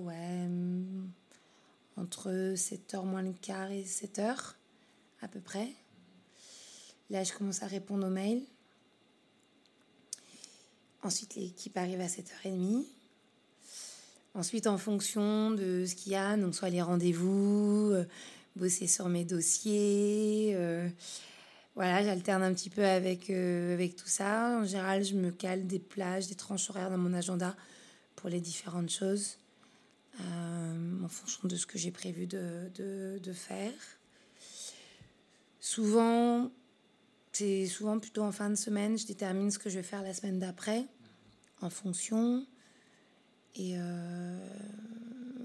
ouais, 0.00 0.48
entre 1.96 2.54
7h 2.54 3.04
moins 3.04 3.22
le 3.22 3.32
quart 3.32 3.70
et 3.70 3.82
7h 3.82 4.54
à 5.22 5.28
peu 5.28 5.40
près. 5.40 5.68
Là, 7.10 7.24
je 7.24 7.32
commence 7.32 7.62
à 7.62 7.66
répondre 7.66 8.06
aux 8.06 8.10
mails. 8.10 8.42
Ensuite, 11.02 11.34
l'équipe 11.34 11.76
arrive 11.76 12.00
à 12.00 12.06
7h30. 12.06 12.84
Ensuite, 14.34 14.66
en 14.66 14.78
fonction 14.78 15.50
de 15.50 15.84
ce 15.86 15.94
qu'il 15.94 16.12
y 16.12 16.16
a, 16.16 16.36
donc 16.36 16.54
soit 16.54 16.70
les 16.70 16.82
rendez-vous, 16.82 17.90
euh, 17.92 18.04
bosser 18.54 18.86
sur 18.86 19.08
mes 19.08 19.24
dossiers. 19.24 20.52
Euh, 20.54 20.88
voilà, 21.74 22.04
j'alterne 22.04 22.42
un 22.42 22.54
petit 22.54 22.70
peu 22.70 22.84
avec, 22.84 23.30
euh, 23.30 23.74
avec 23.74 23.96
tout 23.96 24.06
ça. 24.08 24.58
En 24.60 24.64
général, 24.64 25.02
je 25.02 25.14
me 25.14 25.30
cale 25.30 25.66
des 25.66 25.78
plages, 25.78 26.28
des 26.28 26.34
tranches 26.36 26.70
horaires 26.70 26.90
dans 26.90 26.98
mon 26.98 27.12
agenda 27.12 27.56
pour 28.14 28.28
les 28.28 28.40
différentes 28.40 28.90
choses. 28.90 29.36
En 31.10 31.12
fonction 31.12 31.48
de 31.48 31.56
ce 31.56 31.66
que 31.66 31.76
j'ai 31.76 31.90
prévu 31.90 32.28
de, 32.28 32.70
de, 33.20 33.32
faire. 33.32 33.72
Souvent, 35.58 36.52
c'est 37.32 37.66
souvent 37.66 37.98
plutôt 37.98 38.22
en 38.22 38.30
fin 38.30 38.48
de 38.48 38.54
semaine, 38.54 38.96
je 38.96 39.08
détermine 39.08 39.50
ce 39.50 39.58
que 39.58 39.68
je 39.70 39.78
vais 39.78 39.82
faire 39.82 40.04
la 40.04 40.14
semaine 40.14 40.38
d'après, 40.38 40.86
en 41.62 41.68
fonction. 41.68 42.46
Et 43.56 43.72
euh, 43.76 44.38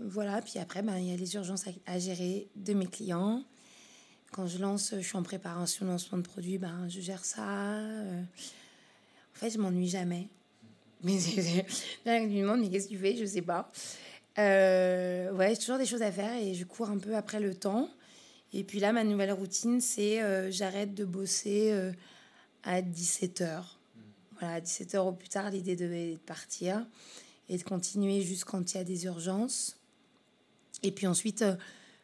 voilà, 0.05 0.39
puis 0.43 0.59
après, 0.59 0.83
ben, 0.83 0.99
il 0.99 1.09
y 1.09 1.11
a 1.11 1.17
les 1.17 1.33
urgences 1.33 1.65
à, 1.87 1.97
gérer 1.97 2.47
de 2.55 2.73
mes 2.75 2.85
clients. 2.85 3.43
Quand 4.33 4.45
je 4.45 4.59
lance, 4.59 4.93
je 4.95 5.01
suis 5.01 5.17
en 5.17 5.23
préparation 5.23 5.87
lancement 5.87 6.19
de 6.19 6.23
produit, 6.23 6.59
ben, 6.59 6.87
je 6.89 7.01
gère 7.01 7.25
ça. 7.25 7.79
Euh, 7.79 8.21
en 8.21 9.39
fait, 9.39 9.49
je 9.49 9.57
m'ennuie 9.57 9.89
jamais. 9.89 10.29
Mais 11.03 11.19
je 11.19 11.39
me 12.05 12.41
demande, 12.41 12.61
mais 12.61 12.69
qu'est-ce 12.69 12.85
que 12.85 12.93
tu 12.93 12.99
fais? 12.99 13.15
Je 13.15 13.25
sais 13.25 13.41
pas. 13.41 13.71
Euh, 14.37 15.31
ouais, 15.31 15.49
j'ai 15.51 15.57
toujours 15.57 15.77
des 15.77 15.85
choses 15.85 16.01
à 16.01 16.11
faire 16.11 16.33
et 16.35 16.53
je 16.53 16.65
cours 16.65 16.89
un 16.89 16.97
peu 16.97 17.15
après 17.15 17.39
le 17.39 17.55
temps. 17.55 17.89
Et 18.53 18.63
puis 18.63 18.79
là, 18.79 18.91
ma 18.91 19.03
nouvelle 19.03 19.31
routine, 19.31 19.81
c'est 19.81 20.21
euh, 20.21 20.51
j'arrête 20.51 20.93
de 20.93 21.05
bosser 21.05 21.71
euh, 21.71 21.91
à 22.63 22.81
17h. 22.81 23.63
Voilà, 24.39 24.55
à 24.55 24.59
17h 24.59 24.97
au 24.99 25.13
plus 25.13 25.29
tard, 25.29 25.49
l'idée 25.49 25.75
de, 25.75 26.17
partir 26.25 26.85
et 27.49 27.57
de 27.57 27.63
continuer 27.63 28.21
juste 28.21 28.43
quand 28.45 28.73
il 28.73 28.77
y 28.77 28.79
a 28.79 28.83
des 28.83 29.05
urgences. 29.05 29.77
Et 30.83 30.91
puis 30.91 31.07
ensuite, 31.07 31.43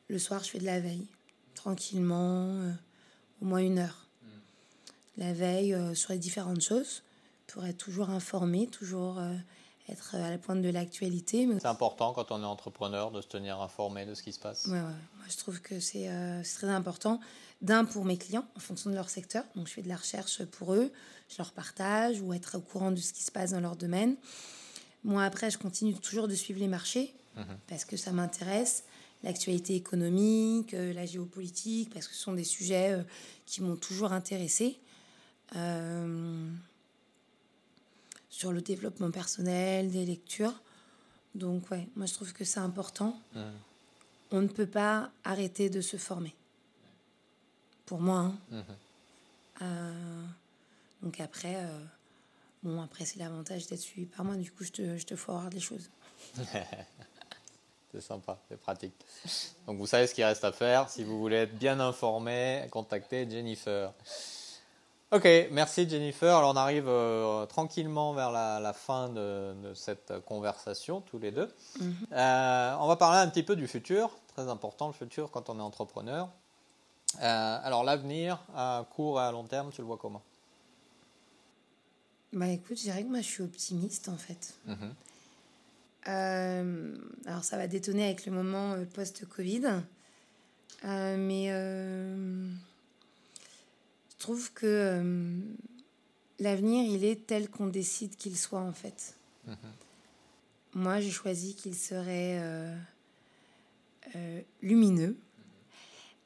le 0.07 0.17
soir, 0.17 0.43
je 0.43 0.49
fais 0.49 0.59
de 0.59 0.65
la 0.65 0.79
veille, 0.79 1.07
tranquillement, 1.55 2.73
au 3.41 3.45
moins 3.45 3.59
une 3.59 3.79
heure. 3.79 4.07
La 5.17 5.33
veille 5.33 5.75
sur 5.93 6.13
les 6.13 6.19
différentes 6.19 6.61
choses 6.61 7.03
pour 7.51 7.65
être 7.65 7.77
toujours 7.77 8.09
informé, 8.09 8.67
toujours 8.67 9.19
euh, 9.19 9.35
être 9.89 10.15
à 10.15 10.29
la 10.29 10.37
pointe 10.37 10.61
de 10.61 10.69
l'actualité. 10.69 11.47
C'est 11.59 11.67
important 11.67 12.13
quand 12.13 12.31
on 12.31 12.41
est 12.41 12.45
entrepreneur 12.45 13.11
de 13.11 13.21
se 13.21 13.27
tenir 13.27 13.59
informé 13.61 14.05
de 14.05 14.13
ce 14.13 14.23
qui 14.23 14.31
se 14.31 14.39
passe. 14.39 14.65
Ouais, 14.65 14.73
ouais. 14.73 14.79
Moi, 14.81 15.25
je 15.29 15.37
trouve 15.37 15.61
que 15.61 15.79
c'est 15.79 16.09
très 16.55 16.67
important. 16.67 17.19
D'un, 17.61 17.85
pour 17.85 18.05
mes 18.05 18.17
clients, 18.17 18.45
en 18.55 18.59
fonction 18.59 18.89
de 18.89 18.95
leur 18.95 19.09
secteur. 19.09 19.43
Donc, 19.55 19.67
je 19.67 19.73
fais 19.73 19.83
de 19.83 19.89
la 19.89 19.97
recherche 19.97 20.43
pour 20.45 20.73
eux, 20.73 20.91
je 21.29 21.37
leur 21.37 21.51
partage 21.51 22.19
ou 22.19 22.33
être 22.33 22.57
au 22.57 22.61
courant 22.61 22.91
de 22.91 22.97
ce 22.97 23.13
qui 23.13 23.23
se 23.23 23.31
passe 23.31 23.51
dans 23.51 23.59
leur 23.59 23.75
domaine. 23.75 24.15
Moi, 25.03 25.23
après, 25.23 25.51
je 25.51 25.57
continue 25.57 25.93
toujours 25.93 26.27
de 26.27 26.35
suivre 26.35 26.59
les 26.59 26.67
marchés 26.67 27.13
mhm. 27.35 27.57
parce 27.67 27.85
que 27.85 27.97
ça 27.97 28.11
m'intéresse 28.11 28.83
l'actualité 29.23 29.75
économique, 29.75 30.73
euh, 30.73 30.93
la 30.93 31.05
géopolitique, 31.05 31.93
parce 31.93 32.07
que 32.07 32.15
ce 32.15 32.21
sont 32.21 32.33
des 32.33 32.43
sujets 32.43 32.93
euh, 32.93 33.03
qui 33.45 33.61
m'ont 33.61 33.75
toujours 33.75 34.13
intéressé. 34.13 34.79
Euh, 35.55 36.49
sur 38.31 38.51
le 38.51 38.61
développement 38.61 39.11
personnel, 39.11 39.91
des 39.91 40.05
lectures. 40.05 40.59
Donc, 41.35 41.69
ouais, 41.69 41.87
moi 41.95 42.07
je 42.07 42.13
trouve 42.15 42.33
que 42.33 42.43
c'est 42.43 42.59
important. 42.59 43.15
On 44.31 44.41
ne 44.41 44.47
peut 44.47 44.65
pas 44.65 45.11
arrêter 45.23 45.69
de 45.69 45.81
se 45.81 45.97
former. 45.97 46.33
Pour 47.85 47.99
moi. 47.99 48.33
Hein. 49.61 49.93
donc, 51.03 51.19
après, 51.19 51.57
bon, 52.63 52.81
après 52.81 53.05
c'est 53.05 53.19
l'avantage 53.19 53.67
d'être 53.67 53.79
suivi 53.79 54.07
par 54.07 54.25
moi. 54.25 54.35
Du 54.35 54.51
coup, 54.51 54.63
je 54.63 54.71
te, 54.71 54.97
je 54.97 55.05
te 55.05 55.15
forward 55.15 55.53
les 55.53 55.59
choses. 55.59 55.89
C'est 57.91 58.01
sympa, 58.01 58.39
c'est 58.47 58.59
pratique. 58.59 58.93
Donc 59.67 59.77
vous 59.77 59.85
savez 59.85 60.07
ce 60.07 60.13
qu'il 60.13 60.23
reste 60.23 60.45
à 60.45 60.53
faire. 60.53 60.89
Si 60.89 61.03
vous 61.03 61.19
voulez 61.19 61.35
être 61.37 61.57
bien 61.57 61.79
informé, 61.81 62.65
contactez 62.71 63.29
Jennifer. 63.29 63.91
Ok, 65.11 65.27
merci 65.51 65.89
Jennifer. 65.89 66.37
Alors 66.37 66.53
on 66.53 66.55
arrive 66.55 66.87
euh, 66.87 67.45
tranquillement 67.45 68.13
vers 68.13 68.31
la, 68.31 68.73
fin 68.73 69.09
de, 69.09 69.73
cette 69.75 70.13
conversation, 70.25 71.01
tous 71.01 71.19
les 71.19 71.31
deux. 71.31 71.53
Mhm. 71.81 71.95
Euh, 72.13 72.75
on 72.79 72.87
va 72.87 72.95
parler 72.95 73.17
un 73.19 73.27
petit 73.27 73.43
peu 73.43 73.57
du 73.57 73.67
futur, 73.67 74.17
très 74.33 74.47
important 74.47 74.87
le 74.87 74.93
futur 74.93 75.29
quand 75.29 75.49
on 75.49 75.59
est 75.59 75.61
entrepreneur. 75.61 76.29
Euh, 77.21 77.59
alors 77.61 77.83
l'avenir 77.83 78.41
à 78.55 78.87
court 78.89 79.19
et 79.19 79.23
à 79.23 79.33
long 79.33 79.43
terme, 79.43 79.69
tu 79.73 79.81
le 79.81 79.87
vois 79.87 79.97
comment? 79.97 80.21
Bah 82.31 82.47
écoute, 82.47 82.77
je 82.77 82.83
dirais 82.83 83.03
que 83.03 83.09
moi 83.09 83.19
je 83.19 83.27
suis 83.27 83.43
optimiste 83.43 84.07
en 84.07 84.15
fait. 84.15 84.53
Mhm. 84.65 84.95
Alors 87.25 87.43
ça 87.43 87.57
va 87.57 87.67
détonner 87.67 88.05
avec 88.05 88.25
le 88.25 88.31
moment 88.31 88.77
post-Covid. 88.93 89.81
Mais 90.85 91.51
trouve 94.21 94.51
que 94.53 95.03
l'avenir, 96.39 96.85
il 96.85 97.03
est 97.03 97.27
tel 97.27 97.49
qu'on 97.49 97.67
décide 97.67 98.15
qu'il 98.15 98.37
soit 98.37 98.61
en 98.61 98.73
fait. 98.73 99.15
Mhm. 99.47 99.55
Moi, 100.73 100.99
j'ai 101.01 101.11
choisi 101.11 101.55
qu'il 101.55 101.75
serait 101.75 102.41
lumineux. 104.61 105.17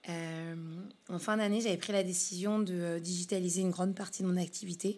en 0.08 1.20
fin 1.20 1.38
d'année, 1.38 1.62
j'avais 1.62 1.78
pris 1.78 1.94
la 1.94 2.04
décision 2.04 2.60
de 2.60 3.00
digitaliser 3.00 3.62
une 3.62 3.72
grande 3.72 3.96
partie 3.96 4.24
de 4.24 4.28
mon 4.28 4.38
activité. 4.38 4.98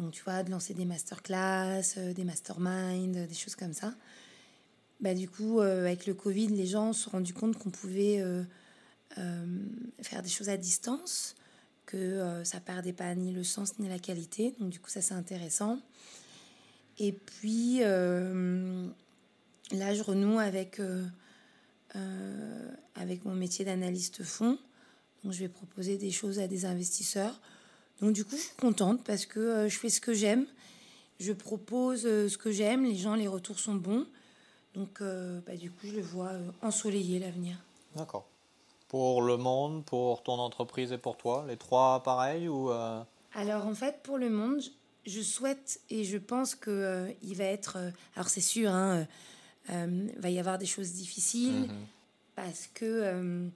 Donc, 0.00 0.12
tu 0.12 0.22
vois, 0.22 0.42
de 0.42 0.50
lancer 0.50 0.72
des 0.72 0.86
masterclass, 0.86 1.82
euh, 1.98 2.14
des 2.14 2.24
masterminds, 2.24 3.26
des 3.26 3.34
choses 3.34 3.54
comme 3.54 3.74
ça. 3.74 3.94
Bah, 5.00 5.14
du 5.14 5.28
coup, 5.28 5.60
euh, 5.60 5.86
avec 5.86 6.06
le 6.06 6.14
Covid, 6.14 6.48
les 6.48 6.66
gens 6.66 6.94
se 6.94 7.04
sont 7.04 7.10
rendus 7.10 7.34
compte 7.34 7.58
qu'on 7.58 7.70
pouvait 7.70 8.20
euh, 8.20 8.42
faire 10.00 10.22
des 10.22 10.30
choses 10.30 10.48
à 10.48 10.56
distance, 10.56 11.34
que 11.90 12.42
ça 12.44 12.60
perdait 12.60 12.92
pas 12.92 13.14
ni 13.14 13.32
le 13.32 13.44
sens 13.44 13.78
ni 13.78 13.88
la 13.88 13.98
qualité. 13.98 14.54
Donc, 14.58 14.70
du 14.70 14.78
coup, 14.78 14.90
ça, 14.90 15.02
c'est 15.02 15.14
intéressant. 15.14 15.78
Et 16.98 17.12
puis, 17.12 17.78
là, 17.80 17.94
je 19.72 20.02
renoue 20.02 20.38
avec, 20.38 20.80
avec 22.94 23.24
mon 23.24 23.34
métier 23.34 23.64
d'analyste 23.64 24.22
fonds. 24.22 24.58
Donc, 25.24 25.32
je 25.32 25.40
vais 25.40 25.48
proposer 25.48 25.96
des 25.98 26.10
choses 26.10 26.38
à 26.38 26.46
des 26.46 26.64
investisseurs 26.64 27.40
donc 28.00 28.12
du 28.12 28.24
coup, 28.24 28.36
je 28.36 28.42
suis 28.42 28.56
contente 28.56 29.04
parce 29.04 29.26
que 29.26 29.40
euh, 29.40 29.68
je 29.68 29.78
fais 29.78 29.90
ce 29.90 30.00
que 30.00 30.14
j'aime. 30.14 30.46
Je 31.18 31.32
propose 31.32 32.06
euh, 32.06 32.28
ce 32.28 32.38
que 32.38 32.50
j'aime, 32.50 32.84
les 32.84 32.96
gens, 32.96 33.14
les 33.14 33.28
retours 33.28 33.58
sont 33.58 33.74
bons. 33.74 34.06
Donc 34.74 35.00
euh, 35.00 35.40
bah, 35.46 35.56
du 35.56 35.70
coup, 35.70 35.86
je 35.86 35.96
le 35.96 36.02
vois 36.02 36.32
ensoleiller 36.62 37.18
l'avenir. 37.18 37.56
D'accord. 37.96 38.29
Pour 38.90 39.22
le 39.22 39.38
monde, 39.38 39.84
pour 39.84 40.22
ton 40.22 40.34
entreprise 40.34 40.92
et 40.92 40.98
pour 40.98 41.16
toi, 41.16 41.46
les 41.48 41.56
trois 41.56 42.02
pareils 42.02 42.48
ou 42.48 42.70
Alors 43.32 43.66
en 43.66 43.74
fait, 43.74 44.02
pour 44.02 44.18
le 44.18 44.28
monde, 44.28 44.60
je 45.06 45.22
souhaite 45.22 45.80
et 45.88 46.04
je 46.04 46.18
pense 46.18 46.54
que 46.54 47.08
il 47.22 47.36
va 47.36 47.44
être. 47.44 47.78
alors 48.16 48.28
c'est 48.28 48.40
sûr, 48.40 48.70
hein, 48.70 49.06
va 49.68 50.28
y 50.28 50.38
avoir 50.38 50.58
des 50.58 50.66
choses 50.66 50.92
difficiles 50.92 51.68
mhm. 51.68 51.86
parce 52.34 52.68
que 52.74 53.48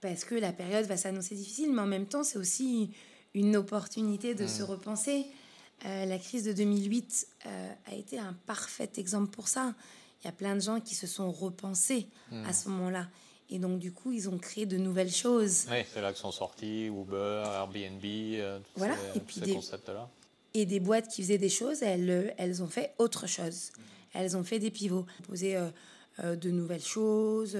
parce 0.00 0.24
que 0.24 0.34
la 0.34 0.52
période 0.52 0.86
va 0.86 0.96
s'annoncer 0.96 1.34
difficile, 1.34 1.72
mais 1.72 1.82
en 1.82 1.86
même 1.86 2.06
temps, 2.06 2.24
c'est 2.24 2.38
aussi 2.38 2.90
une 3.34 3.56
opportunité 3.56 4.34
de 4.34 4.46
se 4.46 4.62
mm. 4.62 4.66
repenser. 4.66 5.26
Euh, 5.84 6.04
la 6.04 6.18
crise 6.18 6.44
de 6.44 6.52
2008 6.52 7.26
euh, 7.46 7.72
a 7.86 7.94
été 7.94 8.18
un 8.18 8.34
parfait 8.46 8.90
exemple 8.96 9.30
pour 9.30 9.48
ça. 9.48 9.74
Il 10.22 10.26
y 10.26 10.28
a 10.28 10.32
plein 10.32 10.54
de 10.54 10.60
gens 10.60 10.80
qui 10.80 10.94
se 10.94 11.06
sont 11.06 11.32
repensés 11.32 12.06
à 12.44 12.52
ce 12.52 12.68
moment-là. 12.68 13.08
Et 13.50 13.58
donc, 13.58 13.78
du 13.78 13.92
coup, 13.92 14.12
ils 14.12 14.28
ont 14.28 14.38
créé 14.38 14.64
de 14.64 14.76
nouvelles 14.76 15.10
choses. 15.10 15.66
Oui, 15.70 15.78
c'est 15.92 16.00
là 16.00 16.12
que 16.12 16.18
sont 16.18 16.32
sortis 16.32 16.86
Uber, 16.86 17.42
Airbnb, 17.46 18.04
euh, 18.04 18.58
voilà. 18.76 18.96
et 19.14 19.20
puis 19.20 19.40
des, 19.40 19.54
concepts-là. 19.54 20.08
Et 20.54 20.66
des 20.66 20.80
boîtes 20.80 21.08
qui 21.08 21.22
faisaient 21.22 21.38
des 21.38 21.48
choses, 21.48 21.82
elles, 21.82 22.34
elles 22.38 22.62
ont 22.62 22.68
fait 22.68 22.94
autre 22.98 23.26
chose. 23.26 23.72
Elles 24.14 24.36
ont 24.36 24.44
fait 24.44 24.58
des 24.58 24.70
pivots, 24.70 25.06
posé 25.24 25.56
de 26.18 26.50
nouvelles 26.50 26.82
choses. 26.82 27.56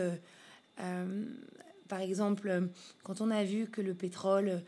par 1.88 2.01
exemple, 2.01 2.68
quand 3.03 3.20
on 3.20 3.30
a 3.30 3.45
vu 3.45 3.68
que 3.68 3.80
le 3.80 3.95
pétrole 3.95 4.62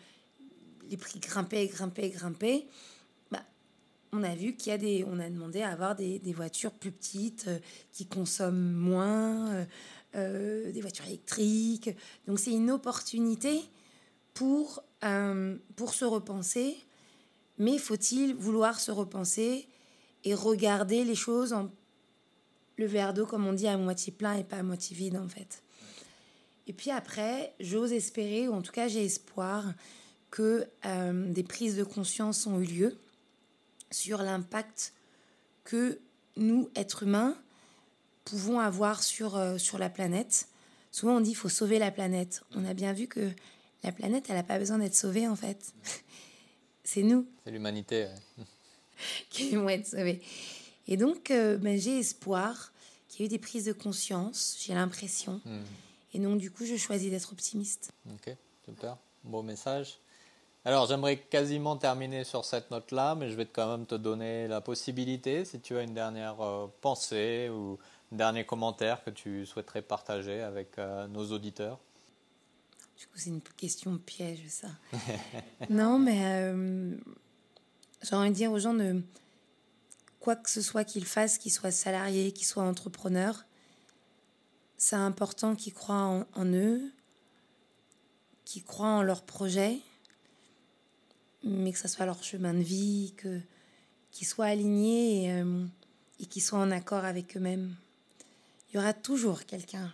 les 0.92 0.98
prix 0.98 1.20
grimpaient, 1.20 1.66
grimpaient, 1.66 2.10
grimpaient, 2.10 2.66
bah, 3.30 3.42
on 4.12 4.22
a 4.22 4.34
vu 4.34 4.54
qu'il 4.54 4.70
y 4.70 4.74
a 4.74 4.78
des, 4.78 5.04
on 5.08 5.18
a 5.18 5.28
demandé 5.28 5.62
à 5.62 5.70
avoir 5.70 5.96
des, 5.96 6.18
des 6.18 6.32
voitures 6.34 6.72
plus 6.72 6.92
petites 6.92 7.46
euh, 7.48 7.58
qui 7.92 8.06
consomment 8.06 8.72
moins, 8.72 9.50
euh, 9.52 9.64
euh, 10.14 10.72
des 10.72 10.80
voitures 10.80 11.06
électriques. 11.06 11.90
Donc 12.26 12.38
c'est 12.38 12.52
une 12.52 12.70
opportunité 12.70 13.60
pour, 14.34 14.82
pour 15.76 15.92
se 15.92 16.06
repenser, 16.06 16.76
mais 17.58 17.76
faut-il 17.76 18.34
vouloir 18.34 18.80
se 18.80 18.90
repenser 18.90 19.68
et 20.24 20.34
regarder 20.34 21.04
les 21.04 21.14
choses 21.14 21.52
en 21.52 21.70
le 22.78 22.86
verre 22.86 23.12
d'eau, 23.12 23.26
comme 23.26 23.46
on 23.46 23.52
dit, 23.52 23.68
à 23.68 23.76
moitié 23.76 24.12
plein 24.12 24.34
et 24.34 24.44
pas 24.44 24.56
à 24.56 24.62
moitié 24.62 24.96
vide 24.96 25.18
en 25.18 25.28
fait? 25.28 25.62
Et 26.66 26.72
puis 26.72 26.90
après, 26.90 27.54
j'ose 27.60 27.92
espérer, 27.92 28.48
ou 28.48 28.54
en 28.54 28.62
tout 28.62 28.72
cas 28.72 28.88
j'ai 28.88 29.04
espoir, 29.04 29.74
que 30.30 30.66
euh, 30.86 31.30
des 31.30 31.42
prises 31.42 31.76
de 31.76 31.84
conscience 31.84 32.46
ont 32.46 32.58
eu 32.60 32.64
lieu 32.64 32.96
sur 33.90 34.22
l'impact 34.22 34.94
que 35.64 36.00
nous, 36.36 36.70
êtres 36.74 37.02
humains, 37.02 37.36
pouvons 38.24 38.60
avoir 38.60 39.02
sur, 39.02 39.36
euh, 39.36 39.58
sur 39.58 39.78
la 39.78 39.90
planète. 39.90 40.48
Souvent 40.90 41.16
on 41.16 41.20
dit 41.20 41.30
qu'il 41.30 41.38
faut 41.38 41.48
sauver 41.48 41.78
la 41.78 41.90
planète. 41.90 42.42
On 42.54 42.64
a 42.64 42.74
bien 42.74 42.92
vu 42.92 43.06
que 43.06 43.30
la 43.82 43.92
planète, 43.92 44.26
elle 44.28 44.36
n'a 44.36 44.42
pas 44.42 44.58
besoin 44.58 44.78
d'être 44.78 44.94
sauvée 44.94 45.26
en 45.26 45.36
fait. 45.36 45.72
C'est 46.84 47.02
nous. 47.02 47.26
C'est 47.44 47.50
l'humanité. 47.50 48.08
qui 49.30 49.56
vont 49.56 49.68
être 49.68 49.86
sauvés. 49.86 50.20
Et 50.86 50.96
donc, 50.96 51.30
euh, 51.30 51.56
ben, 51.58 51.78
j'ai 51.78 51.98
espoir 51.98 52.72
qu'il 53.08 53.20
y 53.20 53.22
ait 53.22 53.26
eu 53.26 53.28
des 53.28 53.38
prises 53.38 53.66
de 53.66 53.72
conscience, 53.72 54.56
j'ai 54.60 54.74
l'impression. 54.74 55.40
Hmm. 55.44 55.62
Et 56.14 56.18
donc, 56.18 56.38
du 56.38 56.50
coup, 56.50 56.64
je 56.64 56.76
choisis 56.76 57.10
d'être 57.10 57.32
optimiste. 57.32 57.92
Ok, 58.10 58.34
super. 58.64 58.96
Beau 59.24 59.42
message. 59.42 59.98
Alors, 60.64 60.86
j'aimerais 60.86 61.16
quasiment 61.18 61.76
terminer 61.76 62.24
sur 62.24 62.44
cette 62.44 62.70
note-là, 62.70 63.14
mais 63.14 63.30
je 63.30 63.36
vais 63.36 63.46
quand 63.46 63.68
même 63.68 63.86
te 63.86 63.94
donner 63.94 64.46
la 64.46 64.60
possibilité, 64.60 65.44
si 65.44 65.60
tu 65.60 65.76
as 65.76 65.82
une 65.82 65.94
dernière 65.94 66.40
euh, 66.40 66.66
pensée 66.80 67.48
ou 67.48 67.78
dernier 68.12 68.44
commentaire 68.44 69.02
que 69.04 69.10
tu 69.10 69.46
souhaiterais 69.46 69.82
partager 69.82 70.40
avec 70.40 70.78
euh, 70.78 71.06
nos 71.08 71.32
auditeurs? 71.32 71.78
Du 72.96 73.06
coup, 73.06 73.16
c'est 73.16 73.30
une 73.30 73.40
question 73.40 73.98
piège, 73.98 74.46
ça. 74.48 74.68
non, 75.70 75.98
mais 75.98 76.20
euh, 76.24 76.94
j'ai 78.02 78.14
envie 78.14 78.30
de 78.30 78.34
dire 78.34 78.52
aux 78.52 78.58
gens 78.58 78.74
de 78.74 79.02
quoi 80.20 80.36
que 80.36 80.50
ce 80.50 80.62
soit 80.62 80.84
qu'ils 80.84 81.06
fassent, 81.06 81.38
qu'ils 81.38 81.52
soient 81.52 81.72
salariés, 81.72 82.32
qu'ils 82.32 82.46
soient 82.46 82.62
entrepreneurs, 82.62 83.44
c'est 84.76 84.96
important 84.96 85.56
qu'ils 85.56 85.74
croient 85.74 85.96
en, 85.96 86.26
en 86.34 86.46
eux, 86.46 86.92
qu'ils 88.44 88.64
croient 88.64 88.86
en 88.88 89.02
leur 89.02 89.22
projet 89.22 89.80
mais 91.44 91.72
que 91.72 91.78
ça 91.78 91.88
soit 91.88 92.06
leur 92.06 92.22
chemin 92.22 92.54
de 92.54 92.62
vie, 92.62 93.14
que 93.16 93.40
qu'ils 94.10 94.26
soient 94.26 94.46
alignés 94.46 95.24
et, 95.24 95.32
euh, 95.32 95.64
et 96.20 96.26
qu'ils 96.26 96.42
soient 96.42 96.58
en 96.58 96.70
accord 96.70 97.04
avec 97.04 97.36
eux-mêmes. 97.36 97.74
Il 98.72 98.76
y 98.76 98.78
aura 98.80 98.94
toujours 98.94 99.44
quelqu'un 99.44 99.92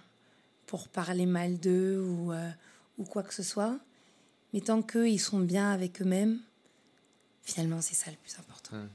pour 0.67 0.89
parler 0.89 1.27
mal 1.27 1.59
d'eux 1.59 2.01
ou, 2.01 2.33
euh, 2.33 2.51
ou 2.99 3.05
quoi 3.05 3.23
que 3.23 3.35
ce 3.35 3.43
soit, 3.43 3.79
mais 4.53 4.61
tant 4.61 4.83
qu'eux, 4.83 5.09
ils 5.09 5.19
sont 5.19 5.41
bien 5.41 5.71
avec 5.71 6.01
eux-mêmes, 6.01 6.41
finalement, 7.43 7.81
c'est 7.81 7.95
ça 7.95 8.11
le 8.11 8.17
plus 8.17 8.39
important. 8.39 8.77
Hmm. 8.77 8.89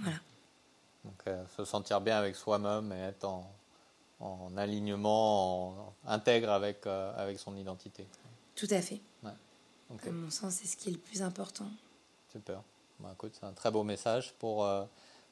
Voilà. 0.00 0.18
Donc, 1.04 1.22
se 1.56 1.64
sentir 1.64 2.00
bien 2.00 2.18
avec 2.18 2.36
soi-même 2.36 2.92
et 2.92 2.98
être 2.98 3.24
en, 3.24 3.50
en 4.20 4.56
alignement, 4.56 5.68
en, 5.68 5.94
intègre 6.06 6.50
avec, 6.50 6.86
avec 6.86 7.38
son 7.38 7.56
identité. 7.56 8.06
Tout 8.54 8.68
à 8.70 8.82
fait. 8.82 9.00
Ouais. 9.22 9.30
À 10.06 10.10
mon 10.10 10.30
sens, 10.30 10.54
c'est 10.54 10.66
ce 10.66 10.76
qui 10.76 10.88
est 10.88 10.92
le 10.92 10.98
plus 10.98 11.22
important. 11.22 11.70
Super. 12.30 12.62
Bah, 13.00 13.10
écoute, 13.14 13.36
c'est 13.38 13.46
un 13.46 13.52
très 13.52 13.70
beau 13.70 13.84
message 13.84 14.34
pour, 14.38 14.64
euh, 14.64 14.84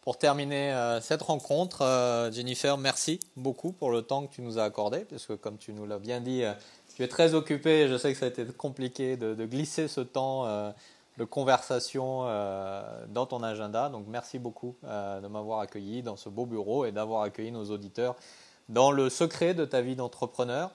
pour 0.06 0.18
terminer 0.18 0.72
euh, 0.72 1.00
cette 1.00 1.20
rencontre. 1.20 1.82
Euh, 1.82 2.30
Jennifer, 2.30 2.78
merci 2.78 3.18
beaucoup 3.34 3.72
pour 3.72 3.90
le 3.90 4.02
temps 4.02 4.24
que 4.24 4.32
tu 4.32 4.40
nous 4.40 4.56
as 4.56 4.62
accordé, 4.62 5.00
parce 5.00 5.26
que 5.26 5.32
comme 5.32 5.58
tu 5.58 5.72
nous 5.72 5.84
l'as 5.84 5.98
bien 5.98 6.20
dit, 6.20 6.44
tu 6.94 7.02
es 7.02 7.08
très 7.08 7.34
occupée. 7.34 7.88
Je 7.88 7.98
sais 7.98 8.12
que 8.12 8.18
ça 8.20 8.26
a 8.26 8.28
été 8.28 8.44
compliqué 8.44 9.16
de, 9.16 9.34
de 9.34 9.46
glisser 9.46 9.88
ce 9.88 10.00
temps 10.00 10.44
de 11.18 11.24
conversation 11.24 12.22
dans 13.08 13.26
ton 13.26 13.42
agenda. 13.42 13.88
Donc 13.88 14.06
merci 14.06 14.38
beaucoup 14.38 14.76
de 14.84 15.26
m'avoir 15.26 15.58
accueilli 15.58 16.04
dans 16.04 16.14
ce 16.14 16.28
beau 16.28 16.46
bureau 16.46 16.84
et 16.84 16.92
d'avoir 16.92 17.22
accueilli 17.22 17.50
nos 17.50 17.72
auditeurs 17.72 18.14
dans 18.68 18.92
le 18.92 19.10
secret 19.10 19.54
de 19.54 19.64
ta 19.64 19.80
vie 19.80 19.96
d'entrepreneur. 19.96 20.70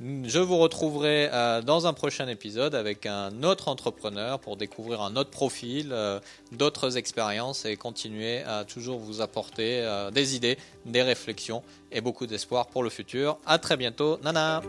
Je 0.00 0.38
vous 0.38 0.56
retrouverai 0.56 1.28
euh, 1.30 1.60
dans 1.60 1.86
un 1.86 1.92
prochain 1.92 2.26
épisode 2.26 2.74
avec 2.74 3.04
un 3.04 3.42
autre 3.42 3.68
entrepreneur 3.68 4.40
pour 4.40 4.56
découvrir 4.56 5.02
un 5.02 5.14
autre 5.14 5.28
profil, 5.28 5.90
euh, 5.92 6.20
d'autres 6.52 6.96
expériences 6.96 7.66
et 7.66 7.76
continuer 7.76 8.42
à 8.44 8.64
toujours 8.64 8.98
vous 8.98 9.20
apporter 9.20 9.80
euh, 9.80 10.10
des 10.10 10.36
idées, 10.36 10.56
des 10.86 11.02
réflexions 11.02 11.62
et 11.92 12.00
beaucoup 12.00 12.26
d'espoir 12.26 12.68
pour 12.68 12.82
le 12.82 12.88
futur. 12.88 13.36
À 13.44 13.58
très 13.58 13.76
bientôt. 13.76 14.18
Nana! 14.22 14.62